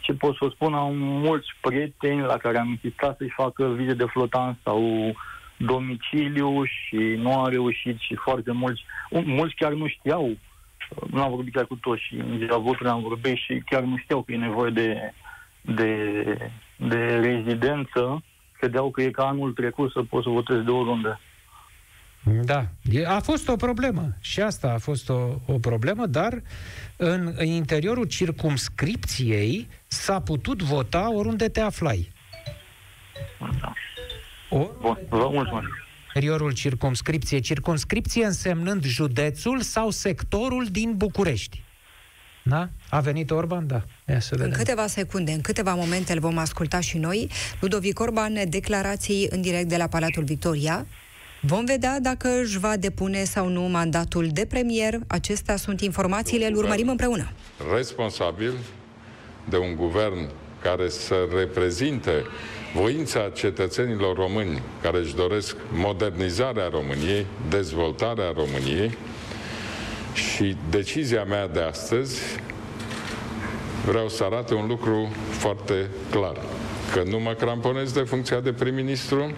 ce 0.00 0.12
pot 0.12 0.36
să 0.36 0.48
spun, 0.54 0.74
am 0.74 0.96
mulți 0.96 1.46
prieteni 1.60 2.20
la 2.20 2.36
care 2.36 2.58
am 2.58 2.68
insistat 2.68 3.16
să-i 3.16 3.32
facă 3.36 3.68
vize 3.68 3.94
de 3.94 4.04
flotant 4.04 4.58
sau 4.64 4.80
domiciliu 5.56 6.64
și 6.64 6.96
nu 6.96 7.42
a 7.42 7.48
reușit 7.48 7.98
și 7.98 8.14
foarte 8.14 8.52
mulți, 8.52 8.84
un- 9.10 9.24
mulți 9.26 9.54
chiar 9.54 9.72
nu 9.72 9.86
știau, 9.86 10.26
uh, 10.28 11.10
nu 11.10 11.22
am 11.22 11.30
vorbit 11.30 11.54
chiar 11.54 11.66
cu 11.66 11.76
toți 11.76 12.02
și 12.02 12.14
în 12.14 12.38
ziua 12.38 12.58
votului 12.58 12.90
am 12.90 13.02
vorbit 13.02 13.36
și 13.36 13.62
chiar 13.66 13.82
nu 13.82 13.96
știau 13.96 14.22
că 14.22 14.32
e 14.32 14.36
nevoie 14.36 14.70
de, 14.70 15.12
de, 15.60 16.22
de 16.76 17.16
rezidență, 17.16 18.22
credeau 18.58 18.90
că 18.90 19.02
e 19.02 19.10
ca 19.10 19.26
anul 19.26 19.52
trecut 19.52 19.90
să 19.90 20.02
poți 20.02 20.24
să 20.24 20.30
votezi 20.30 20.64
de 20.64 20.70
oriunde. 20.70 21.20
Da, 22.44 22.68
e- 22.92 23.06
a 23.06 23.20
fost 23.20 23.48
o 23.48 23.56
problemă 23.56 24.16
și 24.20 24.40
asta 24.40 24.72
a 24.72 24.78
fost 24.78 25.08
o, 25.08 25.40
o 25.46 25.58
problemă, 25.58 26.06
dar 26.06 26.42
în, 26.96 27.32
în 27.36 27.46
interiorul 27.46 28.04
circumscripției 28.04 29.68
s-a 29.86 30.20
putut 30.20 30.62
vota 30.62 31.12
oriunde 31.14 31.48
te 31.48 31.60
aflai. 31.60 32.12
Da. 33.60 33.72
O, 34.50 34.70
Bun, 34.80 34.98
vă 35.08 35.28
mulțumesc. 35.32 35.66
interiorul 36.06 36.52
circumscripției, 36.52 37.40
circumscripție 37.40 38.24
însemnând 38.24 38.84
județul 38.84 39.60
sau 39.60 39.90
sectorul 39.90 40.66
din 40.70 40.96
București. 40.96 41.62
Da? 42.42 42.68
A 42.88 43.00
venit 43.00 43.30
Orban? 43.30 43.66
Da. 43.66 43.84
Ia 44.08 44.20
să 44.20 44.28
vedem. 44.30 44.50
În 44.50 44.56
câteva 44.56 44.86
secunde, 44.86 45.32
în 45.32 45.40
câteva 45.40 45.74
momente 45.74 46.12
îl 46.12 46.20
vom 46.20 46.38
asculta 46.38 46.80
și 46.80 46.98
noi. 46.98 47.30
Ludovic 47.60 48.00
Orban, 48.00 48.38
declarații 48.48 49.26
în 49.30 49.40
direct 49.40 49.68
de 49.68 49.76
la 49.76 49.86
Palatul 49.86 50.24
Victoria. 50.24 50.86
Vom 51.40 51.64
vedea 51.64 52.00
dacă 52.00 52.28
își 52.42 52.58
va 52.58 52.76
depune 52.76 53.24
sau 53.24 53.48
nu 53.48 53.60
mandatul 53.60 54.28
de 54.32 54.46
premier. 54.48 54.98
Acestea 55.06 55.56
sunt 55.56 55.80
informațiile, 55.80 56.46
îl 56.46 56.56
urmărim 56.56 56.88
împreună. 56.88 57.30
Responsabil 57.74 58.52
de 59.48 59.56
un 59.56 59.74
guvern 59.76 60.28
care 60.62 60.88
să 60.88 61.14
reprezinte 61.36 62.24
voința 62.74 63.30
cetățenilor 63.34 64.16
români 64.16 64.62
care 64.82 64.98
își 64.98 65.14
doresc 65.14 65.56
modernizarea 65.72 66.68
României, 66.68 67.26
dezvoltarea 67.48 68.32
României 68.34 68.98
și 70.14 70.56
decizia 70.70 71.24
mea 71.24 71.48
de 71.48 71.60
astăzi 71.60 72.20
vreau 73.86 74.08
să 74.08 74.24
arate 74.24 74.54
un 74.54 74.66
lucru 74.66 75.12
foarte 75.30 75.90
clar. 76.10 76.36
Că 76.92 77.02
nu 77.10 77.18
mă 77.18 77.32
cramponez 77.32 77.92
de 77.92 78.00
funcția 78.00 78.40
de 78.40 78.52
prim-ministru, 78.52 79.34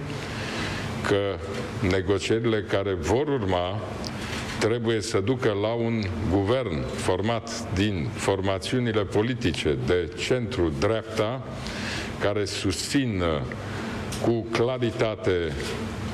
că 1.08 1.36
negocierile 1.90 2.64
care 2.68 2.92
vor 2.92 3.28
urma 3.28 3.80
trebuie 4.58 5.00
să 5.00 5.20
ducă 5.20 5.56
la 5.62 5.72
un 5.72 6.02
guvern 6.30 6.84
format 6.86 7.74
din 7.74 8.08
formațiunile 8.14 9.02
politice 9.02 9.76
de 9.86 10.10
centru-dreapta, 10.16 11.42
care 12.20 12.44
susțin 12.44 13.22
cu 14.22 14.46
claritate 14.50 15.52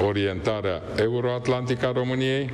orientarea 0.06 0.82
euroatlantică 0.96 1.86
a 1.86 1.92
României 1.92 2.50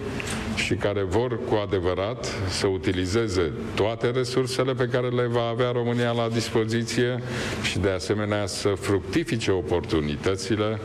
și 0.55 0.75
care 0.75 1.03
vor 1.03 1.39
cu 1.49 1.55
adevărat 1.55 2.27
să 2.49 2.67
utilizeze 2.67 3.53
toate 3.75 4.11
resursele 4.11 4.73
pe 4.73 4.89
care 4.93 5.09
le 5.09 5.27
va 5.27 5.49
avea 5.49 5.71
România 5.71 6.11
la 6.11 6.29
dispoziție 6.33 7.23
și 7.63 7.79
de 7.79 7.91
asemenea 7.91 8.47
să 8.47 8.69
fructifice 8.69 9.51
oportunitățile 9.51 10.79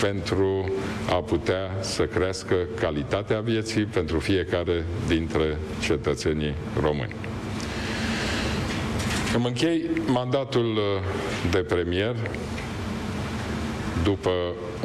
pentru 0.00 0.72
a 1.10 1.14
putea 1.14 1.70
să 1.80 2.04
crească 2.04 2.54
calitatea 2.80 3.40
vieții 3.40 3.84
pentru 3.84 4.18
fiecare 4.18 4.84
dintre 5.06 5.56
cetățenii 5.80 6.54
români. 6.80 7.14
Îmi 9.34 9.46
închei 9.46 9.90
mandatul 10.06 10.78
de 11.50 11.58
premier 11.58 12.16
după 14.02 14.30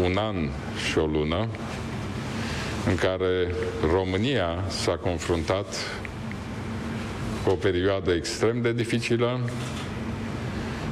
un 0.02 0.18
an 0.18 0.36
și 0.90 0.98
o 0.98 1.06
lună 1.06 1.48
în 2.88 2.96
care 2.96 3.56
România 3.92 4.64
s-a 4.68 4.98
confruntat 4.98 5.76
cu 7.44 7.50
o 7.50 7.54
perioadă 7.54 8.14
extrem 8.14 8.62
de 8.62 8.74
dificilă, 8.74 9.40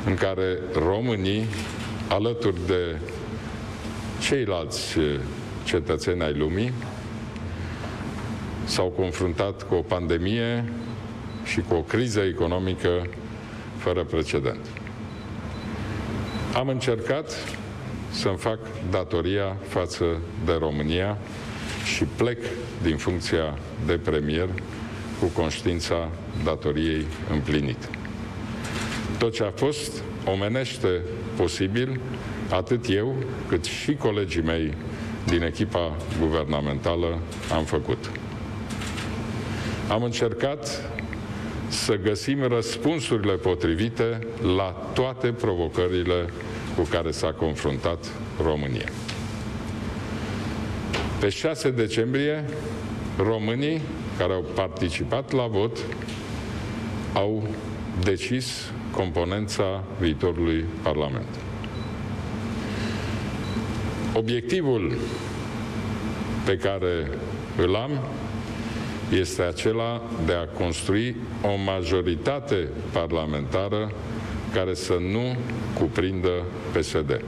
în 0.05 0.15
care 0.15 0.57
românii, 0.74 1.45
alături 2.07 2.65
de 2.67 2.97
ceilalți 4.24 4.97
cetățeni 5.63 6.24
ai 6.24 6.34
lumii, 6.34 6.74
s-au 8.63 8.88
confruntat 8.88 9.63
cu 9.63 9.76
o 9.76 9.82
pandemie 9.82 10.63
și 11.43 11.61
cu 11.67 11.76
o 11.76 11.82
criză 11.82 12.19
economică 12.19 13.07
fără 13.78 14.03
precedent. 14.03 14.65
Am 16.55 16.67
încercat 16.67 17.32
să-mi 18.11 18.38
fac 18.38 18.59
datoria 18.89 19.57
față 19.67 20.05
de 20.45 20.53
România 20.59 21.17
și 21.95 22.03
plec 22.03 22.38
din 22.82 22.97
funcția 22.97 23.57
de 23.86 23.93
premier 23.93 24.49
cu 25.19 25.26
conștiința 25.26 26.09
datoriei 26.43 27.05
împlinită. 27.32 27.88
Tot 29.17 29.34
ce 29.34 29.43
a 29.43 29.51
fost 29.55 30.03
omenește 30.26 31.01
posibil, 31.36 31.99
atât 32.53 32.85
eu 32.89 33.15
cât 33.47 33.65
și 33.65 33.95
colegii 33.95 34.41
mei 34.41 34.73
din 35.25 35.43
echipa 35.43 35.95
guvernamentală 36.19 37.19
am 37.53 37.63
făcut. 37.63 38.11
Am 39.89 40.03
încercat 40.03 40.91
să 41.67 41.95
găsim 41.95 42.47
răspunsurile 42.47 43.33
potrivite 43.33 44.19
la 44.55 44.75
toate 44.93 45.31
provocările 45.31 46.29
cu 46.75 46.81
care 46.81 47.11
s-a 47.11 47.31
confruntat 47.31 48.05
România. 48.43 48.89
Pe 51.19 51.29
6 51.29 51.69
decembrie, 51.69 52.45
românii 53.17 53.81
care 54.17 54.33
au 54.33 54.45
participat 54.55 55.31
la 55.31 55.47
vot 55.47 55.77
au 57.13 57.47
decis 58.03 58.71
componența 58.91 59.83
viitorului 59.99 60.65
Parlament. 60.81 61.52
Obiectivul 64.16 64.97
pe 66.45 66.57
care 66.57 67.09
îl 67.57 67.76
am 67.76 67.99
este 69.11 69.41
acela 69.41 70.01
de 70.26 70.34
a 70.34 70.47
construi 70.47 71.16
o 71.41 71.55
majoritate 71.66 72.68
parlamentară 72.91 73.91
care 74.53 74.74
să 74.74 74.93
nu 75.11 75.38
cuprindă 75.74 76.43
PSD. 76.78 77.22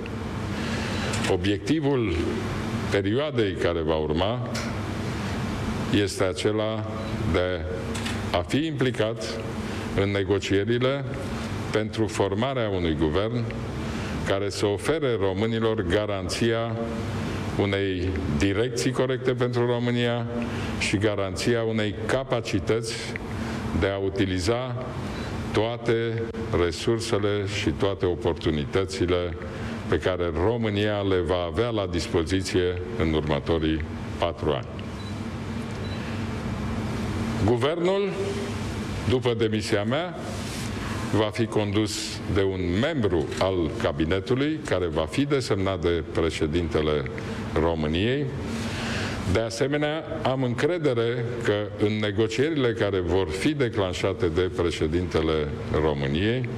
Obiectivul 1.31 2.15
perioadei 2.91 3.53
care 3.53 3.81
va 3.81 3.95
urma 3.95 4.49
este 5.93 6.23
acela 6.23 6.85
de 7.31 7.61
a 8.31 8.41
fi 8.47 8.65
implicat 8.65 9.39
în 10.01 10.11
negocierile 10.11 11.03
pentru 11.71 12.07
formarea 12.07 12.69
unui 12.69 12.95
guvern 12.99 13.43
care 14.27 14.49
să 14.49 14.65
ofere 14.65 15.17
românilor 15.19 15.81
garanția 15.81 16.75
unei 17.59 18.09
direcții 18.37 18.91
corecte 18.91 19.31
pentru 19.33 19.65
România 19.65 20.25
și 20.79 20.97
garanția 20.97 21.63
unei 21.63 21.95
capacități 22.05 22.95
de 23.79 23.87
a 23.87 23.97
utiliza 23.97 24.85
toate 25.53 26.23
resursele 26.63 27.45
și 27.59 27.69
toate 27.69 28.05
oportunitățile 28.05 29.37
pe 29.87 29.97
care 29.97 30.31
România 30.45 31.01
le 31.01 31.19
va 31.19 31.47
avea 31.51 31.69
la 31.69 31.87
dispoziție 31.91 32.81
în 32.97 33.13
următorii 33.13 33.81
patru 34.17 34.51
ani. 34.51 34.67
Guvernul, 37.45 38.09
după 39.09 39.33
demisia 39.37 39.83
mea, 39.83 40.15
va 41.15 41.29
fi 41.29 41.45
condus 41.45 42.19
de 42.33 42.41
un 42.41 42.61
membru 42.81 43.27
al 43.39 43.71
cabinetului 43.81 44.59
care 44.65 44.85
va 44.85 45.05
fi 45.05 45.25
desemnat 45.25 45.81
de 45.81 46.03
președintele 46.11 47.03
României. 47.53 48.25
De 49.33 49.39
asemenea, 49.39 50.03
am 50.23 50.43
încredere 50.43 51.25
că 51.43 51.85
în 51.85 51.99
negocierile 51.99 52.73
care 52.73 52.99
vor 52.99 53.29
fi 53.29 53.53
declanșate 53.53 54.27
de 54.27 54.51
președintele 54.55 55.47
României, 55.81 56.49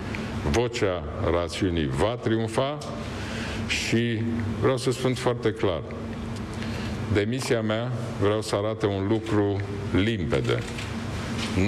vocea 0.52 1.04
rațiunii 1.32 1.90
va 1.90 2.18
triumfa 2.22 2.78
și 3.68 4.22
vreau 4.62 4.78
să 4.78 4.92
spun 4.92 5.14
foarte 5.14 5.52
clar, 5.52 5.82
demisia 7.14 7.62
mea 7.62 7.92
vreau 8.22 8.42
să 8.42 8.56
arate 8.56 8.86
un 8.86 9.08
lucru 9.08 9.58
limpede. 10.04 10.58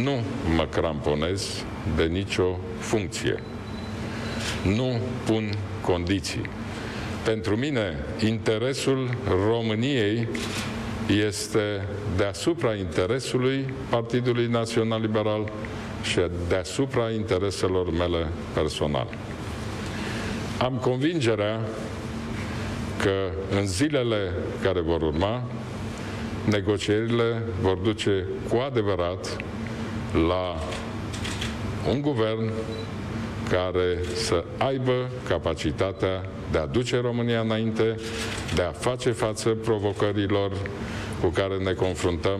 Nu 0.03 0.21
mă 0.55 0.65
cramponez 0.71 1.65
de 1.95 2.03
nicio 2.03 2.59
funcție. 2.79 3.43
Nu 4.63 4.99
pun 5.25 5.49
condiții. 5.81 6.41
Pentru 7.23 7.55
mine, 7.55 7.97
interesul 8.25 9.17
României 9.47 10.27
este 11.07 11.87
deasupra 12.17 12.75
interesului 12.75 13.73
Partidului 13.89 14.47
Național 14.47 15.01
Liberal 15.01 15.51
și 16.03 16.19
deasupra 16.47 17.11
intereselor 17.11 17.91
mele 17.91 18.27
personale. 18.53 19.17
Am 20.59 20.73
convingerea 20.81 21.59
că 23.01 23.31
în 23.59 23.67
zilele 23.67 24.33
care 24.61 24.79
vor 24.79 25.01
urma, 25.01 25.43
negocierile 26.45 27.41
vor 27.61 27.77
duce 27.77 28.25
cu 28.49 28.55
adevărat 28.55 29.37
la 30.27 30.55
un 31.89 32.01
guvern 32.01 32.51
care 33.49 33.97
să 34.13 34.43
aibă 34.57 35.09
capacitatea 35.27 36.25
de 36.51 36.57
a 36.57 36.65
duce 36.65 36.99
România 37.01 37.39
înainte, 37.39 37.95
de 38.55 38.61
a 38.61 38.71
face 38.71 39.11
față 39.11 39.49
provocărilor 39.49 40.51
cu 41.21 41.27
care 41.27 41.57
ne 41.57 41.71
confruntăm 41.71 42.39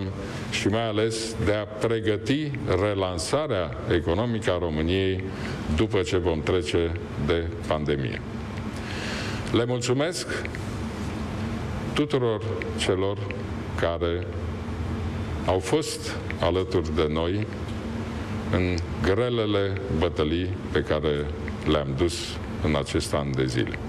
și 0.51 0.67
mai 0.67 0.87
ales 0.87 1.35
de 1.45 1.53
a 1.53 1.63
pregăti 1.63 2.51
relansarea 2.81 3.77
economică 3.93 4.51
a 4.51 4.57
României 4.57 5.23
după 5.75 6.01
ce 6.01 6.17
vom 6.17 6.41
trece 6.41 6.91
de 7.25 7.47
pandemie. 7.67 8.21
Le 9.51 9.65
mulțumesc 9.65 10.27
tuturor 11.93 12.43
celor 12.77 13.17
care 13.79 14.27
au 15.45 15.59
fost 15.59 16.15
alături 16.39 16.95
de 16.95 17.07
noi 17.09 17.47
în 18.51 18.75
grelele 19.01 19.81
bătălii 19.97 20.57
pe 20.71 20.79
care 20.79 21.25
le-am 21.67 21.93
dus 21.97 22.37
în 22.63 22.75
acest 22.75 23.13
an 23.13 23.31
de 23.35 23.45
zile. 23.45 23.79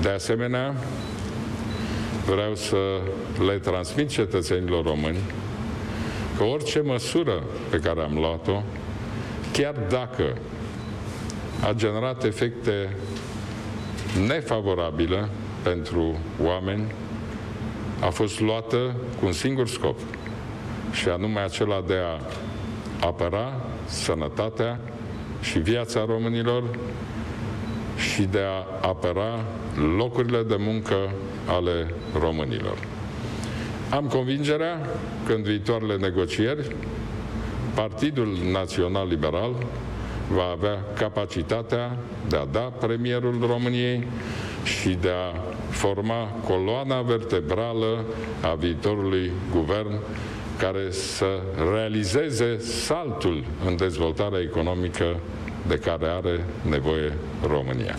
De 0.00 0.08
asemenea, 0.08 0.74
vreau 2.26 2.54
să 2.54 2.76
le 3.46 3.58
transmit 3.58 4.08
cetățenilor 4.08 4.84
români 4.84 5.18
că 6.36 6.44
orice 6.44 6.80
măsură 6.80 7.42
pe 7.70 7.78
care 7.78 8.00
am 8.00 8.14
luat-o, 8.14 8.62
chiar 9.52 9.74
dacă 9.88 10.36
a 11.62 11.72
generat 11.72 12.24
efecte 12.24 12.96
nefavorabile 14.26 15.28
pentru 15.62 16.18
oameni, 16.42 16.84
a 18.00 18.08
fost 18.08 18.40
luată 18.40 18.96
cu 19.20 19.26
un 19.26 19.32
singur 19.32 19.68
scop, 19.68 19.98
și 20.96 21.08
anume 21.08 21.40
acela 21.40 21.82
de 21.86 21.94
a 21.94 22.20
apăra 23.06 23.52
sănătatea 23.84 24.80
și 25.40 25.58
viața 25.58 26.04
românilor 26.04 26.62
și 27.96 28.22
de 28.22 28.40
a 28.40 28.88
apăra 28.88 29.44
locurile 29.96 30.42
de 30.42 30.56
muncă 30.58 30.96
ale 31.46 31.94
românilor. 32.18 32.78
Am 33.90 34.06
convingerea 34.06 34.80
că 35.26 35.32
în 35.32 35.42
viitoarele 35.42 35.96
negocieri, 35.96 36.76
Partidul 37.74 38.36
Național 38.52 39.08
Liberal 39.08 39.54
va 40.28 40.44
avea 40.52 40.84
capacitatea 40.94 41.96
de 42.28 42.36
a 42.36 42.44
da 42.44 42.60
premierul 42.60 43.46
României 43.46 44.06
și 44.64 44.88
de 44.88 45.08
a 45.08 45.40
forma 45.70 46.28
coloana 46.44 47.00
vertebrală 47.00 48.04
a 48.42 48.54
viitorului 48.54 49.30
guvern 49.50 49.98
care 50.58 50.90
să 50.90 51.40
realizeze 51.72 52.58
saltul 52.58 53.44
în 53.66 53.76
dezvoltarea 53.76 54.40
economică 54.40 55.16
de 55.66 55.78
care 55.78 56.06
are 56.06 56.44
nevoie 56.68 57.12
România. 57.46 57.94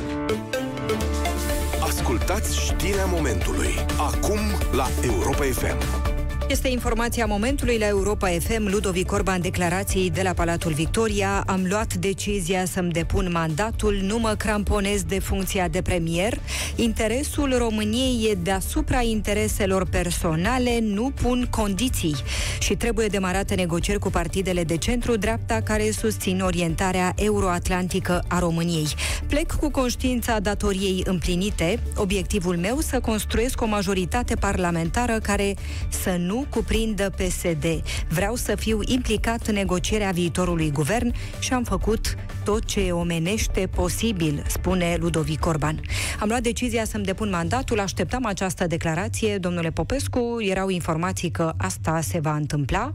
Ascultați 1.79 2.59
știrea 2.59 3.05
momentului. 3.05 3.73
Acum 3.97 4.39
la 4.71 4.87
Europa 5.03 5.43
FM. 5.43 6.16
Este 6.49 6.67
informația 6.67 7.25
momentului 7.25 7.77
la 7.77 7.87
Europa 7.87 8.27
FM. 8.27 8.67
Ludovic 8.67 9.11
Orban, 9.11 9.41
declarații 9.41 10.09
de 10.09 10.21
la 10.21 10.33
Palatul 10.33 10.73
Victoria. 10.73 11.43
Am 11.45 11.65
luat 11.69 11.93
decizia 11.93 12.65
să-mi 12.65 12.91
depun 12.91 13.29
mandatul, 13.31 13.99
nu 14.01 14.19
mă 14.19 14.35
cramponez 14.37 15.03
de 15.03 15.19
funcția 15.19 15.67
de 15.67 15.81
premier. 15.81 16.39
Interesul 16.75 17.57
României 17.57 18.29
e 18.31 18.33
deasupra 18.33 19.01
intereselor 19.01 19.87
personale, 19.89 20.79
nu 20.81 21.11
pun 21.21 21.47
condiții. 21.49 22.15
Și 22.59 22.75
trebuie 22.75 23.07
demarate 23.07 23.55
negocieri 23.55 23.99
cu 23.99 24.09
partidele 24.09 24.63
de 24.63 24.77
centru-dreapta 24.77 25.61
care 25.61 25.91
susțin 25.91 26.41
orientarea 26.41 27.13
euroatlantică 27.15 28.23
a 28.27 28.39
României. 28.39 28.87
Plec 29.27 29.51
cu 29.51 29.69
conștiința 29.69 30.39
datoriei 30.39 31.01
împlinite. 31.05 31.79
Obiectivul 31.95 32.57
meu 32.57 32.79
să 32.79 32.99
construiesc 32.99 33.61
o 33.61 33.65
majoritate 33.65 34.35
parlamentară 34.35 35.19
care 35.19 35.55
să 35.89 36.15
nu 36.19 36.36
nu 36.37 36.45
cuprindă 36.49 37.09
PSD. 37.09 37.65
Vreau 38.09 38.35
să 38.35 38.55
fiu 38.55 38.79
implicat 38.85 39.47
în 39.47 39.53
negocierea 39.53 40.11
viitorului 40.11 40.71
guvern 40.71 41.13
și 41.39 41.53
am 41.53 41.63
făcut 41.63 42.15
tot 42.43 42.65
ce 42.65 42.79
e 42.79 42.91
omenește 42.91 43.67
posibil, 43.67 44.43
spune 44.47 44.97
Ludovic 44.99 45.45
Orban. 45.45 45.79
Am 46.19 46.27
luat 46.27 46.41
decizia 46.41 46.85
să-mi 46.85 47.03
depun 47.03 47.29
mandatul, 47.29 47.79
așteptam 47.79 48.25
această 48.25 48.67
declarație, 48.67 49.37
domnule 49.37 49.69
Popescu, 49.71 50.35
erau 50.39 50.69
informații 50.69 51.31
că 51.31 51.53
asta 51.57 52.01
se 52.01 52.19
va 52.19 52.35
întâmpla. 52.35 52.93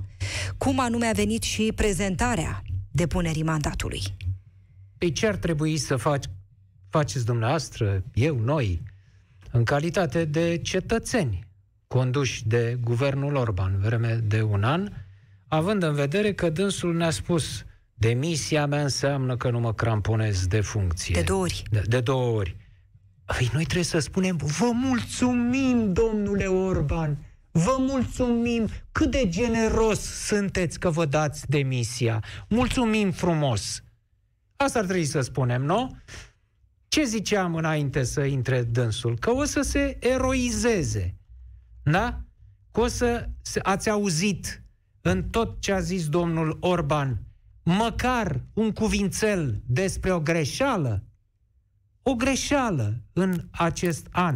Cum 0.58 0.80
anume 0.80 1.06
a 1.06 1.12
venit 1.12 1.42
și 1.42 1.72
prezentarea 1.74 2.62
depunerii 2.90 3.42
mandatului? 3.42 4.02
Păi 4.98 5.12
ce 5.12 5.26
ar 5.26 5.36
trebui 5.36 5.76
să 5.76 5.96
faci, 5.96 6.24
faceți 6.88 7.24
dumneavoastră, 7.24 8.02
eu, 8.14 8.38
noi, 8.38 8.82
în 9.50 9.64
calitate 9.64 10.24
de 10.24 10.58
cetățeni 10.62 11.50
conduși 11.92 12.46
de 12.46 12.78
guvernul 12.80 13.34
Orban 13.34 13.78
vreme 13.80 14.20
de 14.24 14.42
un 14.42 14.64
an, 14.64 14.88
având 15.48 15.82
în 15.82 15.94
vedere 15.94 16.32
că 16.32 16.50
dânsul 16.50 16.94
ne-a 16.94 17.10
spus 17.10 17.64
demisia 17.94 18.66
mea 18.66 18.82
înseamnă 18.82 19.36
că 19.36 19.50
nu 19.50 19.60
mă 19.60 19.74
cramponez 19.74 20.46
de 20.46 20.60
funcție. 20.60 21.14
De 21.14 21.22
două 21.22 21.42
ori. 21.42 21.62
De, 21.70 21.82
de 21.86 22.00
două 22.00 22.36
ori. 22.36 22.56
Păi 23.24 23.50
noi 23.52 23.62
trebuie 23.62 23.84
să 23.84 23.98
spunem, 23.98 24.36
vă 24.36 24.70
mulțumim, 24.72 25.92
domnule 25.92 26.46
Orban, 26.46 27.18
vă 27.50 27.76
mulțumim, 27.78 28.68
cât 28.92 29.10
de 29.10 29.28
generos 29.28 30.00
sunteți 30.00 30.78
că 30.78 30.90
vă 30.90 31.04
dați 31.04 31.50
demisia. 31.50 32.24
Mulțumim 32.48 33.10
frumos. 33.10 33.82
Asta 34.56 34.78
ar 34.78 34.84
trebui 34.84 35.04
să 35.04 35.20
spunem, 35.20 35.62
nu? 35.62 35.96
Ce 36.88 37.04
ziceam 37.04 37.54
înainte 37.54 38.02
să 38.02 38.20
intre 38.20 38.62
dânsul? 38.62 39.18
Că 39.18 39.30
o 39.30 39.44
să 39.44 39.60
se 39.60 39.96
eroizeze 40.00 41.16
da? 41.82 42.20
Că 42.70 42.80
o 42.80 42.86
să 42.86 43.28
ați 43.62 43.90
auzit 43.90 44.62
în 45.00 45.28
tot 45.28 45.60
ce 45.60 45.72
a 45.72 45.80
zis 45.80 46.08
domnul 46.08 46.56
Orban, 46.60 47.22
măcar 47.62 48.44
un 48.52 48.72
cuvințel 48.72 49.62
despre 49.66 50.12
o 50.12 50.20
greșeală, 50.20 51.02
o 52.02 52.14
greșeală 52.14 53.02
în 53.12 53.44
acest 53.50 54.06
an. 54.10 54.34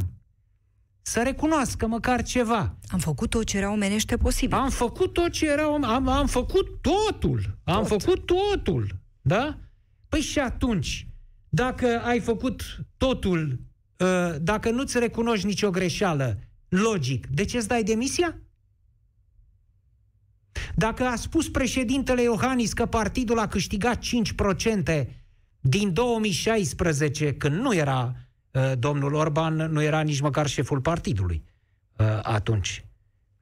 Să 1.03 1.23
recunoască 1.23 1.87
măcar 1.87 2.23
ceva. 2.23 2.77
Am 2.87 2.99
făcut 2.99 3.31
tot 3.31 3.45
ce 3.45 3.57
era 3.57 3.73
omenește 3.73 4.17
posibil. 4.17 4.57
Am 4.57 4.71
făcut 4.71 5.13
tot 5.13 5.31
ce 5.31 5.51
era 5.51 5.75
am, 5.75 6.09
am 6.09 6.27
făcut 6.27 6.81
totul. 6.81 7.59
Am 7.65 7.85
Tot. 7.85 8.03
făcut 8.03 8.27
totul. 8.27 9.01
Da? 9.23 9.59
Păi 10.09 10.21
și 10.21 10.39
atunci, 10.39 11.09
dacă 11.49 12.01
ai 12.05 12.21
făcut 12.21 12.63
totul, 12.97 13.61
ă, 14.01 14.39
dacă 14.41 14.71
nu-ți 14.71 14.99
recunoști 14.99 15.47
nicio 15.47 15.71
greșeală, 15.71 16.39
logic, 16.77 17.27
de 17.27 17.45
ce 17.45 17.57
îți 17.57 17.69
dai 17.69 17.83
demisia? 17.83 18.41
Dacă 20.75 21.05
a 21.05 21.17
spus 21.17 21.49
președintele 21.49 22.23
Iohannis 22.23 22.73
că 22.73 22.87
partidul 22.87 23.39
a 23.39 23.49
câștigat 23.49 24.05
5% 24.99 25.07
din 25.61 25.93
2016, 25.93 27.35
când 27.35 27.55
nu 27.55 27.75
era 27.75 28.15
uh, 28.51 28.73
domnul 28.79 29.15
Orban, 29.15 29.55
nu 29.55 29.83
era 29.83 30.01
nici 30.01 30.21
măcar 30.21 30.47
șeful 30.47 30.81
partidului 30.81 31.45
uh, 31.97 32.19
atunci. 32.23 32.85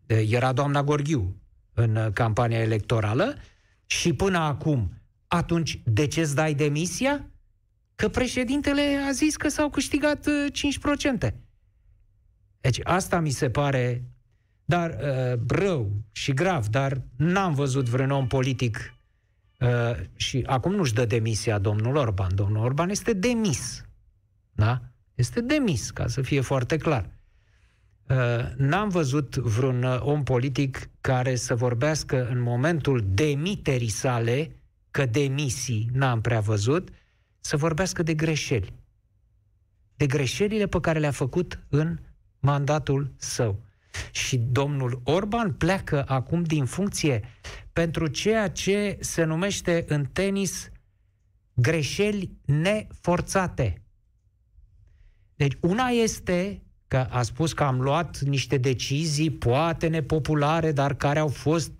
Uh, 0.06 0.30
era 0.30 0.52
doamna 0.52 0.82
Gorghiu 0.82 1.36
în 1.74 1.96
uh, 1.96 2.06
campania 2.12 2.58
electorală 2.58 3.36
și 3.86 4.12
până 4.12 4.38
acum, 4.38 4.92
atunci 5.26 5.80
de 5.84 6.06
ce 6.06 6.20
îți 6.20 6.34
dai 6.34 6.54
demisia? 6.54 7.28
Că 7.94 8.08
președintele 8.08 9.00
a 9.08 9.10
zis 9.10 9.36
că 9.36 9.48
s-au 9.48 9.70
câștigat 9.70 10.26
uh, 10.26 10.46
5%. 11.28 11.43
Deci 12.64 12.80
asta 12.82 13.20
mi 13.20 13.30
se 13.30 13.50
pare 13.50 14.04
dar 14.64 14.90
uh, 14.90 15.40
rău 15.48 15.90
și 16.12 16.32
grav, 16.32 16.66
dar 16.66 17.02
n-am 17.16 17.54
văzut 17.54 17.88
vreun 17.88 18.10
om 18.10 18.26
politic 18.26 18.94
uh, 19.60 19.68
și 20.16 20.42
acum 20.46 20.74
nu-și 20.74 20.94
dă 20.94 21.04
demisia 21.04 21.58
domnul 21.58 21.96
Orban. 21.96 22.34
Domnul 22.34 22.64
Orban 22.64 22.88
este 22.88 23.12
demis. 23.12 23.84
Da? 24.52 24.80
Este 25.14 25.40
demis, 25.40 25.90
ca 25.90 26.06
să 26.06 26.22
fie 26.22 26.40
foarte 26.40 26.76
clar. 26.76 27.10
Uh, 28.08 28.16
n-am 28.56 28.88
văzut 28.88 29.36
vreun 29.36 29.82
uh, 29.82 30.00
om 30.00 30.22
politic 30.22 30.90
care 31.00 31.34
să 31.34 31.54
vorbească 31.54 32.28
în 32.28 32.40
momentul 32.40 33.04
demiterii 33.08 33.88
sale, 33.88 34.56
că 34.90 35.06
demisii 35.06 35.88
n-am 35.92 36.20
prea 36.20 36.40
văzut, 36.40 36.88
să 37.40 37.56
vorbească 37.56 38.02
de 38.02 38.14
greșeli. 38.14 38.72
De 39.96 40.06
greșelile 40.06 40.66
pe 40.66 40.80
care 40.80 40.98
le-a 40.98 41.10
făcut 41.10 41.58
în 41.68 41.98
mandatul 42.44 43.12
său. 43.16 43.62
Și 44.10 44.36
domnul 44.36 45.00
Orban 45.04 45.52
pleacă 45.52 46.04
acum 46.06 46.42
din 46.42 46.64
funcție 46.64 47.22
pentru 47.72 48.06
ceea 48.06 48.48
ce 48.48 48.96
se 49.00 49.24
numește 49.24 49.84
în 49.88 50.04
tenis 50.04 50.70
greșeli 51.54 52.30
neforțate. 52.44 53.82
Deci 55.36 55.56
una 55.60 55.86
este 55.86 56.62
că 56.88 56.96
a 56.96 57.22
spus 57.22 57.52
că 57.52 57.62
am 57.62 57.80
luat 57.80 58.18
niște 58.18 58.56
decizii 58.56 59.30
poate 59.30 59.86
nepopulare, 59.86 60.72
dar 60.72 60.94
care 60.94 61.18
au 61.18 61.28
fost 61.28 61.72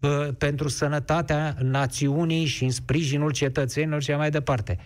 uh, 0.00 0.28
pentru 0.38 0.68
sănătatea 0.68 1.56
națiunii 1.60 2.44
și 2.44 2.64
în 2.64 2.70
sprijinul 2.70 3.30
cetățenilor 3.30 4.02
și 4.02 4.10
mai 4.10 4.30
departe. 4.30 4.78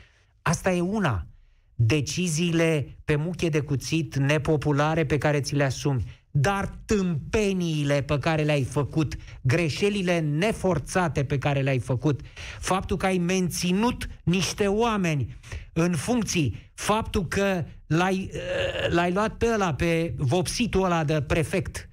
Asta 0.42 0.72
e 0.72 0.80
una 0.80 1.26
deciziile 1.74 2.98
pe 3.04 3.16
muche 3.16 3.48
de 3.48 3.60
cuțit 3.60 4.16
nepopulare 4.16 5.06
pe 5.06 5.18
care 5.18 5.40
ți 5.40 5.54
le 5.54 5.64
asumi, 5.64 6.04
dar 6.30 6.78
tâmpeniile 6.84 8.02
pe 8.02 8.18
care 8.18 8.42
le-ai 8.42 8.64
făcut, 8.64 9.16
greșelile 9.40 10.18
neforțate 10.18 11.24
pe 11.24 11.38
care 11.38 11.60
le-ai 11.60 11.78
făcut, 11.78 12.20
faptul 12.60 12.96
că 12.96 13.06
ai 13.06 13.18
menținut 13.18 14.08
niște 14.24 14.66
oameni 14.66 15.36
în 15.72 15.96
funcții, 15.96 16.70
faptul 16.74 17.26
că 17.26 17.64
l-ai, 17.86 18.30
uh, 18.32 18.92
l-ai 18.92 19.12
luat 19.12 19.36
pe 19.36 19.46
ăla, 19.54 19.74
pe 19.74 20.14
vopsitul 20.16 20.84
ăla 20.84 21.04
de 21.04 21.22
prefect 21.22 21.88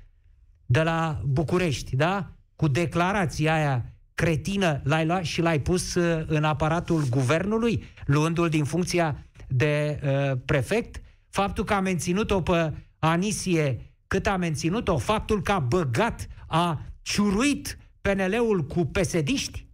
de 0.66 0.82
la 0.82 1.22
București, 1.26 1.96
da? 1.96 2.32
Cu 2.56 2.68
declarația 2.68 3.54
aia 3.54 3.94
cretină, 4.14 4.82
l-ai 4.84 5.06
luat 5.06 5.24
și 5.24 5.42
l-ai 5.42 5.60
pus 5.60 5.96
uh, 5.96 6.24
în 6.28 6.44
aparatul 6.44 7.04
guvernului, 7.10 7.84
luându-l 8.06 8.50
din 8.50 8.64
funcția 8.64 9.26
de 9.54 10.00
uh, 10.04 10.38
prefect? 10.46 11.02
Faptul 11.30 11.64
că 11.64 11.74
a 11.74 11.80
menținut-o 11.80 12.42
pe 12.42 12.74
Anisie 13.00 13.94
cât 14.08 14.28
a 14.28 14.38
menținut-o, 14.38 14.98
faptul 14.98 15.42
că 15.42 15.52
a 15.52 15.60
băgat, 15.60 16.28
a 16.48 16.82
ciuruit 17.02 17.78
PNL-ul 18.02 18.66
cu 18.66 18.86
pesediști, 18.86 19.68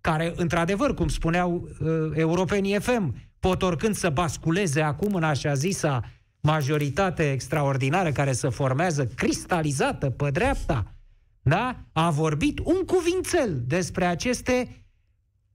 care, 0.00 0.32
într-adevăr, 0.36 0.94
cum 0.94 1.08
spuneau 1.08 1.68
uh, 1.80 1.88
europenii 2.14 2.78
FM, 2.78 3.14
pot 3.40 3.62
oricând 3.62 3.94
să 3.94 4.10
basculeze 4.10 4.80
acum 4.80 5.14
în 5.14 5.22
așa 5.22 5.54
zisa 5.54 6.04
majoritate 6.40 7.30
extraordinară 7.32 8.12
care 8.12 8.32
se 8.32 8.48
formează 8.48 9.06
cristalizată 9.06 10.10
pe 10.10 10.30
dreapta, 10.30 10.94
da? 11.42 11.84
a 11.92 12.10
vorbit 12.10 12.58
un 12.58 12.84
cuvințel 12.86 13.62
despre 13.66 14.04
aceste 14.04 14.84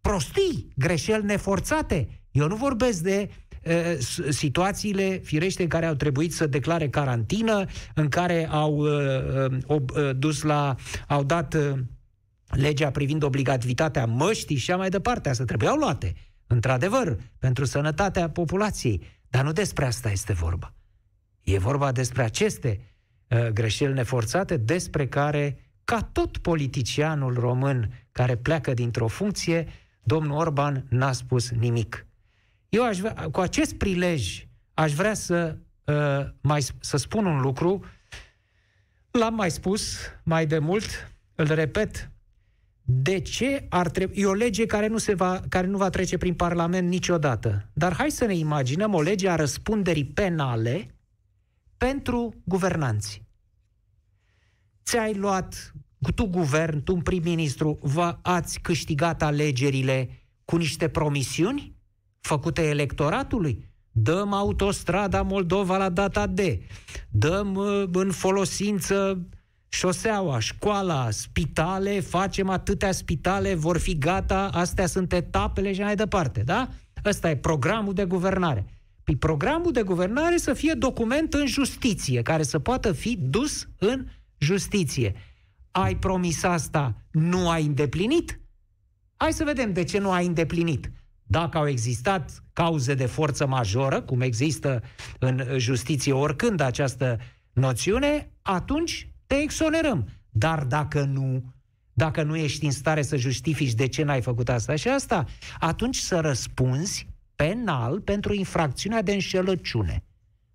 prostii, 0.02 0.68
greșeli 0.76 1.26
neforțate. 1.26 2.25
Eu 2.36 2.48
nu 2.48 2.56
vorbesc 2.56 3.00
de 3.00 3.30
uh, 3.64 3.74
situațiile 4.30 5.18
firește 5.24 5.62
în 5.64 5.70
care 5.70 5.86
au 5.86 5.94
trebuit 5.94 6.34
să 6.34 6.48
declare 6.48 6.90
carantină, 6.90 7.66
în 7.94 8.10
care 8.10 8.48
au 8.52 8.78
uh, 8.78 8.90
uh, 9.68 9.82
uh 9.96 10.16
dus 10.18 10.42
la, 10.42 10.76
au 11.08 11.24
dat 11.24 11.54
uh, 11.54 11.72
legea 12.48 12.92
privind 12.92 13.24
obligativitatea 13.24 14.06
măștii 14.06 14.56
și 14.56 14.72
așa 14.72 14.80
mai 14.80 14.90
departe. 14.90 15.30
Asta 15.30 15.44
trebuiau 15.44 15.76
luate, 15.76 16.14
într-adevăr, 16.48 17.18
pentru 17.40 17.66
sănătatea 17.66 18.30
populației. 18.30 19.02
Dar 19.30 19.44
nu 19.44 19.52
despre 19.52 19.86
asta 19.86 20.12
este 20.12 20.34
vorba. 20.34 20.74
E 21.42 21.58
vorba 21.58 21.92
despre 21.92 22.24
aceste 22.24 22.80
uh, 23.28 23.48
greșeli 23.48 23.94
neforțate 23.94 24.58
despre 24.58 25.08
care, 25.08 25.60
ca 25.84 26.10
tot 26.12 26.38
politicianul 26.38 27.34
român 27.34 28.08
care 28.12 28.36
pleacă 28.36 28.74
dintr-o 28.74 29.08
funcție, 29.08 29.68
domnul 30.04 30.38
Orban 30.38 30.86
n-a 30.90 31.12
spus 31.12 31.50
nimic. 31.50 32.06
Eu 32.76 32.84
aș 32.84 32.98
vrea, 32.98 33.14
cu 33.32 33.40
acest 33.40 33.74
prilej 33.74 34.48
aș 34.74 34.94
vrea 34.94 35.14
să, 35.14 35.58
uh, 35.84 36.26
mai, 36.42 36.66
să 36.80 36.98
spun 36.98 37.26
un 37.26 37.42
lucru. 37.42 37.84
L-am 39.12 39.34
mai 39.34 39.52
spus 39.52 39.98
mai 40.24 40.46
de 40.46 40.60
mult, 40.60 40.86
îl 41.36 41.46
repet, 41.46 42.12
de 42.82 43.20
ce 43.20 43.66
ar 43.70 43.90
trebui... 43.90 44.22
E 44.22 44.26
o 44.26 44.34
lege 44.34 44.66
care 44.66 44.88
nu, 44.88 44.98
se 44.98 45.14
va, 45.14 45.42
care 45.50 45.68
nu 45.68 45.78
va 45.78 45.90
trece 45.90 46.18
prin 46.18 46.34
Parlament 46.34 46.90
niciodată. 46.90 47.70
Dar 47.74 47.94
hai 47.94 48.12
să 48.12 48.26
ne 48.26 48.36
imaginăm 48.36 48.94
o 48.94 49.02
lege 49.02 49.30
a 49.30 49.36
răspunderii 49.36 50.06
penale 50.06 50.96
pentru 51.78 52.34
guvernanți. 52.44 53.24
Ți-ai 54.84 55.14
luat, 55.14 55.74
tu 56.16 56.26
guvern, 56.26 56.84
tu 56.84 56.96
prim-ministru, 56.96 57.80
vă 57.82 58.18
ați 58.22 58.60
câștigat 58.60 59.22
alegerile 59.22 60.10
cu 60.46 60.56
niște 60.56 60.88
promisiuni 60.90 61.75
făcute 62.26 62.62
electoratului? 62.62 63.66
Dăm 63.92 64.34
autostrada 64.34 65.22
Moldova 65.22 65.78
la 65.78 65.90
data 65.90 66.28
de, 66.28 66.62
dăm 67.10 67.56
uh, 67.56 67.84
în 67.92 68.12
folosință 68.12 69.28
șoseaua, 69.68 70.40
școala, 70.40 71.12
spitale, 71.12 72.00
facem 72.00 72.50
atâtea 72.50 72.92
spitale, 72.92 73.56
vor 73.56 73.78
fi 73.78 73.98
gata, 73.98 74.50
astea 74.54 74.86
sunt 74.86 75.14
etapele 75.14 75.74
și 75.74 75.82
mai 75.82 75.96
departe, 75.96 76.42
da? 76.42 76.70
Ăsta 77.06 77.30
e 77.30 77.36
programul 77.36 77.94
de 77.94 78.06
guvernare. 78.06 78.66
Păi 79.04 79.16
programul 79.16 79.72
de 79.72 79.82
guvernare 79.82 80.38
să 80.38 80.54
fie 80.54 80.74
document 80.74 81.34
în 81.34 81.46
justiție, 81.46 82.22
care 82.22 82.44
să 82.44 82.60
poată 82.60 82.92
fi 82.92 83.18
dus 83.22 83.68
în 83.78 84.06
justiție. 84.38 85.16
Ai 85.72 85.96
promis 85.96 86.44
asta, 86.44 87.02
nu 87.12 87.50
ai 87.50 87.66
îndeplinit? 87.66 88.40
Hai 89.16 89.34
să 89.34 89.44
vedem 89.44 89.74
de 89.74 89.84
ce 89.84 90.00
nu 90.00 90.12
ai 90.12 90.26
îndeplinit. 90.26 90.92
Dacă 91.28 91.58
au 91.58 91.68
existat 91.68 92.44
cauze 92.54 92.94
de 92.94 93.06
forță 93.06 93.48
majoră, 93.48 94.02
cum 94.02 94.22
există 94.22 94.84
în 95.20 95.44
justiție 95.58 96.14
oricând 96.14 96.60
această 96.60 97.20
noțiune, 97.54 98.30
atunci 98.42 99.10
te 99.28 99.36
exonerăm. 99.36 100.10
Dar 100.30 100.64
dacă 100.64 101.04
nu, 101.04 101.54
dacă 101.94 102.24
nu 102.24 102.36
ești 102.36 102.66
în 102.66 102.72
stare 102.72 103.02
să 103.02 103.18
justifici 103.18 103.74
de 103.74 103.88
ce 103.88 104.04
n-ai 104.04 104.22
făcut 104.22 104.50
asta 104.50 104.76
și 104.76 104.88
asta, 104.88 105.26
atunci 105.60 105.98
să 105.98 106.20
răspunzi 106.20 107.08
penal 107.36 108.00
pentru 108.00 108.34
infracțiunea 108.34 109.02
de 109.02 109.14
înșelăciune. 109.14 110.04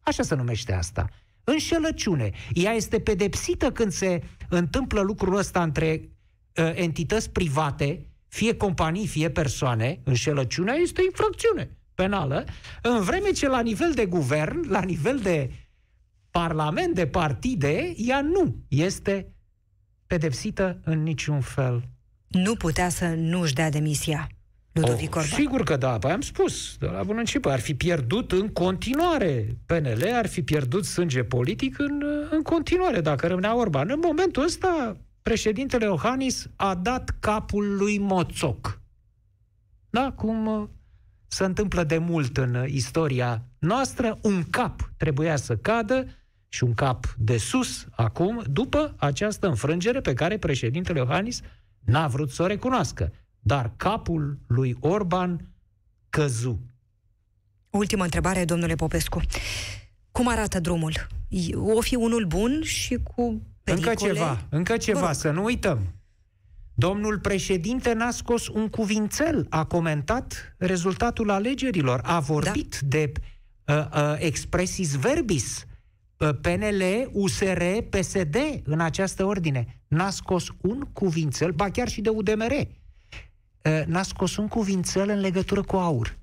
Așa 0.00 0.22
se 0.22 0.34
numește 0.34 0.72
asta. 0.72 1.08
Înșelăciune. 1.44 2.30
Ea 2.52 2.72
este 2.72 3.00
pedepsită 3.00 3.72
când 3.72 3.92
se 3.92 4.22
întâmplă 4.48 5.00
lucrul 5.00 5.36
ăsta 5.36 5.62
între 5.62 6.00
uh, 6.56 6.72
entități 6.74 7.30
private, 7.30 8.09
fie 8.30 8.56
companii, 8.56 9.06
fie 9.06 9.30
persoane. 9.30 10.00
Înșelăciunea 10.04 10.74
este 10.74 11.02
infracțiune 11.04 11.76
penală, 11.94 12.44
în 12.82 13.00
vreme 13.00 13.30
ce 13.30 13.48
la 13.48 13.60
nivel 13.60 13.92
de 13.92 14.06
guvern, 14.06 14.70
la 14.70 14.80
nivel 14.80 15.18
de 15.18 15.50
parlament, 16.30 16.94
de 16.94 17.06
partide, 17.06 17.94
ea 17.96 18.20
nu 18.20 18.56
este 18.68 19.32
pedepsită 20.06 20.80
în 20.84 21.02
niciun 21.02 21.40
fel. 21.40 21.88
Nu 22.28 22.54
putea 22.54 22.88
să 22.88 23.06
nu-și 23.06 23.54
dea 23.54 23.70
demisia. 23.70 24.28
Ludovic 24.72 25.14
oh, 25.16 25.22
Sigur 25.22 25.62
că 25.62 25.76
da, 25.76 25.98
păi 25.98 26.10
am 26.10 26.20
spus 26.20 26.76
de 26.78 26.86
la 26.86 27.02
bun 27.02 27.18
început, 27.18 27.50
ar 27.50 27.60
fi 27.60 27.74
pierdut 27.74 28.32
în 28.32 28.48
continuare 28.48 29.56
PNL, 29.66 30.08
ar 30.12 30.26
fi 30.26 30.42
pierdut 30.42 30.84
sânge 30.84 31.22
politic 31.22 31.78
în, 31.78 32.02
în 32.30 32.42
continuare 32.42 33.00
dacă 33.00 33.26
rămânea 33.26 33.56
Orban. 33.56 33.90
În 33.90 34.00
momentul 34.02 34.42
ăsta, 34.42 34.96
președintele 35.22 35.84
Iohannis 35.84 36.48
a 36.56 36.74
dat 36.74 37.16
capul 37.20 37.76
lui 37.76 37.98
Moțoc. 37.98 38.80
Da, 39.90 40.12
cum 40.12 40.46
uh, 40.46 40.68
se 41.26 41.44
întâmplă 41.44 41.84
de 41.84 41.98
mult 41.98 42.36
în 42.36 42.66
istoria 42.66 43.42
noastră, 43.58 44.18
un 44.22 44.42
cap 44.50 44.90
trebuia 44.96 45.36
să 45.36 45.56
cadă 45.56 46.06
și 46.48 46.64
un 46.64 46.74
cap 46.74 47.14
de 47.18 47.36
sus 47.36 47.86
acum, 47.90 48.42
după 48.50 48.94
această 48.96 49.46
înfrângere 49.46 50.00
pe 50.00 50.14
care 50.14 50.38
președintele 50.38 50.98
Iohannis 50.98 51.40
n-a 51.80 52.06
vrut 52.06 52.30
să 52.30 52.42
o 52.42 52.46
recunoască. 52.46 53.12
Dar 53.40 53.72
capul 53.76 54.38
lui 54.46 54.76
Orban 54.80 55.48
căzu. 56.08 56.60
Ultima 57.70 58.04
întrebare, 58.04 58.44
domnule 58.44 58.74
Popescu. 58.74 59.20
Cum 60.12 60.28
arată 60.28 60.60
drumul? 60.60 61.06
O 61.54 61.80
fi 61.80 61.94
unul 61.94 62.24
bun 62.24 62.62
și 62.62 62.94
cu 62.96 63.42
pericole? 63.62 63.90
Încă 63.90 64.04
ceva, 64.04 64.46
încă 64.48 64.76
ceva, 64.76 65.12
să 65.12 65.30
nu 65.30 65.44
uităm. 65.44 65.94
Domnul 66.74 67.18
președinte 67.18 67.92
n-a 67.92 68.10
scos 68.10 68.48
un 68.48 68.68
cuvințel, 68.68 69.46
a 69.48 69.64
comentat 69.64 70.54
rezultatul 70.58 71.30
alegerilor, 71.30 72.00
a 72.02 72.20
vorbit 72.20 72.78
da. 72.80 72.88
de 72.88 73.12
uh, 73.66 73.86
uh, 73.94 74.14
expressis 74.18 74.94
verbis, 74.94 75.64
uh, 76.16 76.28
PNL, 76.40 77.10
USR, 77.12 77.62
PSD, 77.90 78.36
în 78.64 78.80
această 78.80 79.24
ordine. 79.24 79.80
N-a 79.88 80.10
scos 80.10 80.46
un 80.60 80.80
cuvințel, 80.80 81.52
ba 81.52 81.70
chiar 81.70 81.88
și 81.88 82.00
de 82.00 82.08
UDMR 82.08 82.52
n-a 83.86 84.02
scos 84.02 84.36
un 84.36 84.48
cuvințel 84.48 85.08
în 85.08 85.20
legătură 85.20 85.62
cu 85.62 85.76
aur. 85.76 86.18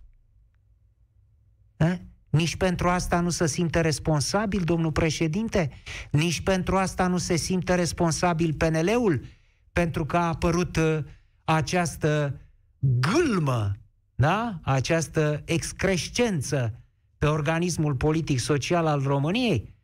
A? 1.78 2.00
Nici 2.30 2.56
pentru 2.56 2.90
asta 2.90 3.20
nu 3.20 3.30
se 3.30 3.48
simte 3.48 3.82
responsabil, 3.82 4.62
domnul 4.64 4.92
președinte? 4.92 5.72
Nici 6.12 6.42
pentru 6.42 6.78
asta 6.78 7.08
nu 7.08 7.18
se 7.18 7.36
simte 7.36 7.76
responsabil 7.76 8.54
PNL-ul? 8.54 9.26
Pentru 9.74 10.06
că 10.06 10.18
a 10.18 10.28
apărut 10.28 10.76
uh, 10.78 10.98
această 11.44 12.42
gâlmă, 12.80 13.72
da? 14.16 14.60
această 14.64 15.42
excrescență 15.46 16.82
pe 17.18 17.26
organismul 17.26 17.96
politic-social 17.96 18.86
al 18.86 19.02
României? 19.02 19.76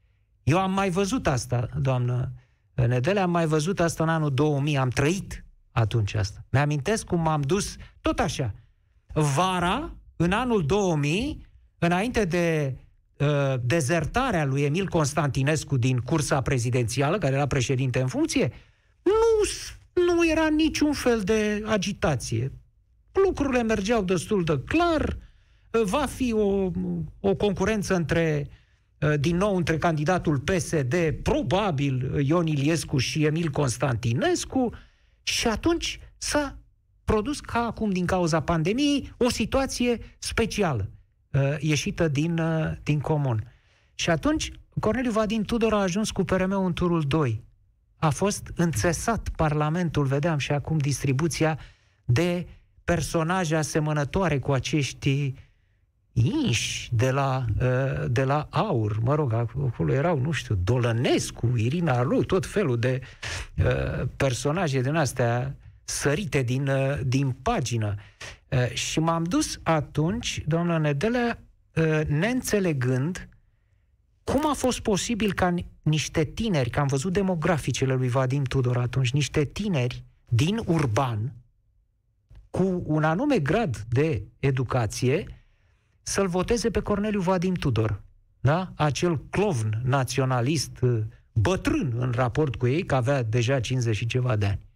Eu 0.43 0.59
am 0.59 0.71
mai 0.71 0.89
văzut 0.89 1.27
asta, 1.27 1.69
doamnă 1.79 2.33
Nedele, 2.73 3.19
am 3.19 3.31
mai 3.31 3.45
văzut 3.45 3.79
asta 3.79 4.03
în 4.03 4.09
anul 4.09 4.33
2000, 4.33 4.77
am 4.77 4.89
trăit 4.89 5.45
atunci 5.71 6.13
asta. 6.13 6.45
Mi-amintesc 6.49 7.05
cum 7.05 7.21
m-am 7.21 7.41
dus 7.41 7.75
tot 8.01 8.19
așa. 8.19 8.53
Vara, 9.13 9.95
în 10.15 10.31
anul 10.31 10.65
2000, 10.65 11.47
înainte 11.85 12.25
de 12.25 12.75
uh, 13.17 13.53
dezertarea 13.61 14.45
lui 14.45 14.61
Emil 14.61 14.87
Constantinescu 14.87 15.77
din 15.77 15.97
cursa 15.97 16.41
prezidențială, 16.41 17.17
care 17.17 17.35
era 17.35 17.47
președinte 17.47 17.99
în 17.99 18.07
funcție, 18.07 18.51
nu, 19.01 19.13
nu 20.05 20.29
era 20.29 20.47
niciun 20.47 20.93
fel 20.93 21.21
de 21.21 21.63
agitație. 21.65 22.51
Lucrurile 23.11 23.63
mergeau 23.63 24.03
destul 24.03 24.43
de 24.43 24.59
clar, 24.65 25.17
va 25.83 26.05
fi 26.05 26.33
o, 26.33 26.71
o 27.19 27.35
concurență 27.35 27.95
între 27.95 28.47
uh, 28.99 29.13
din 29.19 29.37
nou 29.37 29.55
între 29.55 29.77
candidatul 29.77 30.39
PSD, 30.39 30.95
probabil 31.23 32.19
Ion 32.25 32.47
Iliescu 32.47 32.97
și 32.97 33.25
Emil 33.25 33.49
Constantinescu, 33.49 34.73
și 35.23 35.47
atunci 35.47 35.99
s-a 36.17 36.57
produs 37.03 37.39
ca 37.39 37.59
acum 37.59 37.89
din 37.89 38.05
cauza 38.05 38.41
pandemiei 38.41 39.13
o 39.17 39.29
situație 39.29 39.99
specială. 40.19 40.89
Uh, 41.33 41.55
ieșită 41.59 42.07
din, 42.07 42.37
uh, 42.37 42.71
din 42.83 42.99
comun. 42.99 43.53
Și 43.95 44.09
atunci 44.09 44.51
Corneliu 44.79 45.11
Vadim 45.11 45.43
Tudor 45.43 45.73
a 45.73 45.81
ajuns 45.81 46.11
cu 46.11 46.23
PRM 46.23 46.51
în 46.65 46.73
turul 46.73 47.01
2. 47.01 47.43
A 47.97 48.09
fost 48.09 48.51
înțesat 48.55 49.29
Parlamentul, 49.35 50.05
vedeam 50.05 50.37
și 50.37 50.51
acum 50.51 50.77
distribuția 50.77 51.59
de 52.05 52.47
personaje 52.83 53.55
asemănătoare 53.55 54.39
cu 54.39 54.51
acești 54.51 55.33
inși 56.13 56.89
de 56.95 57.11
la, 57.11 57.45
uh, 57.61 58.05
de 58.09 58.23
la 58.23 58.47
aur, 58.49 58.99
mă 58.99 59.15
rog, 59.15 59.33
acolo 59.33 59.93
erau, 59.93 60.19
nu 60.19 60.31
știu, 60.31 60.55
Dolănescu, 60.63 61.51
Irina 61.55 62.01
Lu, 62.01 62.23
tot 62.23 62.45
felul 62.45 62.79
de 62.79 63.01
uh, 63.57 64.07
personaje 64.17 64.81
din 64.81 64.95
astea 64.95 65.55
sărite 65.83 66.41
din, 66.41 66.67
uh, 66.67 66.99
din 67.05 67.31
pagină. 67.31 67.95
Și 68.73 68.99
m-am 68.99 69.23
dus 69.23 69.59
atunci, 69.63 70.43
doamna 70.47 70.77
Nedelea, 70.77 71.39
neînțelegând 72.07 73.27
cum 74.23 74.49
a 74.49 74.53
fost 74.53 74.79
posibil 74.79 75.33
ca 75.33 75.53
niște 75.81 76.23
tineri, 76.23 76.69
că 76.69 76.79
am 76.79 76.87
văzut 76.87 77.13
demograficele 77.13 77.93
lui 77.93 78.09
Vadim 78.09 78.43
Tudor 78.43 78.77
atunci, 78.77 79.11
niște 79.11 79.43
tineri 79.43 80.03
din 80.27 80.61
urban, 80.65 81.33
cu 82.49 82.83
un 82.85 83.03
anume 83.03 83.39
grad 83.39 83.85
de 83.89 84.23
educație, 84.39 85.45
să-l 86.01 86.27
voteze 86.27 86.69
pe 86.69 86.79
Corneliu 86.79 87.21
Vadim 87.21 87.53
Tudor. 87.53 88.01
Da? 88.39 88.71
Acel 88.75 89.17
clovn 89.29 89.81
naționalist 89.83 90.81
uh, 90.81 90.99
bătrân 91.33 91.93
în 91.97 92.11
raport 92.11 92.55
cu 92.55 92.67
ei, 92.67 92.85
că 92.85 92.95
avea 92.95 93.23
deja 93.23 93.59
50 93.59 93.95
și 93.95 94.05
ceva 94.05 94.35
de 94.35 94.45
ani. 94.45 94.67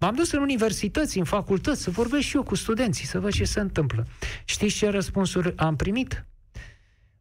M-am 0.00 0.14
dus 0.14 0.32
în 0.32 0.40
universități, 0.40 1.18
în 1.18 1.24
facultăți, 1.24 1.82
să 1.82 1.90
vorbesc 1.90 2.22
și 2.26 2.36
eu 2.36 2.42
cu 2.42 2.54
studenții, 2.54 3.06
să 3.06 3.20
văd 3.20 3.32
ce 3.32 3.44
se 3.44 3.60
întâmplă. 3.60 4.06
Știți 4.44 4.74
ce 4.74 4.88
răspunsuri 4.88 5.56
am 5.56 5.76
primit? 5.76 6.26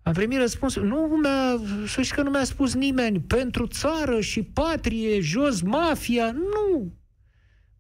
Am 0.02 0.14
primit 0.14 0.38
răspunsuri. 0.38 0.88
Nu 0.88 1.20
mi-a, 1.22 1.58
să 1.88 2.02
știți 2.02 2.14
că 2.14 2.22
nu 2.22 2.30
mi-a 2.30 2.44
spus 2.44 2.74
nimeni, 2.74 3.20
pentru 3.20 3.68
țară 3.68 4.22
și 4.22 4.44
patrie, 4.44 5.20
jos 5.20 5.62
mafia, 5.62 6.32
nu. 6.32 6.94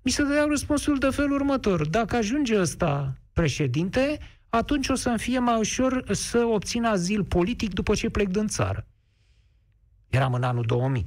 Mi 0.02 0.12
se 0.12 0.24
dădeau 0.24 0.48
răspunsul 0.48 0.98
de 0.98 1.10
felul 1.10 1.32
următor. 1.32 1.88
Dacă 1.88 2.16
ajunge 2.16 2.60
ăsta 2.60 3.18
președinte, 3.34 4.20
atunci 4.50 4.88
o 4.88 4.95
să-mi 4.95 5.20
fie 5.20 5.39
mai 5.39 5.60
ușor 5.60 6.14
să 6.14 6.38
obțin 6.38 6.84
azil 6.84 7.24
politic 7.24 7.74
după 7.74 7.93
ce 7.95 8.10
plec 8.10 8.28
din 8.28 8.48
țară. 8.48 8.88
Eram 10.10 10.34
în 10.34 10.43
anul 10.43 10.64
2000. 10.66 11.06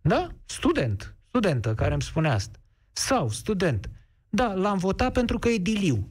Da? 0.00 0.28
Student. 0.44 1.16
Studentă 1.28 1.74
care 1.74 1.92
îmi 1.92 2.02
spune 2.02 2.28
asta. 2.28 2.58
Sau 2.96 3.28
student. 3.28 3.90
Da, 4.28 4.54
l-am 4.54 4.78
votat 4.78 5.12
pentru 5.12 5.38
că 5.38 5.48
e 5.48 5.58
diliu. 5.58 6.10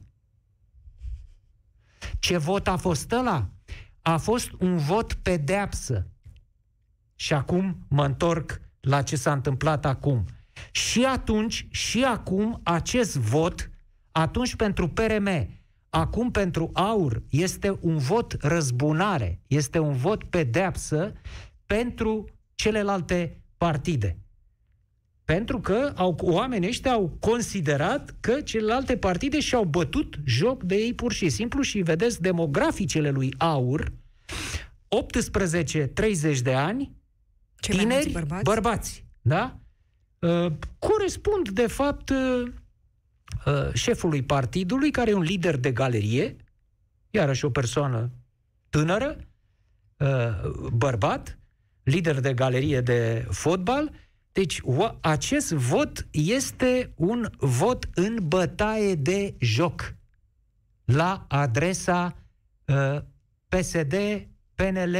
Ce 2.18 2.36
vot 2.36 2.68
a 2.68 2.76
fost 2.76 3.12
ăla? 3.12 3.50
A 4.02 4.16
fost 4.16 4.50
un 4.58 4.76
vot 4.76 5.12
pedeapsă. 5.14 6.06
Și 7.14 7.32
acum 7.32 7.86
mă 7.88 8.04
întorc 8.04 8.60
la 8.80 9.02
ce 9.02 9.16
s-a 9.16 9.32
întâmplat 9.32 9.84
acum. 9.84 10.24
Și 10.70 11.04
atunci, 11.04 11.66
și 11.70 12.04
acum, 12.04 12.60
acest 12.62 13.16
vot, 13.16 13.70
atunci 14.12 14.56
pentru 14.56 14.88
PRM, 14.88 15.50
acum 15.88 16.30
pentru 16.30 16.70
aur 16.72 17.22
este 17.30 17.78
un 17.80 17.98
vot 17.98 18.36
răzbunare, 18.40 19.40
este 19.46 19.78
un 19.78 19.96
vot 19.96 20.24
pedeapsă 20.24 21.12
pentru 21.66 22.24
celelalte 22.54 23.42
partide. 23.56 24.18
Pentru 25.26 25.60
că 25.60 25.92
au, 25.96 26.18
oamenii 26.20 26.68
ăștia 26.68 26.92
au 26.92 27.16
considerat 27.20 28.14
că 28.20 28.40
celelalte 28.40 28.96
partide 28.96 29.40
și-au 29.40 29.64
bătut 29.64 30.14
joc 30.24 30.62
de 30.62 30.74
ei 30.74 30.94
pur 30.94 31.12
și 31.12 31.28
simplu 31.28 31.62
și 31.62 31.78
vedeți 31.78 32.20
demograficele 32.22 33.10
lui 33.10 33.34
Aur, 33.38 33.92
18-30 36.32 36.38
de 36.42 36.54
ani, 36.54 36.92
Ce 37.60 37.72
tineri, 37.72 38.10
bărbați? 38.10 38.42
bărbați, 38.42 39.04
da? 39.22 39.58
Uh, 40.18 40.52
corespund, 40.78 41.48
de 41.48 41.66
fapt, 41.66 42.10
uh, 42.10 42.42
uh, 43.46 43.72
șefului 43.72 44.22
partidului, 44.22 44.90
care 44.90 45.10
e 45.10 45.14
un 45.14 45.22
lider 45.22 45.56
de 45.56 45.72
galerie, 45.72 46.36
iarăși 47.10 47.44
o 47.44 47.50
persoană 47.50 48.10
tânără, 48.68 49.16
uh, 49.96 50.50
bărbat, 50.72 51.38
lider 51.82 52.20
de 52.20 52.34
galerie 52.34 52.80
de 52.80 53.26
fotbal. 53.30 53.90
Deci 54.36 54.60
o, 54.62 54.94
acest 55.00 55.50
vot 55.50 56.06
este 56.10 56.92
un 56.94 57.30
vot 57.38 57.88
în 57.94 58.18
bătaie 58.22 58.94
de 58.94 59.34
joc 59.38 59.94
la 60.84 61.24
adresa 61.28 62.16
uh, 62.64 62.98
PSD, 63.48 63.94
PNL, 64.54 64.96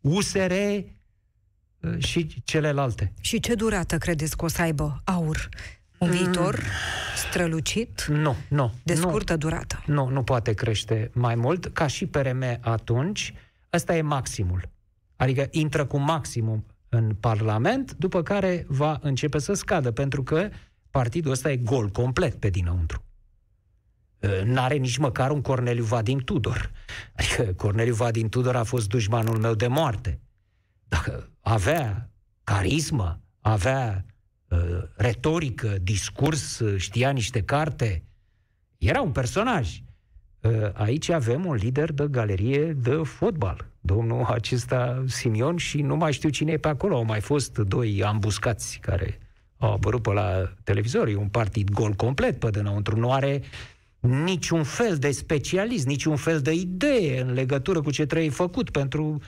USR 0.00 0.52
uh, 0.52 1.98
și 1.98 2.42
celelalte. 2.44 3.12
Și 3.20 3.40
ce 3.40 3.54
durată 3.54 3.98
credeți 3.98 4.36
că 4.36 4.44
o 4.44 4.48
să 4.48 4.62
aibă 4.62 5.00
aur? 5.04 5.48
Un 5.98 6.10
viitor 6.10 6.62
strălucit? 7.16 8.04
Nu, 8.04 8.36
nu. 8.48 8.74
De 8.82 8.94
nu. 8.94 9.00
scurtă 9.00 9.36
durată. 9.36 9.82
Nu, 9.86 10.08
nu 10.08 10.22
poate 10.22 10.52
crește 10.52 11.10
mai 11.14 11.34
mult. 11.34 11.66
Ca 11.66 11.86
și 11.86 12.06
PRM 12.06 12.58
atunci, 12.60 13.34
ăsta 13.72 13.96
e 13.96 14.02
maximul. 14.02 14.68
Adică 15.16 15.48
intră 15.50 15.84
cu 15.84 15.98
maximum 15.98 16.64
în 16.88 17.14
Parlament, 17.14 17.94
după 17.94 18.22
care 18.22 18.64
va 18.68 18.98
începe 19.02 19.38
să 19.38 19.52
scadă, 19.52 19.90
pentru 19.90 20.22
că 20.22 20.48
partidul 20.90 21.30
ăsta 21.30 21.50
e 21.50 21.56
gol 21.56 21.88
complet 21.88 22.34
pe 22.34 22.48
dinăuntru. 22.48 23.02
Uh, 24.18 24.42
N-are 24.44 24.76
nici 24.76 24.96
măcar 24.96 25.30
un 25.30 25.40
Corneliu 25.40 25.84
Vadim 25.84 26.18
Tudor. 26.18 26.70
Adică 27.16 27.42
Corneliu 27.42 27.94
Vadim 27.94 28.28
Tudor 28.28 28.56
a 28.56 28.64
fost 28.64 28.88
dușmanul 28.88 29.38
meu 29.38 29.54
de 29.54 29.66
moarte. 29.66 30.20
Dacă 30.84 31.30
avea 31.40 32.10
carismă, 32.44 33.20
avea 33.40 34.04
uh, 34.48 34.58
retorică, 34.96 35.76
discurs, 35.82 36.58
uh, 36.58 36.78
știa 36.80 37.10
niște 37.10 37.42
carte, 37.42 38.04
era 38.78 39.00
un 39.00 39.12
personaj. 39.12 39.82
Uh, 40.40 40.70
aici 40.72 41.08
avem 41.08 41.46
un 41.46 41.54
lider 41.54 41.92
de 41.92 42.06
galerie 42.10 42.72
de 42.72 43.00
fotbal, 43.04 43.70
domnul 43.94 44.24
acesta 44.24 45.04
Simion 45.06 45.56
și 45.56 45.82
nu 45.82 45.96
mai 45.96 46.12
știu 46.12 46.28
cine 46.28 46.52
e 46.52 46.56
pe 46.56 46.68
acolo. 46.68 46.96
Au 46.96 47.04
mai 47.04 47.20
fost 47.20 47.58
doi 47.58 48.02
ambuscați 48.04 48.78
care 48.82 49.18
au 49.58 49.72
apărut 49.72 50.02
pe 50.02 50.12
la 50.12 50.52
televizor. 50.64 51.08
E 51.08 51.16
un 51.16 51.28
partid 51.28 51.70
gol 51.70 51.92
complet 51.92 52.38
pe 52.38 52.50
dinăuntru. 52.50 52.96
Nu 52.96 53.12
are 53.12 53.42
niciun 54.00 54.62
fel 54.62 54.96
de 54.96 55.10
specialist, 55.10 55.86
niciun 55.86 56.16
fel 56.16 56.40
de 56.40 56.52
idee 56.52 57.20
în 57.20 57.32
legătură 57.32 57.80
cu 57.80 57.90
ce 57.90 58.06
trebuie 58.06 58.30
făcut 58.30 58.70
pentru 58.70 59.18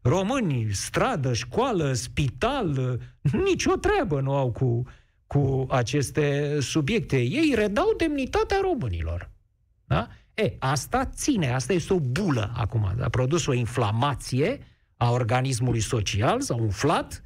români, 0.00 0.66
stradă, 0.72 1.32
școală, 1.32 1.92
spital, 1.92 3.00
nicio 3.44 3.76
treabă 3.76 4.20
nu 4.20 4.34
au 4.34 4.50
cu, 4.50 4.82
cu 5.26 5.66
aceste 5.68 6.56
subiecte. 6.60 7.16
Ei 7.16 7.52
redau 7.54 7.94
demnitatea 7.96 8.58
românilor. 8.62 9.30
Da? 9.84 10.08
E, 10.42 10.56
asta 10.58 11.04
ține, 11.04 11.52
asta 11.52 11.72
este 11.72 11.92
o 11.92 11.98
bulă 11.98 12.52
acum. 12.56 12.94
A 13.00 13.08
produs 13.08 13.46
o 13.46 13.52
inflamație 13.52 14.58
a 14.96 15.10
organismului 15.10 15.80
social, 15.80 16.40
s-a 16.40 16.54
umflat, 16.54 17.22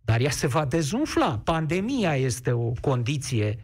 dar 0.00 0.20
ea 0.20 0.30
se 0.30 0.46
va 0.46 0.64
dezumfla. 0.64 1.38
Pandemia 1.44 2.16
este 2.16 2.52
o 2.52 2.72
condiție 2.80 3.58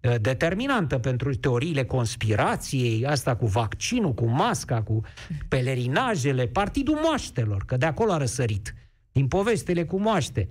uh, 0.00 0.14
determinantă 0.20 0.98
pentru 0.98 1.34
teoriile 1.34 1.84
conspirației, 1.84 3.06
asta 3.06 3.36
cu 3.36 3.46
vaccinul, 3.46 4.14
cu 4.14 4.26
masca, 4.26 4.82
cu 4.82 5.00
pelerinajele, 5.48 6.46
partidul 6.46 6.98
moaștelor, 7.02 7.64
că 7.64 7.76
de 7.76 7.86
acolo 7.86 8.12
a 8.12 8.16
răsărit, 8.16 8.74
din 9.12 9.28
povestele 9.28 9.84
cu 9.84 10.00
moaște. 10.00 10.48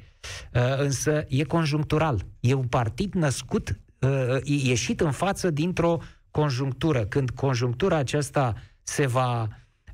Uh, 0.54 0.78
însă 0.78 1.26
e 1.28 1.44
conjunctural. 1.44 2.26
E 2.40 2.54
un 2.54 2.68
partid 2.68 3.14
născut, 3.14 3.80
uh, 4.00 4.38
ieșit 4.44 5.02
în 5.02 5.12
față 5.12 5.50
dintr-o 5.50 6.00
conjunctură. 6.34 7.06
Când 7.06 7.30
conjunctura 7.30 7.96
aceasta 7.96 8.54
se 8.84 9.06
va 9.06 9.48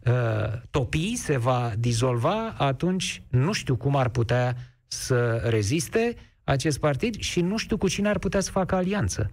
uh, 0.06 0.62
topi, 0.70 1.16
se 1.16 1.38
va 1.38 1.72
dizolva, 1.78 2.56
atunci 2.58 3.24
nu 3.28 3.52
știu 3.52 3.76
cum 3.76 3.96
ar 3.96 4.10
putea 4.10 4.56
să 4.88 5.36
reziste 5.36 6.16
acest 6.44 6.80
partid 6.80 7.20
și 7.20 7.42
nu 7.42 7.58
știu 7.58 7.78
cu 7.78 7.88
cine 7.88 8.10
ar 8.10 8.18
putea 8.18 8.40
să 8.40 8.52
facă 8.52 8.76
alianță 8.76 9.32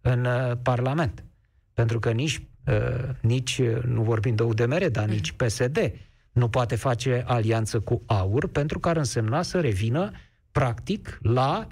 în 0.00 0.24
uh, 0.24 0.52
Parlament. 0.62 1.24
Pentru 1.74 1.98
că 1.98 2.10
nici, 2.10 2.46
uh, 2.66 3.08
nici 3.20 3.58
uh, 3.58 3.82
nu 3.82 4.02
vorbim 4.02 4.34
de 4.34 4.42
UDMR, 4.42 4.88
dar 4.88 5.08
nici 5.08 5.32
PSD 5.32 5.92
nu 6.32 6.48
poate 6.48 6.76
face 6.76 7.24
alianță 7.26 7.80
cu 7.80 8.02
AUR, 8.06 8.48
pentru 8.48 8.78
că 8.78 8.88
ar 8.88 8.96
însemna 8.96 9.42
să 9.42 9.60
revină 9.60 10.10
practic 10.52 11.18
la 11.22 11.66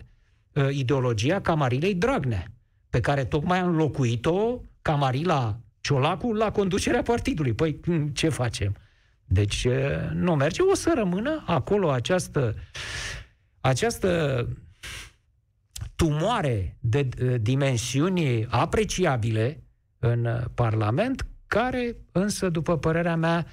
uh, 0.53 0.69
ideologia 0.71 1.41
Camarilei 1.41 1.95
Dragnea 1.95 2.51
pe 2.97 3.03
care 3.03 3.25
tocmai 3.25 3.59
a 3.59 3.65
înlocuit-o 3.65 4.61
Camarila 4.83 5.59
Ciolacu 5.81 6.33
la 6.33 6.51
conducerea 6.51 7.03
partidului. 7.03 7.53
Păi 7.53 7.81
ce 8.13 8.29
facem? 8.29 8.77
Deci 9.25 9.67
nu 10.13 10.35
merge, 10.35 10.63
o 10.63 10.75
să 10.75 10.93
rămână 10.97 11.43
acolo 11.47 11.91
această, 11.91 12.55
această 13.61 14.49
tumoare 15.97 16.77
de 16.81 17.09
dimensiuni 17.41 18.47
apreciabile 18.47 19.65
în 19.99 20.45
Parlament, 20.55 21.27
care 21.47 21.97
însă, 22.13 22.49
după 22.49 22.79
părerea 22.79 23.17
mea, 23.17 23.47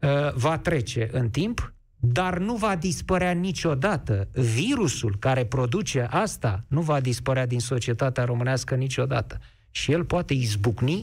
uh, 0.00 0.32
va 0.34 0.58
trece 0.58 1.08
în 1.12 1.30
timp, 1.30 1.74
dar 2.00 2.38
nu 2.38 2.56
va 2.56 2.76
dispărea 2.76 3.32
niciodată. 3.32 4.28
Virusul 4.32 5.16
care 5.18 5.44
produce 5.44 6.06
asta 6.10 6.64
nu 6.68 6.80
va 6.80 7.00
dispărea 7.00 7.46
din 7.46 7.60
societatea 7.60 8.24
românească 8.24 8.74
niciodată. 8.74 9.40
Și 9.70 9.92
el 9.92 10.04
poate 10.04 10.34
izbucni 10.34 11.02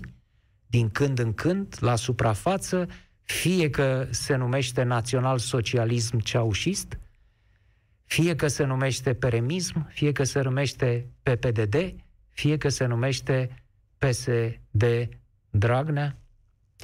din 0.67 0.89
când 0.89 1.19
în 1.19 1.33
când 1.33 1.75
la 1.79 1.95
suprafață, 1.95 2.87
fie 3.21 3.69
că 3.69 4.07
se 4.09 4.35
numește 4.35 4.83
național-socialism 4.83 6.17
ceaușist, 6.19 6.99
fie 8.03 8.35
că 8.35 8.47
se 8.47 8.63
numește 8.63 9.13
peremism, 9.13 9.87
fie 9.89 10.11
că 10.11 10.23
se 10.23 10.41
numește 10.41 11.07
PPDD, 11.23 11.95
fie 12.29 12.57
că 12.57 12.69
se 12.69 12.85
numește 12.85 13.63
PSD 13.97 15.09
Dragnea? 15.49 16.17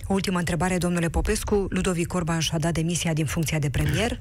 Ultima 0.07 0.39
întrebare, 0.39 0.77
domnule 0.77 1.09
Popescu. 1.09 1.65
Ludovic 1.69 2.13
Orban 2.13 2.39
și-a 2.39 2.57
dat 2.57 2.73
demisia 2.73 3.13
din 3.13 3.25
funcția 3.25 3.59
de 3.59 3.69
premier. 3.69 4.19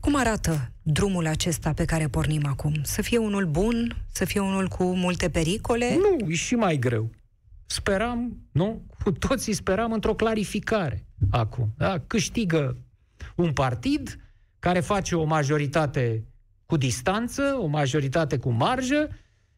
Cum 0.00 0.16
arată 0.16 0.72
drumul 0.82 1.26
acesta 1.26 1.72
pe 1.72 1.84
care 1.84 2.08
pornim 2.08 2.46
acum? 2.46 2.74
Să 2.82 3.02
fie 3.02 3.18
unul 3.18 3.46
bun? 3.46 4.04
Să 4.12 4.24
fie 4.24 4.40
unul 4.40 4.68
cu 4.68 4.84
multe 4.84 5.30
pericole? 5.30 5.96
Nu, 5.96 6.30
e 6.30 6.34
și 6.34 6.54
mai 6.54 6.78
greu. 6.78 7.10
Speram, 7.66 8.36
nu? 8.52 8.82
Cu 9.02 9.12
toții 9.12 9.52
speram 9.52 9.92
într-o 9.92 10.14
clarificare 10.14 11.06
acum. 11.30 11.72
Da? 11.76 11.98
Câștigă 12.06 12.76
un 13.36 13.52
partid 13.52 14.20
care 14.58 14.80
face 14.80 15.14
o 15.14 15.24
majoritate 15.24 16.24
cu 16.66 16.76
distanță, 16.76 17.42
o 17.60 17.66
majoritate 17.66 18.38
cu 18.38 18.50
marjă 18.50 19.08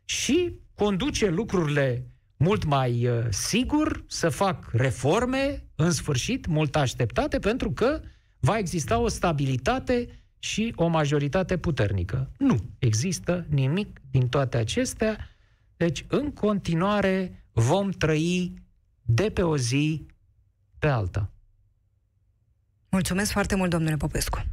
și 0.05 0.55
conduce 0.75 1.29
lucrurile 1.29 2.07
mult 2.39 2.65
mai 2.65 3.09
uh, 3.09 3.27
sigur, 3.29 4.05
să 4.07 4.29
fac 4.29 4.71
reforme, 4.73 5.65
în 5.75 5.91
sfârșit, 5.91 6.47
mult 6.47 6.77
așteptate, 6.77 7.39
pentru 7.39 7.73
că 7.73 8.01
va 8.39 8.59
exista 8.59 8.99
o 8.99 9.09
stabilitate 9.09 10.09
și 10.39 10.73
o 10.77 10.87
majoritate 10.87 11.59
puternică. 11.59 12.31
Nu 12.39 12.57
există 12.79 13.47
nimic 13.49 14.01
din 14.11 14.29
toate 14.29 14.57
acestea, 14.57 15.29
deci 15.77 16.05
în 16.09 16.33
continuare 16.33 17.45
vom 17.53 17.91
trăi 17.91 18.55
de 19.03 19.31
pe 19.31 19.43
o 19.43 19.57
zi 19.57 20.07
pe 20.79 20.87
alta. 20.87 21.31
Mulțumesc 22.91 23.31
foarte 23.31 23.55
mult, 23.55 23.71
domnule 23.71 23.97
Popescu. 23.97 24.47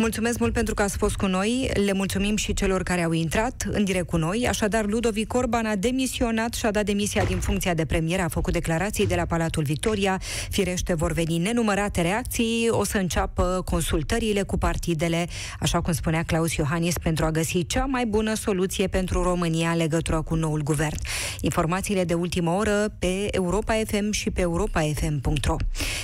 Mulțumesc 0.00 0.38
mult 0.38 0.52
pentru 0.52 0.74
că 0.74 0.82
ați 0.82 0.96
fost 0.96 1.16
cu 1.16 1.26
noi. 1.26 1.70
Le 1.84 1.92
mulțumim 1.92 2.36
și 2.36 2.54
celor 2.54 2.82
care 2.82 3.02
au 3.02 3.12
intrat 3.12 3.66
în 3.70 3.84
direct 3.84 4.06
cu 4.06 4.16
noi. 4.16 4.46
Așadar, 4.48 4.86
Ludovic 4.86 5.34
Orban 5.34 5.66
a 5.66 5.76
demisionat 5.76 6.54
și 6.54 6.66
a 6.66 6.70
dat 6.70 6.84
demisia 6.84 7.24
din 7.24 7.38
funcția 7.38 7.74
de 7.74 7.84
premier, 7.84 8.20
a 8.20 8.28
făcut 8.28 8.52
declarații 8.52 9.06
de 9.06 9.14
la 9.14 9.24
Palatul 9.24 9.62
Victoria. 9.62 10.20
Firește, 10.50 10.94
vor 10.94 11.12
veni 11.12 11.38
nenumărate 11.38 12.02
reacții. 12.02 12.68
O 12.70 12.84
să 12.84 12.98
înceapă 12.98 13.62
consultările 13.64 14.42
cu 14.42 14.58
partidele, 14.58 15.26
așa 15.60 15.80
cum 15.80 15.92
spunea 15.92 16.22
Claus 16.22 16.54
Iohannis, 16.54 16.98
pentru 16.98 17.24
a 17.24 17.30
găsi 17.30 17.66
cea 17.66 17.84
mai 17.84 18.06
bună 18.06 18.34
soluție 18.34 18.86
pentru 18.86 19.22
România 19.22 19.70
în 19.70 19.76
legătură 19.76 20.22
cu 20.22 20.34
noul 20.34 20.62
guvern. 20.62 20.98
Informațiile 21.40 22.04
de 22.04 22.14
ultimă 22.14 22.50
oră 22.50 22.94
pe 22.98 23.28
Europa 23.30 23.74
FM 23.86 24.10
și 24.10 24.30
pe 24.30 24.40
europafm.ro. 24.40 25.56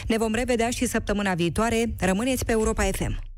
Ne 0.06 0.16
vom 0.18 0.34
revedea 0.34 0.70
și 0.70 0.86
săptămâna 0.86 1.34
viitoare. 1.34 1.94
Rămâneți 1.98 2.44
pe 2.44 2.52
Europa 2.52 2.82
FM. 2.92 3.33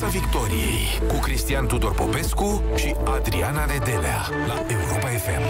Piața 0.00 0.18
Victoriei 0.18 1.00
cu 1.08 1.18
Cristian 1.18 1.66
Tudor 1.66 1.94
Popescu 1.94 2.62
și 2.76 2.94
Adriana 3.04 3.64
Nedelea 3.64 4.28
la 4.46 4.66
Europa 4.68 5.06
FM. 5.06 5.40